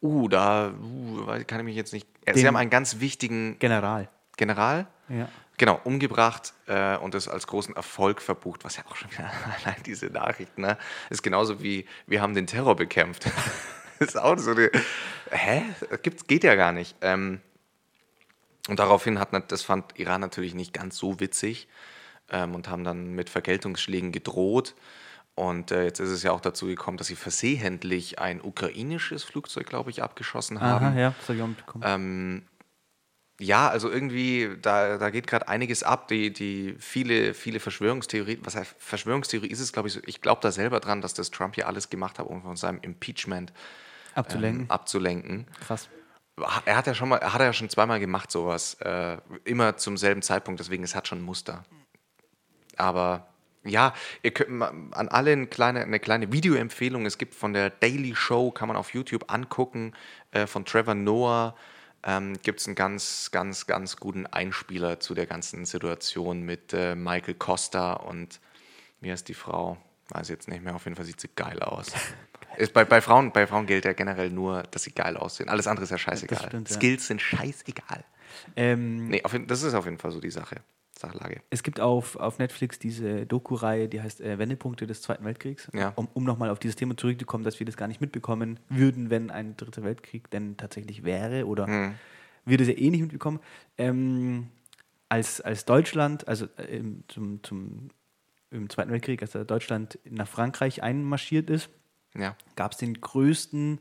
uh, 0.02 0.28
da, 0.28 0.70
uh, 0.72 1.26
kann 1.48 1.60
ich 1.60 1.66
mich 1.66 1.76
jetzt 1.76 1.92
nicht, 1.92 2.08
äh, 2.26 2.36
sie 2.38 2.46
haben 2.48 2.56
einen 2.56 2.70
ganz 2.70 3.00
wichtigen 3.00 3.58
General. 3.60 4.08
General, 4.38 4.88
Ja. 5.10 5.28
Genau, 5.58 5.80
umgebracht 5.84 6.54
äh, 6.66 6.98
und 6.98 7.14
das 7.14 7.28
als 7.28 7.46
großen 7.46 7.76
Erfolg 7.76 8.20
verbucht, 8.20 8.64
was 8.64 8.78
ja 8.78 8.84
auch 8.90 8.96
schon 8.96 9.12
wieder 9.12 9.30
allein 9.64 9.84
diese 9.86 10.08
Nachricht, 10.08 10.58
ne? 10.58 10.76
Ist 11.12 11.22
genauso 11.22 11.62
wie 11.62 11.86
wir 12.08 12.20
haben 12.20 12.34
den 12.34 12.48
Terror 12.48 12.76
bekämpft. 12.76 13.30
ist 14.00 14.18
auch 14.18 14.40
so 14.40 14.52
eine. 14.52 14.72
Hä? 15.30 15.62
Gibt's, 16.02 16.26
geht 16.26 16.44
ja 16.44 16.56
gar 16.56 16.72
nicht. 16.72 16.96
Ähm, 17.02 17.42
und 18.70 18.80
daraufhin 18.80 19.20
hat 19.20 19.52
das 19.52 19.62
fand 19.62 20.00
Iran 20.00 20.22
natürlich 20.22 20.56
nicht 20.56 20.74
ganz 20.74 20.98
so 20.98 21.20
witzig 21.20 21.68
ähm, 22.32 22.56
und 22.56 22.68
haben 22.68 22.84
dann 22.84 23.14
mit 23.14 23.30
Vergeltungsschlägen 23.30 24.12
gedroht. 24.12 24.76
Und 25.36 25.72
äh, 25.72 25.84
jetzt 25.84 26.00
ist 26.00 26.10
es 26.10 26.24
ja 26.24 26.32
auch 26.32 26.42
dazu 26.42 26.66
gekommen, 26.68 26.98
dass 26.98 27.08
sie 27.08 27.16
versehentlich 27.16 28.20
ein 28.20 28.42
ukrainisches 28.42 29.24
Flugzeug, 29.24 29.68
glaube 29.68 29.90
ich, 29.90 30.04
abgeschossen 30.04 30.60
haben. 30.60 30.86
Aha, 30.88 31.00
ja, 31.00 31.16
das 31.18 31.30
habe 31.30 31.38
ich 31.38 31.44
auch 31.44 31.48
mitbekommen. 31.48 31.84
Ähm, 31.88 32.44
ja, 33.42 33.70
also 33.70 33.90
irgendwie, 33.90 34.50
da, 34.62 34.98
da 34.98 35.10
geht 35.10 35.28
gerade 35.28 35.48
einiges 35.48 35.84
ab. 35.84 36.08
Die, 36.08 36.32
die 36.32 36.76
viele, 36.80 37.34
viele 37.34 37.60
Verschwörungstheorien, 37.60 38.40
was 38.44 38.56
heißt 38.56 38.76
Verschwörungstheorie 38.78 39.48
ist 39.48 39.60
es, 39.60 39.74
glaube 39.74 39.88
ich, 39.88 39.96
so, 39.96 40.00
ich 40.06 40.22
glaube 40.22 40.42
da 40.42 40.52
selber 40.52 40.80
dran, 40.80 41.02
dass 41.02 41.14
das 41.14 41.32
Trump 41.32 41.56
hier 41.56 41.68
alles 41.68 41.90
gemacht 41.90 42.20
hat, 42.20 42.28
um 42.28 42.44
von 42.44 42.56
seinem 42.56 42.80
Impeachment 42.82 43.52
Abzulenken. 44.14 44.62
ähm, 44.62 44.72
abzulenken. 44.72 45.48
Krass. 45.66 45.90
Er 46.66 46.76
hat 46.78 46.88
ja 46.88 46.94
schon 46.94 47.10
mal, 47.10 47.18
er 47.18 47.34
hat 47.34 47.42
ja 47.42 47.54
schon 47.54 47.70
zweimal 47.70 48.00
gemacht, 48.00 48.32
sowas. 48.32 48.76
Äh, 48.76 49.18
immer 49.44 49.78
zum 49.78 49.98
selben 49.98 50.22
Zeitpunkt, 50.22 50.60
deswegen 50.60 50.84
es 50.84 50.96
hat 50.96 51.08
schon 51.08 51.20
ein 51.20 51.24
Muster. 51.24 51.64
Aber 52.78 53.28
ja, 53.64 53.94
ihr 54.24 54.32
könnt 54.32 54.62
an 54.62 55.08
alle 55.10 55.32
eine 55.32 55.48
kleine, 55.48 55.82
eine 55.82 56.00
kleine 56.00 56.32
Videoempfehlung. 56.32 57.06
Es 57.06 57.18
gibt 57.18 57.36
von 57.36 57.54
der 57.54 57.70
Daily 57.70 58.16
Show, 58.16 58.52
kann 58.52 58.68
man 58.68 58.78
auf 58.78 58.94
YouTube 58.94 59.32
angucken, 59.32 59.94
äh, 60.32 60.48
von 60.48 60.66
Trevor 60.66 60.96
Noah. 60.96 61.56
Ähm, 62.04 62.38
gibt 62.42 62.60
es 62.62 62.68
einen 62.68 62.76
ganz, 62.76 63.30
ganz, 63.32 63.68
ganz 63.68 63.98
guten 63.98 64.26
Einspieler 64.26 65.00
zu 65.00 65.14
der 65.14 65.28
ganzen 65.28 65.66
Situation 65.66 66.42
mit 66.42 66.74
äh, 66.74 66.96
Michael 66.96 67.36
Costa 67.36 67.94
und 67.94 68.40
wie 69.02 69.12
heißt 69.12 69.28
die 69.28 69.34
Frau? 69.36 69.78
Weiß 70.10 70.28
jetzt 70.30 70.48
nicht 70.48 70.64
mehr, 70.64 70.76
auf 70.76 70.86
jeden 70.86 70.96
Fall 70.96 71.06
sieht 71.06 71.22
sie 71.22 71.30
geil 71.36 71.60
aus. 71.62 71.88
Ist 72.58 72.74
bei, 72.74 72.84
bei, 72.84 73.00
Frauen, 73.02 73.32
bei 73.32 73.48
Frauen 73.48 73.66
gilt 73.66 73.86
ja 73.86 73.94
generell 73.94 74.30
nur, 74.30 74.64
dass 74.64 74.84
sie 74.84 74.92
geil 74.92 75.16
aussehen. 75.16 75.48
Alles 75.48 75.68
andere 75.68 75.86
ist 75.86 75.90
ja 75.90 75.98
scheißegal. 75.98 76.48
stimmt, 76.48 76.70
ja. 76.70 76.76
Skills 76.76 77.08
sind 77.08 77.22
scheißegal. 77.22 78.04
Ähm, 78.58 79.08
Nee, 79.08 79.24
auf, 79.24 79.32
jeden- 79.32 79.48
das 79.48 79.64
ist 79.64 79.74
auf 79.74 79.86
jeden 79.86 79.98
Fall 79.98 80.12
so 80.12 80.20
die 80.20 80.32
Sache. 80.32 80.58
Sachlage. 81.02 81.42
Es 81.50 81.62
gibt 81.64 81.80
auf, 81.80 82.16
auf 82.16 82.40
Netflix 82.40 82.80
diese 82.80 83.26
Doku-Reihe, 83.26 83.90
die 83.90 84.02
heißt 84.02 84.22
äh, 84.22 84.40
Wendepunkte 84.40 84.88
des 84.88 85.02
Zweiten 85.02 85.26
Weltkriegs. 85.26 85.70
Ja. 85.74 85.90
Um, 85.96 86.08
um 86.14 86.24
nochmal 86.24 86.50
auf 86.50 86.60
dieses 86.60 86.76
Thema 86.78 86.96
zurückzukommen, 86.98 87.44
dass 87.44 87.60
wir 87.60 87.66
das 87.66 87.76
gar 87.78 87.88
nicht 87.88 88.02
mitbekommen 88.02 88.60
würden, 88.70 89.10
wenn 89.10 89.30
ein 89.30 89.58
dritter 89.58 89.84
Weltkrieg 89.84 90.30
denn 90.32 90.56
tatsächlich 90.58 91.04
wäre 91.04 91.46
oder 91.46 91.68
Hm. 91.68 91.96
wir 92.46 92.58
das 92.58 92.68
ja 92.68 92.74
eh 92.76 92.90
nicht 92.90 93.02
mitbekommen. 93.02 93.40
Ähm, 93.78 94.48
als, 95.10 95.42
als 95.42 95.66
Deutschland, 95.66 96.28
also 96.28 96.48
äh, 96.58 96.78
im, 96.78 97.04
zum, 97.10 97.44
zum, 97.44 97.90
im 98.50 98.70
Zweiten 98.70 98.92
Weltkrieg, 98.92 99.22
als 99.22 99.32
Deutschland 99.32 100.00
nach 100.10 100.28
Frankreich 100.28 100.82
einmarschiert 100.84 101.50
ist, 101.50 101.70
Ja. 102.16 102.36
gab 102.56 102.72
es 102.72 102.78
den 102.78 103.00
größten 103.02 103.80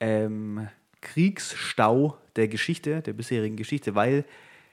ähm, 0.00 0.68
Kriegsstau 1.00 2.16
der 2.36 2.48
Geschichte, 2.48 3.02
der 3.02 3.12
bisherigen 3.12 3.56
Geschichte, 3.56 3.94
weil 3.94 4.24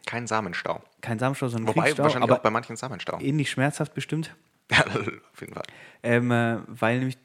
Kein 0.06 0.28
Samenstau. 0.28 0.82
kein 1.02 1.20
Samenstau, 1.20 1.48
sondern 1.48 1.70
Wobei 1.70 1.84
Kriegsstau, 1.84 2.04
wahrscheinlich 2.04 2.30
aber 2.30 2.40
auch 2.40 2.44
bei 2.44 2.50
manchen 2.52 2.76
Samenstau. 2.76 3.20
ähnlich 3.20 3.50
schmerzhaft 3.50 3.94
bestimmt, 3.94 4.36
Ja, 4.72 4.80
auf 4.86 5.42
jeden 5.42 5.54
Fall. 5.54 5.64
ähm, 6.04 6.32
äh, 6.32 6.58
weil 6.68 7.00
nämlich 7.00 7.18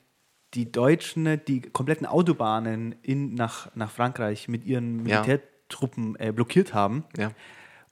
die 0.54 0.70
Deutschen 0.72 1.40
die 1.46 1.60
kompletten 1.60 2.06
Autobahnen 2.06 2.96
in, 3.02 3.34
nach, 3.34 3.74
nach 3.74 3.90
Frankreich 3.90 4.48
mit 4.48 4.64
ihren. 4.64 5.02
Militärtruppen 5.04 6.16
äh, 6.18 6.32
blockiert 6.32 6.74
haben. 6.74 7.04
Ja. 7.16 7.30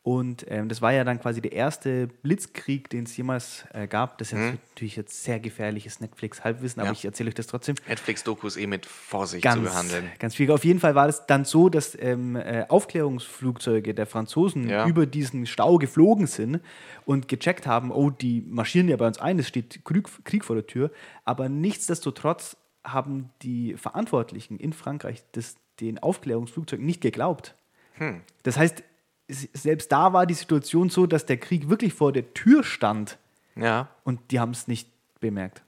Und 0.08 0.46
ähm, 0.48 0.70
das 0.70 0.80
war 0.80 0.90
ja 0.94 1.04
dann 1.04 1.20
quasi 1.20 1.42
der 1.42 1.52
erste 1.52 2.06
Blitzkrieg, 2.06 2.88
den 2.88 3.04
es 3.04 3.14
jemals 3.14 3.66
äh, 3.74 3.86
gab. 3.86 4.16
Das 4.16 4.32
ist 4.32 4.38
jetzt 4.38 4.58
natürlich 4.70 4.96
jetzt 4.96 5.22
sehr 5.22 5.38
gefährliches 5.38 6.00
Netflix-Halbwissen, 6.00 6.80
aber 6.80 6.88
Mhm. 6.88 6.94
Ja. 6.94 6.98
ich 6.98 7.04
erzähle 7.04 7.28
euch 7.28 7.34
das 7.34 7.46
trotzdem. 7.46 7.74
Netflix-Dokus 7.86 8.56
eh 8.56 8.66
mit 8.66 8.86
Vorsicht 8.86 9.44
Ganz, 9.44 9.56
zu 9.56 9.62
behandeln. 9.64 10.10
ganz 10.18 10.34
schwierig. 10.36 10.54
Auf 10.54 10.64
jeden 10.64 10.80
Fall 10.80 10.94
war 10.94 11.08
es 11.08 11.26
dann 11.26 11.44
so, 11.44 11.68
dass 11.68 11.94
ähm, 12.00 12.36
äh, 12.36 12.64
Aufklärungsflugzeuge 12.70 13.92
der 13.92 14.06
Franzosen 14.06 14.70
Ja. 14.70 14.86
über 14.86 15.04
diesen 15.04 15.44
Stau 15.44 15.76
geflogen 15.76 16.26
sind 16.26 16.60
und 17.04 17.28
gecheckt 17.28 17.66
haben, 17.66 17.90
oh, 17.90 18.08
die 18.08 18.40
marschieren 18.48 18.88
ja 18.88 18.96
bei 18.96 19.06
uns 19.08 19.18
ein, 19.18 19.38
es 19.38 19.48
steht 19.48 19.84
Krieg, 19.84 20.08
Krieg 20.24 20.42
vor 20.42 20.56
der 20.56 20.66
Tür. 20.66 20.90
Aber 21.26 21.50
nichtsdestotrotz 21.50 22.56
haben 22.82 23.28
die 23.42 23.74
Verantwortlichen 23.76 24.58
in 24.58 24.72
Frankreich 24.72 25.22
das, 25.32 25.56
den 25.80 25.98
Aufklärungsflugzeugen 25.98 26.86
nicht 26.86 27.02
geglaubt. 27.02 27.54
Hm. 27.94 28.22
Das 28.42 28.56
heißt, 28.56 28.82
selbst 29.28 29.92
da 29.92 30.12
war 30.12 30.26
die 30.26 30.34
Situation 30.34 30.88
so, 30.90 31.06
dass 31.06 31.26
der 31.26 31.36
Krieg 31.36 31.68
wirklich 31.68 31.92
vor 31.94 32.12
der 32.12 32.32
Tür 32.34 32.64
stand 32.64 33.18
Ja. 33.56 33.88
und 34.04 34.30
die 34.30 34.40
haben 34.40 34.52
es 34.52 34.68
nicht 34.68 34.88
bemerkt. 35.20 35.62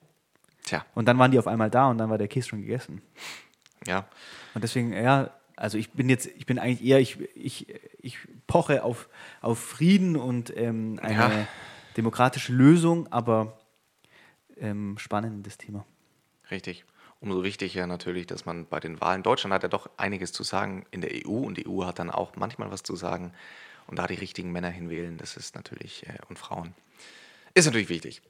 Tja. 0.65 0.85
Und 0.95 1.07
dann 1.07 1.19
waren 1.19 1.31
die 1.31 1.39
auf 1.39 1.47
einmal 1.47 1.71
da 1.71 1.89
und 1.89 1.99
dann 1.99 2.11
war 2.11 2.19
der 2.19 2.29
Käse 2.29 2.49
schon 2.49 2.61
gegessen. 2.63 3.03
Ja. 3.87 4.07
Und 4.55 4.63
deswegen, 4.65 4.93
ja, 4.93 5.31
also 5.57 5.77
ich 5.79 5.91
bin 5.93 6.09
jetzt, 6.09 6.27
ich 6.27 6.47
bin 6.47 6.59
eigentlich 6.59 6.83
eher, 6.85 7.01
ich, 7.01 7.19
ich, 7.35 7.67
ich 8.01 8.19
poche 8.47 8.83
auf, 8.83 9.09
auf 9.41 9.59
Frieden 9.59 10.17
und 10.17 10.55
ähm, 10.57 10.99
eine 11.03 11.15
Ja. 11.15 11.49
demokratische 11.97 12.53
Lösung, 12.53 13.09
aber 13.13 13.59
ähm, 14.57 14.97
spannendes 14.99 15.59
Thema. 15.59 15.85
Richtig. 16.51 16.85
Umso 17.21 17.45
wichtiger 17.45 17.87
natürlich, 17.87 18.27
dass 18.27 18.47
man 18.47 18.67
bei 18.67 18.81
den 18.81 19.01
Wahlen, 19.01 19.23
Deutschland 19.23 19.53
hat 19.53 19.63
ja 19.63 19.69
doch 19.69 19.91
einiges 19.99 20.33
zu 20.33 20.43
sagen 20.43 20.87
in 20.91 21.03
der 21.03 21.11
EU 21.27 21.31
und 21.31 21.59
die 21.59 21.69
EU 21.69 21.85
hat 21.85 21.99
dann 21.99 22.11
auch 22.11 22.35
manchmal 22.37 22.71
was 22.71 22.83
zu 22.83 22.97
sagen 22.97 23.33
und 23.87 23.99
da 23.99 24.07
die 24.07 24.15
richtigen 24.15 24.53
Männer 24.53 24.71
hinwählen, 24.71 25.19
das 25.19 25.37
ist 25.37 25.55
natürlich, 25.55 26.07
äh, 26.07 26.17
und 26.29 26.39
Frauen, 26.39 26.75
ist 27.55 27.67
natürlich 27.67 27.89
wichtig. 27.89 28.23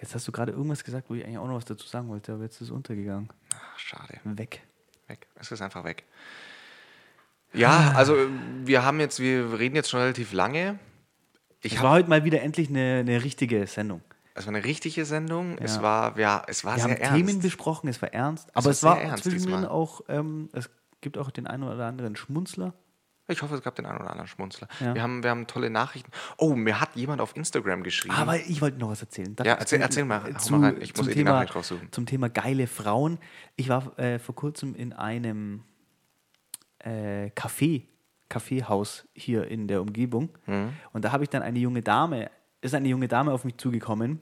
Jetzt 0.00 0.14
hast 0.14 0.26
du 0.28 0.32
gerade 0.32 0.52
irgendwas 0.52 0.84
gesagt, 0.84 1.10
wo 1.10 1.14
ich 1.14 1.24
eigentlich 1.24 1.38
auch 1.38 1.48
noch 1.48 1.56
was 1.56 1.64
dazu 1.64 1.86
sagen 1.86 2.08
wollte, 2.08 2.32
aber 2.32 2.44
jetzt 2.44 2.56
ist 2.56 2.68
es 2.68 2.70
untergegangen. 2.70 3.28
Ach, 3.52 3.78
schade. 3.78 4.20
Weg. 4.24 4.62
Weg. 5.08 5.26
Es 5.34 5.50
ist 5.50 5.60
einfach 5.60 5.84
weg. 5.84 6.04
Ja, 7.52 7.92
also 7.96 8.16
wir 8.64 8.84
haben 8.84 9.00
jetzt, 9.00 9.20
wir 9.20 9.58
reden 9.58 9.74
jetzt 9.74 9.90
schon 9.90 10.00
relativ 10.00 10.32
lange. 10.32 10.78
Ich 11.60 11.72
Es 11.72 11.78
habe 11.78 11.88
war 11.88 11.94
heute 11.96 12.08
mal 12.08 12.24
wieder 12.24 12.42
endlich 12.42 12.68
eine, 12.68 12.98
eine 13.00 13.24
richtige 13.24 13.66
Sendung. 13.66 14.02
Es 14.38 14.46
war 14.46 14.54
eine 14.54 14.64
richtige 14.64 15.04
Sendung. 15.04 15.58
Es 15.58 15.76
Ja. 15.76 15.82
war, 15.82 16.18
ja, 16.18 16.42
es 16.46 16.64
war 16.64 16.76
Wir 16.76 16.82
sehr 16.84 16.92
haben 16.94 17.00
ernst. 17.00 17.16
Themen 17.26 17.40
besprochen, 17.40 17.88
es 17.88 18.00
war 18.02 18.12
ernst, 18.14 18.48
aber 18.56 18.64
war 18.66 18.70
es 18.72 18.82
war 18.82 19.00
ernst 19.00 19.24
zwischendrin 19.24 19.64
auch, 19.66 20.02
ähm, 20.08 20.48
es 20.52 20.70
gibt 21.00 21.18
auch 21.18 21.30
den 21.30 21.46
einen 21.46 21.62
oder 21.64 21.84
anderen 21.86 22.16
Schmunzler. 22.16 22.72
Ich 23.30 23.42
hoffe, 23.42 23.54
es 23.56 23.62
gab 23.62 23.74
den 23.76 23.84
einen 23.84 23.98
oder 23.98 24.10
anderen 24.10 24.26
Schmunzler. 24.26 24.68
Ja. 24.80 24.94
Wir, 24.94 25.02
haben, 25.02 25.22
wir 25.22 25.28
haben 25.28 25.46
tolle 25.46 25.68
Nachrichten. 25.68 26.10
Oh, 26.38 26.54
mir 26.54 26.80
hat 26.80 26.96
jemand 26.96 27.20
auf 27.20 27.36
Instagram 27.36 27.82
geschrieben. 27.82 28.14
Aber 28.14 28.36
ich 28.38 28.62
wollte 28.62 28.78
noch 28.78 28.88
was 28.88 29.02
erzählen. 29.02 29.36
Darf 29.36 29.46
Ja, 29.46 29.52
erzähl- 29.54 29.82
erzähl 29.82 30.06
mal. 30.06 30.34
Zu, 30.38 30.54
mal 30.54 30.72
rein. 30.72 30.80
Ich 30.80 30.96
muss 30.96 31.06
eh 31.08 31.10
die 31.10 31.16
Thema, 31.18 31.32
Nachricht 31.32 31.54
raussuchen. 31.54 31.92
zum 31.92 32.06
Thema 32.06 32.30
geile 32.30 32.66
Frauen. 32.66 33.18
Ich 33.56 33.68
war 33.68 33.98
äh, 33.98 34.18
vor 34.18 34.34
kurzem 34.34 34.74
in 34.74 34.94
einem 34.94 35.62
äh, 36.78 37.26
Café, 37.34 37.82
Kaffeehaus 38.30 39.06
hier 39.12 39.46
in 39.48 39.68
der 39.68 39.82
Umgebung. 39.82 40.30
Mhm. 40.46 40.70
Und 40.92 41.04
da 41.04 41.12
habe 41.12 41.22
ich 41.24 41.30
dann 41.30 41.42
eine 41.42 41.58
junge 41.58 41.82
Dame, 41.82 42.30
ist 42.62 42.74
eine 42.74 42.88
junge 42.88 43.08
Dame 43.08 43.32
auf 43.32 43.44
mich 43.44 43.58
zugekommen. 43.58 44.20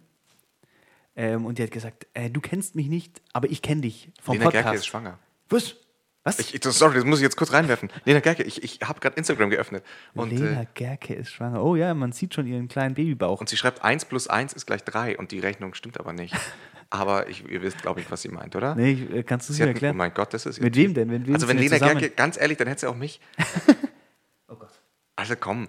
Ähm, 1.17 1.47
und 1.47 1.59
die 1.59 1.63
hat 1.63 1.71
gesagt, 1.71 2.07
äh, 2.15 2.29
du 2.31 2.41
kennst 2.41 2.75
mich 2.77 2.89
nicht, 2.89 3.23
aber 3.33 3.51
ich 3.51 3.63
kenne 3.63 3.81
dich 3.81 4.11
vom 4.21 4.35
Lena 4.35 4.45
Podcast. 4.45 4.65
Gerke 4.65 4.77
ist 4.79 4.87
schwanger. 4.87 5.19
Was? 5.49 5.77
Was? 6.25 6.39
Ich, 6.41 6.61
sorry, 6.63 6.97
das 6.97 7.05
muss 7.05 7.21
ich 7.21 7.23
jetzt 7.23 7.37
kurz 7.37 7.53
reinwerfen. 7.53 7.89
Lena 8.05 8.19
Gerke, 8.21 8.43
ich, 8.43 8.63
ich 8.63 8.81
habe 8.83 8.99
gerade 9.01 9.17
Instagram 9.17 9.49
geöffnet. 9.49 9.85
Und, 10.13 10.31
Lena 10.31 10.63
äh, 10.63 10.67
Gerke 10.75 11.15
ist 11.15 11.31
schwanger. 11.31 11.63
Oh 11.65 11.77
ja, 11.77 11.95
man 11.95 12.13
sieht 12.13 12.35
schon 12.35 12.47
ihren 12.47 12.67
kleinen 12.69 12.95
Babybauch. 12.95 13.41
und 13.41 13.49
sie 13.49 13.57
schreibt 13.57 13.83
1 13.85 14.07
plus 14.07 14.27
1 14.29 14.53
ist 14.53 14.67
gleich 14.67 14.83
3 14.85 15.19
und 15.19 15.31
die 15.31 15.39
Rechnung 15.39 15.75
stimmt 15.75 16.01
aber 16.01 16.13
nicht. 16.13 16.35
aber 16.91 17.29
ich, 17.29 17.49
ihr 17.49 17.63
wisst, 17.63 17.81
glaube 17.81 18.01
ich, 18.01 18.11
was 18.11 18.23
sie 18.23 18.29
meint, 18.29 18.57
oder? 18.57 18.75
nee, 18.75 18.93
ich- 18.93 19.11
äh, 19.11 19.23
kannst 19.23 19.49
du 19.49 19.53
es 19.53 19.57
Sie 19.57 19.63
mir 19.63 19.69
hat, 19.69 19.75
oh 19.75 19.77
erklären? 19.77 19.97
mein 19.97 20.13
Gott, 20.13 20.35
das 20.35 20.47
ist 20.47 20.61
Mit 20.61 20.75
wem 20.77 20.95
denn? 20.95 21.09
Mit 21.09 21.27
wem 21.27 21.35
also 21.35 21.47
wenn 21.49 21.59
Lena 21.59 21.79
zusammen? 21.79 21.99
Gerke, 22.01 22.15
ganz 22.17 22.39
ehrlich, 22.39 22.59
dann 22.59 22.67
hätte 22.69 22.81
sie 22.81 22.87
auch 22.89 22.97
mich. 22.97 23.21
Oh 24.49 24.55
Gott. 24.55 24.71
Also 25.17 25.35
komm, 25.37 25.69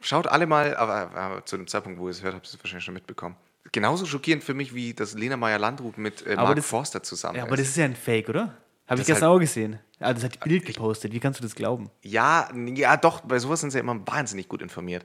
schaut 0.00 0.26
alle 0.26 0.46
mal, 0.46 0.76
aber, 0.76 1.14
aber 1.14 1.44
zu 1.44 1.56
dem 1.56 1.66
Zeitpunkt, 1.66 2.00
wo 2.00 2.06
ihr 2.08 2.10
es 2.10 2.22
hört, 2.22 2.34
habt 2.34 2.46
ihr 2.46 2.54
es 2.54 2.58
wahrscheinlich 2.58 2.84
schon 2.84 2.94
mitbekommen. 2.94 3.36
Genauso 3.76 4.06
schockierend 4.06 4.42
für 4.42 4.54
mich, 4.54 4.74
wie 4.74 4.94
dass 4.94 5.12
Lena 5.12 5.36
Meyer-Landrut 5.36 5.98
mit 5.98 6.26
äh, 6.26 6.34
Mark 6.34 6.56
das- 6.56 6.64
Forster 6.66 7.02
zusammen 7.02 7.36
Ja, 7.36 7.42
aber 7.42 7.52
ist. 7.56 7.60
das 7.60 7.68
ist 7.68 7.76
ja 7.76 7.84
ein 7.84 7.94
Fake, 7.94 8.30
oder? 8.30 8.40
Habe 8.40 8.54
ich 9.00 9.00
Das 9.00 9.06
gestern 9.08 9.28
halt- 9.28 9.36
auch 9.36 9.40
gesehen. 9.40 9.78
Ah, 10.00 10.14
das 10.14 10.24
hat 10.24 10.34
die 10.36 10.48
Bild 10.48 10.64
gepostet. 10.64 11.12
Wie 11.12 11.20
kannst 11.20 11.40
du 11.40 11.42
das 11.42 11.54
glauben? 11.54 11.90
Ja, 12.00 12.48
ja, 12.74 12.96
doch, 12.96 13.20
bei 13.20 13.38
sowas 13.38 13.60
sind 13.60 13.70
sie 13.72 13.76
ja 13.76 13.82
immer 13.82 14.00
wahnsinnig 14.06 14.48
gut 14.48 14.62
informiert. 14.62 15.04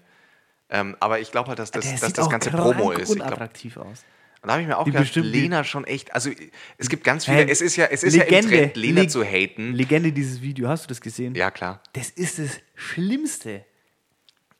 Ähm, 0.69 0.95
aber 1.01 1.19
ich 1.19 1.32
glaube 1.32 1.49
halt, 1.49 1.59
dass 1.59 1.72
das, 1.72 1.84
Der 1.84 1.91
dass 1.97 2.01
sieht 2.07 2.17
das 2.17 2.30
ganze 2.30 2.49
Promo 2.49 2.91
ist. 2.93 3.09
Ich 3.09 3.15
glaub, 3.15 3.28
unattraktiv 3.28 3.76
aus. 3.76 4.05
und 4.41 4.47
da 4.47 4.53
habe 4.53 4.61
ich 4.61 4.67
mir 4.69 4.78
auch 4.78 4.86
Die 4.86 4.91
gedacht, 4.91 5.13
Lena 5.15 5.65
schon 5.65 5.84
echt, 5.84 6.13
also 6.15 6.30
es 6.78 6.88
gibt 6.88 7.03
ganz 7.03 7.26
viele, 7.26 7.38
Hey, 7.38 7.49
es 7.49 7.59
ist 7.59 7.76
ja, 7.76 7.88
es 7.88 8.03
ist 8.03 8.15
ja 8.15 8.24
im 8.24 8.47
Trend, 8.47 8.78
Lena 8.78 9.01
Leg- 9.01 9.11
zu 9.11 9.22
haten. 9.26 9.74
Legende 9.74 10.13
dieses 10.13 10.41
Video, 10.41 10.69
hast 10.69 10.86
du 10.86 10.88
das 10.88 11.01
gesehen? 11.01 11.36
Ja, 11.36 11.51
klar. 11.51 11.82
Das 11.91 12.09
ist 12.09 12.39
das 12.39 12.51
Schlimmste, 12.76 13.65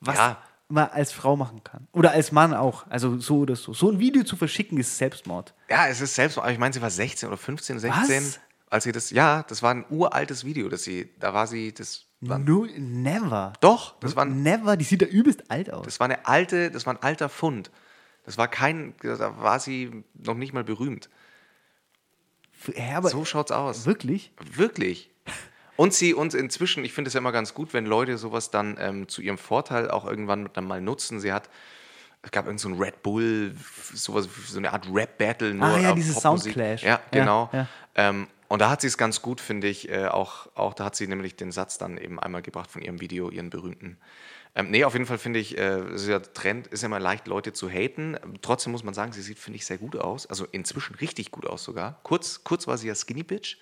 was 0.01 0.18
Ja. 0.18 0.43
Man 0.72 0.88
als 0.90 1.12
Frau 1.12 1.36
machen 1.36 1.64
kann. 1.64 1.88
Oder 1.92 2.12
als 2.12 2.32
Mann 2.32 2.54
auch. 2.54 2.86
Also 2.90 3.18
so 3.20 3.40
oder 3.40 3.56
so. 3.56 3.74
So 3.74 3.90
ein 3.92 4.00
Video 4.00 4.24
zu 4.24 4.36
verschicken 4.36 4.78
ist 4.80 4.98
Selbstmord. 4.98 5.54
Ja, 5.70 5.88
es 5.88 6.02
ist 6.02 6.16
selbst, 6.16 6.38
aber 6.38 6.52
ich 6.52 6.58
meine, 6.58 6.74
sie 6.74 6.82
war 6.82 6.90
16 6.90 7.28
oder 7.28 7.38
15, 7.38 7.80
16, 7.80 8.24
Was? 8.26 8.40
als 8.70 8.84
sie 8.86 8.92
das, 8.92 9.12
ja, 9.12 9.44
das 9.44 9.62
war 9.64 9.74
ein 9.74 9.86
uraltes 9.90 10.46
Video, 10.46 10.70
das 10.70 10.84
sie, 10.84 11.10
da 11.20 11.34
war 11.34 11.46
sie, 11.48 11.74
das 11.74 12.06
war, 12.22 12.40
No, 12.40 12.66
never. 12.78 13.54
doch, 13.62 14.00
das 14.00 14.16
war, 14.16 14.26
ein- 14.26 14.44
Never. 14.44 14.78
Die 14.78 14.86
sieht 14.86 15.02
da 15.02 15.06
übelst 15.08 15.50
alt 15.52 15.72
aus. 15.74 15.86
das 15.86 16.00
war 16.00 16.06
eine 16.06 16.26
alte, 16.26 16.72
das 16.72 16.86
war 16.86 16.94
ein 16.94 17.02
alter 17.04 17.28
Fund. 17.30 17.70
Das 18.26 18.38
war 18.38 18.48
kein, 18.48 18.94
da 19.02 19.38
war 19.42 19.60
sie 19.60 20.04
noch 20.14 20.36
nicht 20.36 20.54
mal 20.54 20.64
berühmt. 20.64 21.10
Ja, 22.76 22.98
aber 22.98 23.10
So 23.10 23.26
schaut's 23.26 23.52
aus. 23.52 23.86
wirklich? 23.88 24.32
Wirklich. 24.54 25.10
Und 25.82 25.96
sie, 25.96 26.14
und 26.14 26.36
inzwischen, 26.36 26.86
ich 26.86 26.94
finde 26.94 27.08
es 27.08 27.16
ja 27.16 27.18
immer 27.18 27.32
ganz 27.32 27.56
gut, 27.56 27.74
wenn 27.74 27.88
Leute 27.88 28.20
sowas 28.20 28.52
dann 28.52 28.78
ähm, 28.80 29.08
zu 29.08 29.24
ihrem 29.24 29.40
Vorteil 29.40 29.90
auch 29.90 30.06
irgendwann 30.06 30.48
dann 30.54 30.66
mal 30.66 30.80
nutzen. 30.80 31.20
Sie 31.20 31.34
hat, 31.34 31.50
es 32.22 32.30
gab 32.30 32.46
irgend 32.46 32.60
so 32.60 32.70
ein 32.70 32.80
Red 32.80 33.02
Bull, 33.02 33.56
sowas, 33.92 34.30
so 34.46 34.60
eine 34.60 34.74
Art 34.74 34.86
Rap-Battle. 34.94 35.58
Ah 35.60 35.80
ja, 35.80 35.94
dieses. 35.94 36.18
Soundclash. 36.18 36.84
Ja, 36.84 36.90
Ja, 36.90 37.02
genau. 37.10 37.50
ja. 37.52 37.68
Ähm, 37.96 38.28
und 38.48 38.60
da 38.60 38.70
hat 38.70 38.82
sie 38.82 38.88
es 38.88 38.96
ganz 38.96 39.24
gut, 39.24 39.42
finde 39.42 39.70
ich, 39.70 39.90
äh, 39.90 40.06
auch, 40.06 40.50
auch 40.54 40.76
da 40.76 40.86
hat 40.86 40.96
sie 40.96 41.08
nämlich 41.08 41.36
den 41.36 41.52
Satz 41.52 41.80
dann 41.80 41.98
eben 41.98 42.20
einmal 42.20 42.44
gebracht 42.44 42.70
von 42.70 42.84
ihrem 42.84 43.02
Video, 43.02 43.32
ihren 43.32 43.50
berühmten. 43.50 43.98
Ähm, 44.54 44.70
nee, 44.70 44.84
auf 44.84 44.94
jeden 44.94 45.08
Fall 45.08 45.18
finde 45.18 45.40
ich, 45.40 45.58
äh, 45.58 45.96
ist 45.96 46.08
ja 46.08 46.20
Trend 46.20 46.68
ist 46.68 46.84
ja 46.84 46.90
immer 46.90 47.00
leicht, 47.00 47.26
Leute 47.26 47.54
zu 47.54 47.72
haten. 47.72 48.18
Trotzdem 48.44 48.72
muss 48.72 48.84
man 48.84 48.94
sagen, 48.94 49.14
sie 49.14 49.24
sieht, 49.24 49.40
finde 49.40 49.58
ich, 49.58 49.66
sehr 49.66 49.80
gut 49.80 49.96
aus. 49.96 50.28
Also 50.28 50.46
inzwischen 50.52 50.94
richtig 50.94 51.32
gut 51.32 51.48
aus 51.48 51.64
sogar. 51.64 52.00
Kurz, 52.04 52.44
kurz 52.44 52.68
war 52.68 52.78
sie 52.78 52.88
ja 52.88 52.94
Skinny 52.94 53.24
Bitch. 53.24 53.58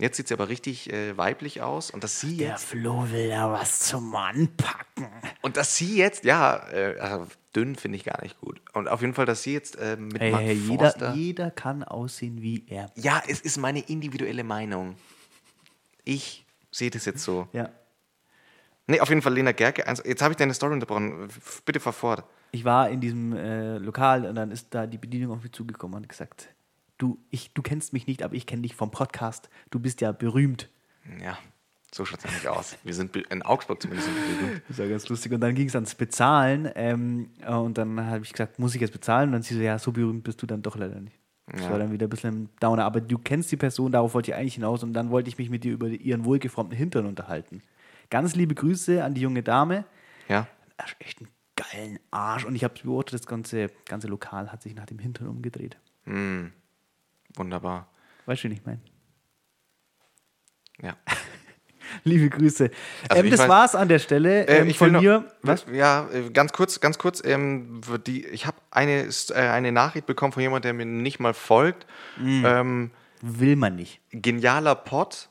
Jetzt 0.00 0.16
sieht 0.16 0.28
sie 0.28 0.34
aber 0.34 0.48
richtig 0.48 0.92
äh, 0.92 1.16
weiblich 1.16 1.60
aus. 1.60 1.90
Und 1.90 2.04
dass 2.04 2.20
sie 2.20 2.36
Der 2.36 2.50
jetzt, 2.50 2.64
Flo 2.66 3.10
will 3.10 3.28
da 3.30 3.50
was 3.50 3.80
zum 3.80 4.14
Anpacken. 4.14 5.08
und 5.42 5.56
dass 5.56 5.76
sie 5.76 5.96
jetzt, 5.96 6.24
ja, 6.24 6.68
äh, 6.72 6.96
also 7.00 7.26
dünn 7.56 7.74
finde 7.74 7.96
ich 7.96 8.04
gar 8.04 8.22
nicht 8.22 8.40
gut. 8.40 8.60
Und 8.74 8.88
auf 8.88 9.00
jeden 9.00 9.14
Fall, 9.14 9.26
dass 9.26 9.42
sie 9.42 9.52
jetzt 9.52 9.76
äh, 9.76 9.96
mit 9.96 10.20
Hey, 10.20 10.30
Mark 10.30 10.42
hey, 10.44 10.56
Forster, 10.56 11.14
jeder, 11.14 11.14
jeder 11.14 11.50
kann 11.50 11.82
aussehen 11.82 12.40
wie 12.40 12.64
er. 12.68 12.92
Ja, 12.94 13.20
es 13.26 13.40
ist 13.40 13.58
meine 13.58 13.80
individuelle 13.80 14.44
Meinung. 14.44 14.94
Ich 16.04 16.46
sehe 16.70 16.90
das 16.90 17.04
jetzt 17.04 17.24
so. 17.24 17.48
Ja. 17.52 17.70
Nee, 18.86 19.00
auf 19.00 19.08
jeden 19.08 19.20
Fall 19.20 19.34
Lena 19.34 19.52
Gerke. 19.52 19.86
Also, 19.86 20.02
jetzt 20.04 20.22
habe 20.22 20.32
ich 20.32 20.36
deine 20.38 20.54
Story 20.54 20.72
unterbrochen. 20.74 21.28
Bitte 21.64 21.80
fahr 21.80 21.92
fort. 21.92 22.24
Ich 22.52 22.64
war 22.64 22.88
in 22.88 23.00
diesem 23.00 23.36
äh, 23.36 23.76
Lokal 23.78 24.24
und 24.24 24.36
dann 24.36 24.50
ist 24.50 24.72
da 24.72 24.86
die 24.86 24.96
Bedienung 24.96 25.36
auf 25.36 25.42
mich 25.42 25.52
zugekommen 25.52 25.96
und 25.96 26.02
hat 26.04 26.08
gesagt, 26.08 26.48
du, 26.98 27.18
ich, 27.30 27.52
du 27.54 27.62
kennst 27.62 27.92
mich 27.92 28.06
nicht, 28.06 28.22
aber 28.22 28.34
ich 28.34 28.46
kenne 28.46 28.62
dich 28.62 28.74
vom 28.74 28.90
Podcast. 28.90 29.48
Du 29.70 29.78
bist 29.80 30.00
ja 30.00 30.12
berühmt. 30.12 30.68
Ja, 31.22 31.38
so 31.94 32.04
schaut 32.04 32.18
es 32.18 32.24
nämlich 32.26 32.48
aus. 32.48 32.76
Wir 32.84 32.92
sind 32.94 33.16
in 33.16 33.42
Augsburg 33.42 33.80
zumindest. 33.80 34.08
berühmt. 34.14 34.62
Das 34.68 34.78
war 34.78 34.86
ganz 34.88 35.08
lustig. 35.08 35.32
Und 35.32 35.40
dann 35.40 35.54
ging 35.54 35.68
es 35.68 35.74
ans 35.74 35.94
Bezahlen 35.94 36.68
ähm, 36.74 37.30
äh, 37.40 37.52
und 37.54 37.78
dann 37.78 37.98
habe 38.04 38.22
ich 38.24 38.32
gesagt, 38.32 38.58
muss 38.58 38.74
ich 38.74 38.80
jetzt 38.80 38.92
bezahlen? 38.92 39.30
Und 39.30 39.32
dann 39.32 39.42
sie 39.42 39.54
so, 39.54 39.60
ja, 39.60 39.78
so 39.78 39.92
berühmt 39.92 40.24
bist 40.24 40.42
du 40.42 40.46
dann 40.46 40.60
doch 40.62 40.76
leider 40.76 41.00
nicht. 41.00 41.16
Das 41.46 41.62
Ja. 41.62 41.70
war 41.70 41.78
dann 41.78 41.90
wieder 41.92 42.06
ein 42.06 42.10
bisschen 42.10 42.42
ein 42.42 42.48
Downer. 42.60 42.84
Aber 42.84 43.00
du 43.00 43.16
kennst 43.16 43.50
die 43.50 43.56
Person, 43.56 43.90
darauf 43.92 44.12
wollte 44.12 44.30
ich 44.32 44.36
eigentlich 44.36 44.54
hinaus. 44.54 44.82
Und 44.82 44.92
dann 44.92 45.10
wollte 45.10 45.30
ich 45.30 45.38
mich 45.38 45.48
mit 45.48 45.64
dir 45.64 45.72
über 45.72 45.88
ihren 45.88 46.26
wohlgeformten 46.26 46.76
Hintern 46.76 47.06
unterhalten. 47.06 47.62
Ganz 48.10 48.34
liebe 48.34 48.54
Grüße 48.54 49.02
an 49.02 49.14
die 49.14 49.22
junge 49.22 49.42
Dame. 49.42 49.84
Ja, 50.28 50.46
hat 50.78 50.94
echt 50.98 51.20
einen 51.20 51.28
geilen 51.56 51.98
Arsch. 52.10 52.44
Und 52.44 52.54
ich 52.54 52.64
habe 52.64 52.74
beobachtet, 52.82 53.14
das 53.14 53.26
ganze, 53.26 53.68
ganze 53.86 54.08
Lokal 54.08 54.52
hat 54.52 54.60
sich 54.62 54.74
nach 54.74 54.84
dem 54.86 54.98
Hintern 54.98 55.28
umgedreht. 55.28 55.78
Wunderbar. 57.38 57.88
Weißt 58.26 58.44
du, 58.44 58.48
was 58.50 58.56
ich 58.58 58.66
meine? 58.66 58.80
Ja. 60.82 60.96
Liebe 62.04 62.28
Grüße. 62.28 62.70
Also 63.08 63.22
ähm, 63.24 63.30
das 63.30 63.40
weiß- 63.40 63.48
war's 63.48 63.74
an 63.74 63.88
der 63.88 63.98
Stelle. 63.98 64.46
Äh, 64.46 64.58
Ähm, 64.60 64.68
ich 64.68 64.76
von 64.78 64.92
noch- 64.92 65.00
mir. 65.00 65.24
Was? 65.42 65.64
Ja, 65.72 66.08
äh, 66.12 66.30
ganz 66.30 66.52
kurz, 66.52 66.80
ganz 66.80 66.98
kurz. 66.98 67.22
Ähm, 67.24 67.80
die, 68.06 68.26
ich 68.26 68.46
habe 68.46 68.58
eine, 68.70 69.08
äh, 69.30 69.34
eine 69.34 69.72
Nachricht 69.72 70.06
bekommen 70.06 70.32
von 70.32 70.42
jemandem, 70.42 70.76
der 70.76 70.86
mir 70.86 70.90
nicht 70.90 71.18
mal 71.18 71.32
folgt. 71.34 71.86
Ähm, 72.20 72.90
Will 73.22 73.56
man 73.56 73.74
nicht. 73.76 74.00
genialer 74.10 74.74
Pod 74.74 75.28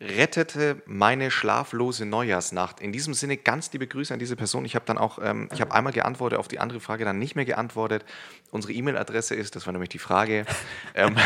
rettete 0.00 0.82
meine 0.86 1.30
schlaflose 1.30 2.04
Neujahrsnacht. 2.04 2.80
In 2.80 2.92
diesem 2.92 3.14
Sinne 3.14 3.36
ganz 3.36 3.72
liebe 3.72 3.86
Grüße 3.86 4.12
an 4.12 4.20
diese 4.20 4.36
Person. 4.36 4.64
Ich 4.64 4.74
habe 4.74 4.84
dann 4.84 4.98
auch, 4.98 5.18
ähm, 5.22 5.48
ich 5.52 5.60
habe 5.60 5.72
einmal 5.72 5.92
geantwortet, 5.92 6.38
auf 6.38 6.48
die 6.48 6.58
andere 6.58 6.80
Frage 6.80 7.04
dann 7.04 7.18
nicht 7.18 7.34
mehr 7.34 7.46
geantwortet. 7.46 8.04
Unsere 8.50 8.74
E-Mail-Adresse 8.74 9.34
ist, 9.34 9.56
das 9.56 9.66
war 9.66 9.72
nämlich 9.72 9.88
die 9.88 9.98
Frage, 9.98 10.44
ähm, 10.94 11.16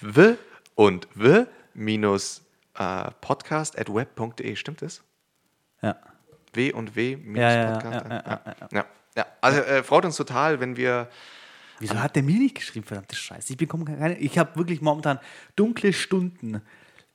w 0.00 0.34
und 0.74 1.08
w 1.14 1.46
minus 1.72 2.42
äh, 2.74 3.10
podcast 3.20 3.78
at 3.78 3.92
web.de. 3.92 4.56
Stimmt 4.56 4.82
das? 4.82 5.02
Ja. 5.80 5.96
W 6.52 6.72
und 6.72 6.94
W 6.94 7.16
minus 7.16 7.40
Ja, 7.40 7.72
Podcast. 7.72 8.06
ja, 8.06 8.10
ja, 8.10 8.22
ja, 8.26 8.40
ja. 8.46 8.66
ja. 8.70 8.86
ja. 9.16 9.26
Also 9.40 9.60
äh, 9.60 9.82
freut 9.82 10.04
uns 10.04 10.16
total, 10.16 10.60
wenn 10.60 10.76
wir 10.76 11.08
Wieso 11.78 11.98
hat 12.02 12.14
der 12.14 12.22
mir 12.22 12.38
nicht 12.38 12.56
geschrieben, 12.56 12.84
verdammte 12.84 13.16
Scheiße? 13.16 13.54
Ich 13.54 13.56
bekomme 13.56 13.86
keine. 13.86 14.18
Ich 14.18 14.38
habe 14.38 14.54
wirklich 14.56 14.82
momentan 14.82 15.18
dunkle 15.56 15.94
Stunden 15.94 16.60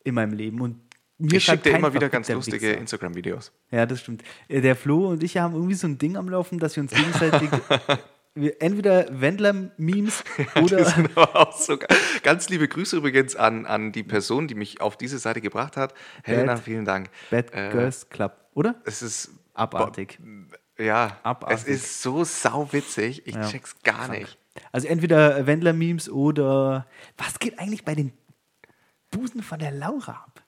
in 0.05 0.15
meinem 0.15 0.31
Leben 0.33 0.61
und 0.61 0.79
mir 1.17 1.37
ich 1.37 1.43
schicke 1.45 1.69
dir 1.69 1.77
immer 1.77 1.93
wieder 1.93 2.07
ganz 2.09 2.29
lustige. 2.29 2.71
Instagram-Videos. 2.73 3.51
Ja, 3.71 3.85
das 3.85 3.99
stimmt. 4.01 4.23
Äh, 4.47 4.61
Der 4.61 4.75
Flo 4.75 5.09
und 5.09 5.23
ich 5.23 5.37
haben 5.37 5.53
irgendwie 5.53 5.73
so 5.75 5.87
ein 5.87 5.97
Ding 5.97 6.15
am 6.17 6.29
Laufen, 6.29 6.59
dass 6.59 6.75
wir 6.75 6.83
uns 6.83 6.91
gegenseitig 6.93 7.49
entweder 8.59 9.07
Wendler-Memes 9.21 10.23
Die 10.55 10.59
oder 10.61 10.83
sind 10.85 11.09
aber 11.17 11.35
auch 11.35 11.57
so 11.57 11.77
ganz 12.23 12.49
liebe 12.49 12.67
Grüße 12.67 12.97
übrigens 12.97 13.35
an, 13.35 13.65
an 13.65 13.91
die 13.93 14.03
Person, 14.03 14.47
die 14.47 14.55
mich 14.55 14.81
auf 14.81 14.97
diese 14.97 15.17
Seite 15.19 15.39
gebracht 15.41 15.77
hat. 15.77 15.93
Helena, 16.23 16.57
vielen 16.57 16.85
Dank. 16.85 17.09
Bad 17.31 17.53
Äh, 17.53 17.69
Girls 17.71 18.09
Club, 18.09 18.33
oder? 18.53 18.75
Es 18.85 19.01
ist 19.01 19.31
Abartig. 19.53 20.19
ja, 20.77 21.17
Abartig. 21.23 21.57
es 21.59 21.63
ist 21.63 22.01
so 22.01 22.25
sauwitzig. 22.25 23.25
Ich 23.25 23.35
Ja. 23.35 23.47
check's 23.49 23.75
gar 23.83 24.09
nicht. 24.09 24.37
Also 24.73 24.87
entweder 24.89 25.47
Wendler-Memes 25.47 26.09
oder 26.09 26.87
was 27.17 27.39
geht 27.39 27.57
eigentlich 27.57 27.85
bei 27.85 27.95
den 27.95 28.11
Busen 29.17 29.41
von 29.43 29.59
der 29.59 29.71
Laura 29.71 30.11
ab? 30.11 30.41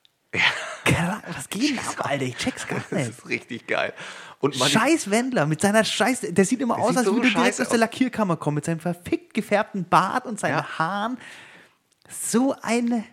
Keine 0.83 1.09
Ahnung, 1.09 1.23
was 1.35 1.49
geht 1.49 1.71
denn 1.71 1.79
ab, 1.87 2.05
Alter? 2.09 2.25
Ich 2.25 2.37
check's 2.37 2.67
gar 2.67 2.79
Das 2.79 2.91
nicht. 2.91 3.09
ist 3.09 3.27
richtig 3.29 3.67
geil. 3.67 3.93
Und 4.39 4.57
man, 4.59 4.69
Scheiß 4.69 5.09
Wendler 5.09 5.45
mit 5.45 5.61
seiner 5.61 5.83
Scheiß. 5.83 6.21
Der 6.29 6.45
sieht 6.45 6.61
immer 6.61 6.75
Der 6.75 6.83
aus, 6.83 6.89
sieht 6.89 6.97
als 6.99 7.07
so 7.07 7.13
würde 7.15 7.27
er 7.27 7.31
direkt 7.31 7.45
scheiße 7.47 7.61
aus 7.63 7.69
der 7.69 7.75
aus. 7.77 7.79
Lackierkammer 7.81 8.37
kommen, 8.37 8.55
mit 8.55 8.65
seinem 8.65 8.79
verfickt 8.79 9.33
gefärbten 9.33 9.85
Bart 9.87 10.25
und 10.25 10.39
seinen 10.39 10.57
Ja. 10.57 10.77
Haaren. 10.79 11.17
So 12.09 12.55
eine. 12.61 13.03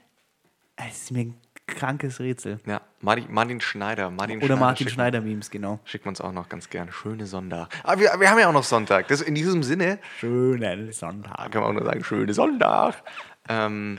Es 0.76 1.02
ist 1.04 1.10
mir 1.12 1.20
ein 1.26 1.34
krankes 1.66 2.20
Rätsel. 2.20 2.60
ja, 2.66 2.80
Martin, 3.00 3.32
Martin 3.32 3.60
Schneider. 3.60 4.10
Martin 4.10 4.42
Oder 4.42 4.56
Martin 4.56 4.86
schickt- 4.86 4.94
Schneider-Memes, 4.94 5.50
genau. 5.50 5.80
Schickt 5.84 6.04
man 6.04 6.10
uns 6.12 6.20
auch 6.20 6.32
noch 6.32 6.48
ganz 6.50 6.68
gern. 6.68 6.92
Schöne 6.92 7.26
Sonntag. 7.26 7.68
Aber 7.84 8.00
wir, 8.00 8.12
wir 8.20 8.30
haben 8.30 8.38
ja 8.38 8.48
auch 8.48 8.52
noch 8.52 8.64
Sonntag. 8.64 9.08
Das, 9.08 9.22
in 9.22 9.34
diesem 9.34 9.62
Sinne 9.62 9.98
Schönen 10.20 10.92
Sonntag. 10.92 11.52
kann 11.52 11.62
man 11.62 11.70
auch 11.70 11.72
nur 11.72 11.84
sagen, 11.86 12.04
schöne 12.04 12.34
Sonntag. 12.34 13.02
Ähm, 13.48 13.98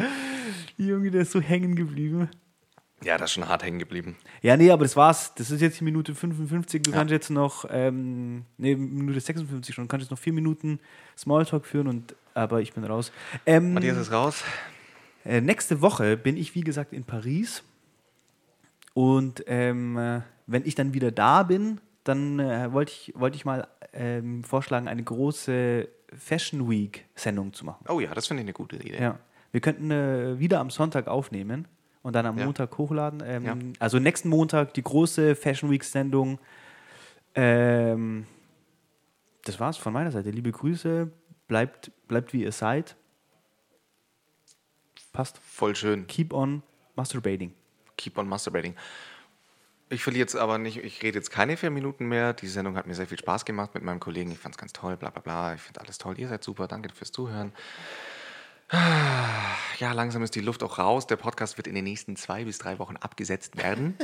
Junge, 0.78 1.12
der 1.12 1.22
ist 1.22 1.32
so 1.32 1.40
hängen 1.42 1.76
geblieben. 1.76 2.30
ja, 3.04 3.18
das 3.18 3.30
ist 3.30 3.34
schon 3.34 3.48
hart 3.48 3.64
hängen 3.64 3.80
geblieben. 3.80 4.16
Ja, 4.42 4.58
nee, 4.58 4.72
aber 4.72 4.84
das 4.84 4.96
war's. 4.96 5.34
Das 5.36 5.52
ist 5.52 5.62
jetzt 5.62 5.80
die 5.80 5.84
Minute 5.84 6.16
55. 6.16 6.82
Du 6.82 6.92
kannst 6.92 7.12
jetzt 7.12 7.30
noch, 7.30 7.66
ähm, 7.70 8.46
nee, 8.58 8.76
Minute 8.76 9.20
56 9.20 9.76
schon. 9.76 9.86
Du 9.86 9.88
kannst 9.88 10.06
jetzt 10.06 10.12
noch 10.12 10.20
vier 10.20 10.34
Minuten 10.34 10.80
Smalltalk 11.18 11.66
führen 11.66 11.88
und, 11.88 12.16
aber 12.34 12.62
ich 12.62 12.74
bin 12.74 12.84
raus. 12.84 13.12
Ähm, 13.46 13.74
Matthias 13.74 13.98
ist 13.98 14.12
raus. 14.12 14.44
Äh, 15.24 15.42
nächste 15.42 15.82
Woche 15.82 16.18
bin 16.18 16.38
ich, 16.38 16.56
wie 16.56 16.62
gesagt, 16.62 16.94
in 16.94 17.04
Paris. 17.04 17.64
Und 18.94 19.44
ähm, 19.48 19.98
äh, 19.98 20.22
wenn 20.48 20.66
ich 20.66 20.76
dann 20.76 20.94
wieder 20.94 21.12
da 21.12 21.44
bin, 21.44 21.82
dann 22.04 22.40
äh, 22.40 22.72
wollte 22.72 22.92
ich, 22.92 23.14
wollte 23.16 23.36
ich 23.36 23.46
mal 23.46 23.68
ähm, 23.94 24.44
vorschlagen, 24.44 24.88
eine 24.88 25.04
große 25.04 25.88
Fashion 26.18 26.70
Week-Sendung 26.70 27.54
zu 27.54 27.66
machen. 27.66 27.84
Oh 27.90 28.00
ja, 28.00 28.14
das 28.14 28.28
finde 28.28 28.42
ich 28.42 28.46
eine 28.46 28.54
gute 28.54 28.78
Idee. 28.78 29.02
Ja. 29.02 29.20
Wir 29.56 29.62
könnten 29.62 29.90
äh, 29.90 30.38
wieder 30.38 30.60
am 30.60 30.70
Sonntag 30.70 31.08
aufnehmen 31.08 31.66
und 32.02 32.14
dann 32.14 32.26
am 32.26 32.38
Ja. 32.38 32.44
Montag 32.44 32.78
hochladen. 32.78 33.24
Ähm, 33.26 33.46
Ja. 33.46 33.56
Also 33.80 34.00
nächsten 34.00 34.28
Montag 34.28 34.74
die 34.74 34.84
große 34.84 35.34
Fashion 35.34 35.72
Week-Sendung. 35.72 36.40
Ähm, 37.36 38.26
das 39.46 39.58
war's 39.58 39.78
von 39.78 39.94
meiner 39.94 40.12
Seite. 40.12 40.30
Liebe 40.30 40.52
Grüße. 40.52 41.10
Bleibt, 41.48 41.90
bleibt 42.10 42.34
wie 42.34 42.44
ihr 42.44 42.52
seid. 42.52 42.98
Passt. 45.14 45.38
Voll 45.38 45.74
schön. 45.74 46.06
Keep 46.06 46.34
on 46.34 46.62
masturbating. 46.98 47.54
Keep 47.96 48.18
on 48.18 48.28
masturbating. 48.28 48.76
Ich 49.88 50.04
verliere 50.04 50.24
jetzt 50.24 50.36
aber 50.36 50.58
nicht, 50.58 50.84
ich 50.84 51.02
rede 51.02 51.18
jetzt 51.18 51.30
keine 51.32 51.56
vier 51.56 51.70
Minuten 51.70 52.08
mehr. 52.08 52.34
Die 52.34 52.48
Sendung 52.48 52.76
hat 52.76 52.88
mir 52.88 52.94
sehr 52.96 53.08
viel 53.08 53.20
Spaß 53.20 53.46
gemacht 53.46 53.74
mit 53.74 53.84
meinem 53.84 54.02
Kollegen. 54.02 54.32
Ich 54.32 54.40
fand 54.40 54.56
es 54.56 54.60
ganz 54.60 54.74
toll, 54.74 54.98
bla 54.98 55.12
bla 55.12 55.22
bla. 55.22 55.54
Ich 55.54 55.62
finde 55.62 55.80
alles 55.80 55.98
toll. 55.98 56.20
Ihr 56.20 56.28
seid 56.28 56.44
super. 56.44 56.68
Danke 56.68 56.90
fürs 56.94 57.14
Zuhören. 57.14 57.54
Ja, 58.72 59.92
langsam 59.94 60.24
ist 60.24 60.36
die 60.36 60.42
Luft 60.42 60.64
auch 60.64 60.80
raus. 60.80 61.08
Der 61.08 61.18
Podcast 61.18 61.58
wird 61.58 61.68
in 61.68 61.76
den 61.76 61.84
nächsten 61.84 62.16
zwei 62.16 62.46
bis 62.46 62.58
drei 62.58 62.80
Wochen 62.80 62.96
abgesetzt 62.98 63.58
werden. 63.58 63.98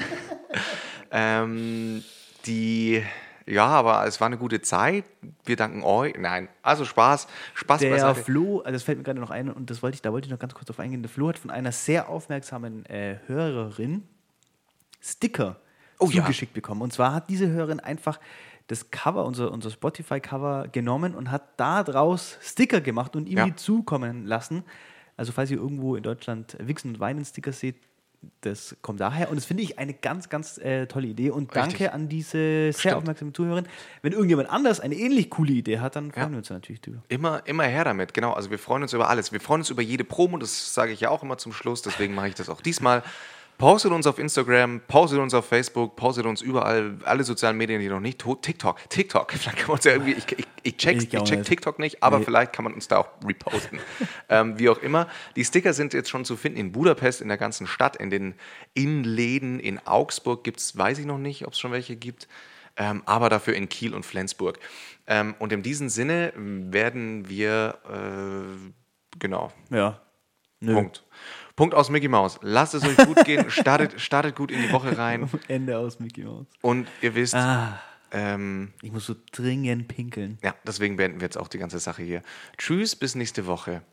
ähm, 1.12 2.04
die, 2.46 3.04
ja, 3.46 3.66
aber 3.66 4.06
es 4.06 4.20
war 4.20 4.28
eine 4.28 4.38
gute 4.38 4.62
Zeit. 4.62 5.06
Wir 5.46 5.56
danken 5.56 5.84
euch. 5.84 6.14
Nein, 6.18 6.50
also 6.62 6.86
Spaß. 6.86 7.28
Spaß 7.56 7.80
Der 7.80 7.90
beiseite. 7.90 8.24
Flo, 8.24 8.60
also 8.60 8.74
das 8.74 8.84
fällt 8.84 8.98
mir 8.98 9.04
gerade 9.04 9.20
noch 9.20 9.32
ein 9.32 9.50
und 9.50 9.70
das 9.70 9.82
wollte 9.82 9.96
ich, 9.96 10.02
da 10.02 10.12
wollte 10.12 10.28
ich 10.28 10.32
noch 10.32 10.40
ganz 10.40 10.54
kurz 10.54 10.68
drauf 10.68 10.80
eingehen. 10.80 11.02
Der 11.02 11.10
Flo 11.10 11.30
hat 11.30 11.40
von 11.40 11.50
einer 11.50 11.72
sehr 11.72 12.10
aufmerksamen 12.10 12.86
äh, 12.86 13.18
Hörerin 13.28 14.04
Sticker 15.02 15.60
Oh 15.98 16.10
ja. 16.10 16.22
zugeschickt 16.24 16.54
bekommen. 16.54 16.82
Und 16.82 16.92
zwar 16.92 17.14
hat 17.14 17.30
diese 17.30 17.48
Hörerin 17.48 17.80
einfach 17.80 18.20
das 18.72 18.90
Cover, 18.90 19.26
unser, 19.26 19.52
unser 19.52 19.70
Spotify-Cover 19.70 20.70
genommen 20.72 21.14
und 21.14 21.30
hat 21.30 21.44
da 21.60 21.84
draus 21.84 22.38
Sticker 22.42 22.80
gemacht 22.82 23.16
und 23.16 23.28
ihm 23.28 23.38
Ja. 23.40 23.46
die 23.46 23.56
zukommen 23.56 24.26
lassen. 24.26 24.64
Also 25.18 25.32
falls 25.34 25.52
ihr 25.52 25.58
irgendwo 25.58 25.96
in 25.96 26.04
Deutschland 26.04 26.56
Wichsen 26.60 26.92
und 26.94 27.00
Weinen 27.00 27.26
Sticker 27.26 27.52
seht, 27.52 27.76
das 28.42 28.76
kommt 28.84 29.02
daher. 29.02 29.30
Und 29.30 29.36
das 29.36 29.46
finde 29.46 29.64
ich 29.64 29.78
eine 29.80 29.94
ganz, 29.94 30.30
ganz 30.30 30.58
äh, 30.60 30.86
tolle 30.86 31.08
Idee. 31.08 31.32
Und 31.32 31.56
danke 31.56 31.72
Richtig. 31.72 31.92
an 31.92 32.08
diese 32.08 32.38
sehr 32.38 32.74
Stimmt. 32.74 32.96
aufmerksame 32.96 33.34
Zuhörerin. 33.34 33.68
Wenn 34.04 34.14
irgendjemand 34.14 34.50
anders 34.50 34.80
eine 34.80 34.96
ähnlich 34.96 35.30
coole 35.32 35.52
Idee 35.54 35.80
hat, 35.80 35.96
dann 35.96 36.12
freuen 36.12 36.26
Ja. 36.28 36.32
wir 36.32 36.38
uns 36.38 36.50
natürlich 36.50 36.82
drüber. 36.82 37.02
Immer, 37.10 37.42
immer 37.48 37.64
her 37.64 37.84
damit, 37.84 38.14
genau. 38.14 38.34
Also 38.34 38.52
wir 38.52 38.60
freuen 38.60 38.84
uns 38.84 38.94
über 38.94 39.10
alles. 39.10 39.32
Wir 39.32 39.42
freuen 39.42 39.62
uns 39.62 39.70
über 39.72 39.82
jede 39.82 40.04
Promo, 40.04 40.38
das 40.38 40.74
sage 40.74 40.92
ich 40.94 41.02
ja 41.02 41.10
auch 41.10 41.24
immer 41.24 41.38
zum 41.40 41.52
Schluss, 41.52 41.82
deswegen 41.82 42.14
mache 42.16 42.30
ich 42.30 42.36
das 42.36 42.48
auch 42.48 42.62
diesmal. 42.62 43.04
Postet 43.62 43.92
uns 43.92 44.08
auf 44.08 44.18
Instagram, 44.18 44.82
postet 44.88 45.20
uns 45.20 45.36
auf 45.36 45.46
Facebook, 45.46 45.96
postet 45.96 46.26
uns 46.26 46.42
überall, 46.42 46.98
alle 47.06 47.24
sozialen 47.24 47.58
Medien, 47.58 47.80
die 47.80 47.90
noch 47.90 48.00
nicht. 48.00 48.18
TikTok, 48.42 48.90
TikTok. 48.90 49.32
Vielleicht 49.34 49.58
kann 49.60 49.68
man 49.68 49.76
uns 49.76 49.84
ja 49.84 49.92
irgendwie, 49.92 50.14
ich, 50.14 50.26
ich, 50.36 50.48
ich, 50.64 50.78
check's, 50.78 51.04
Ich 51.04 51.14
ich 51.14 51.24
check. 51.24 51.44
TikTok 51.44 51.78
nicht, 51.78 52.02
aber 52.02 52.18
Nee. 52.18 52.26
vielleicht 52.26 52.54
kann 52.54 52.64
man 52.64 52.74
uns 52.74 52.88
da 52.88 52.98
auch 52.98 53.10
reposten. 53.24 53.80
ähm, 54.30 54.58
wie 54.58 54.68
auch 54.68 54.80
immer. 54.80 55.08
Die 55.36 55.46
Sticker 55.46 55.74
sind 55.74 55.94
jetzt 55.94 56.10
schon 56.10 56.26
zu 56.26 56.38
finden 56.38 56.58
in 56.58 56.72
Budapest, 56.72 57.22
in 57.22 57.28
der 57.28 57.38
ganzen 57.38 57.68
Stadt, 57.68 57.96
in 57.98 58.10
den 58.10 58.34
Innenläden. 58.74 59.60
In 59.60 59.78
Augsburg 59.86 60.44
gibt 60.44 60.60
es, 60.60 60.76
weiß 60.76 60.98
ich 60.98 61.06
noch 61.06 61.20
nicht, 61.20 61.46
ob 61.46 61.54
es 61.54 61.60
schon 61.60 61.72
welche 61.72 61.96
gibt, 61.96 62.28
ähm, 62.78 63.04
aber 63.06 63.30
dafür 63.30 63.54
in 63.54 63.70
Kiel 63.70 63.94
und 63.94 64.08
Flensburg. 64.08 64.58
Ähm, 65.06 65.36
und 65.38 65.54
in 65.54 65.62
diesem 65.62 65.88
Sinne 65.90 66.34
werden 66.36 67.30
wir, 67.30 67.78
äh, 67.88 68.72
genau, 69.20 69.52
Ja. 69.70 70.02
Nö. 70.64 70.76
Punkt. 70.76 71.04
Punkt 71.62 71.76
aus 71.76 71.90
Mickey 71.92 72.08
Mouse. 72.08 72.40
Lasst 72.42 72.74
es 72.74 72.84
euch 72.84 72.98
gut 72.98 73.24
gehen, 73.26 73.50
startet, 73.52 74.02
startet 74.02 74.36
gut 74.36 74.50
in 74.50 74.62
die 74.64 74.72
Woche 74.72 74.98
rein 74.98 75.30
Ende 75.48 75.78
aus 75.78 76.00
Mickey 76.00 76.24
Mouse. 76.24 76.48
und 76.62 76.88
ihr 77.02 77.14
wisst, 77.14 77.36
Ah, 77.36 77.80
ähm, 78.12 78.74
ich 78.82 78.92
muss 78.92 79.06
so 79.06 79.16
dringend 79.32 79.88
pinkeln. 79.88 80.40
ja, 80.44 80.56
deswegen 80.66 80.96
beenden 80.98 81.20
wir 81.20 81.26
jetzt 81.26 81.38
auch 81.38 81.48
die 81.48 81.60
ganze 81.60 81.78
Sache 81.78 82.02
hier. 82.02 82.24
Tschüss, 82.58 82.96
bis 82.96 83.14
nächste 83.14 83.46
Woche. 83.46 83.84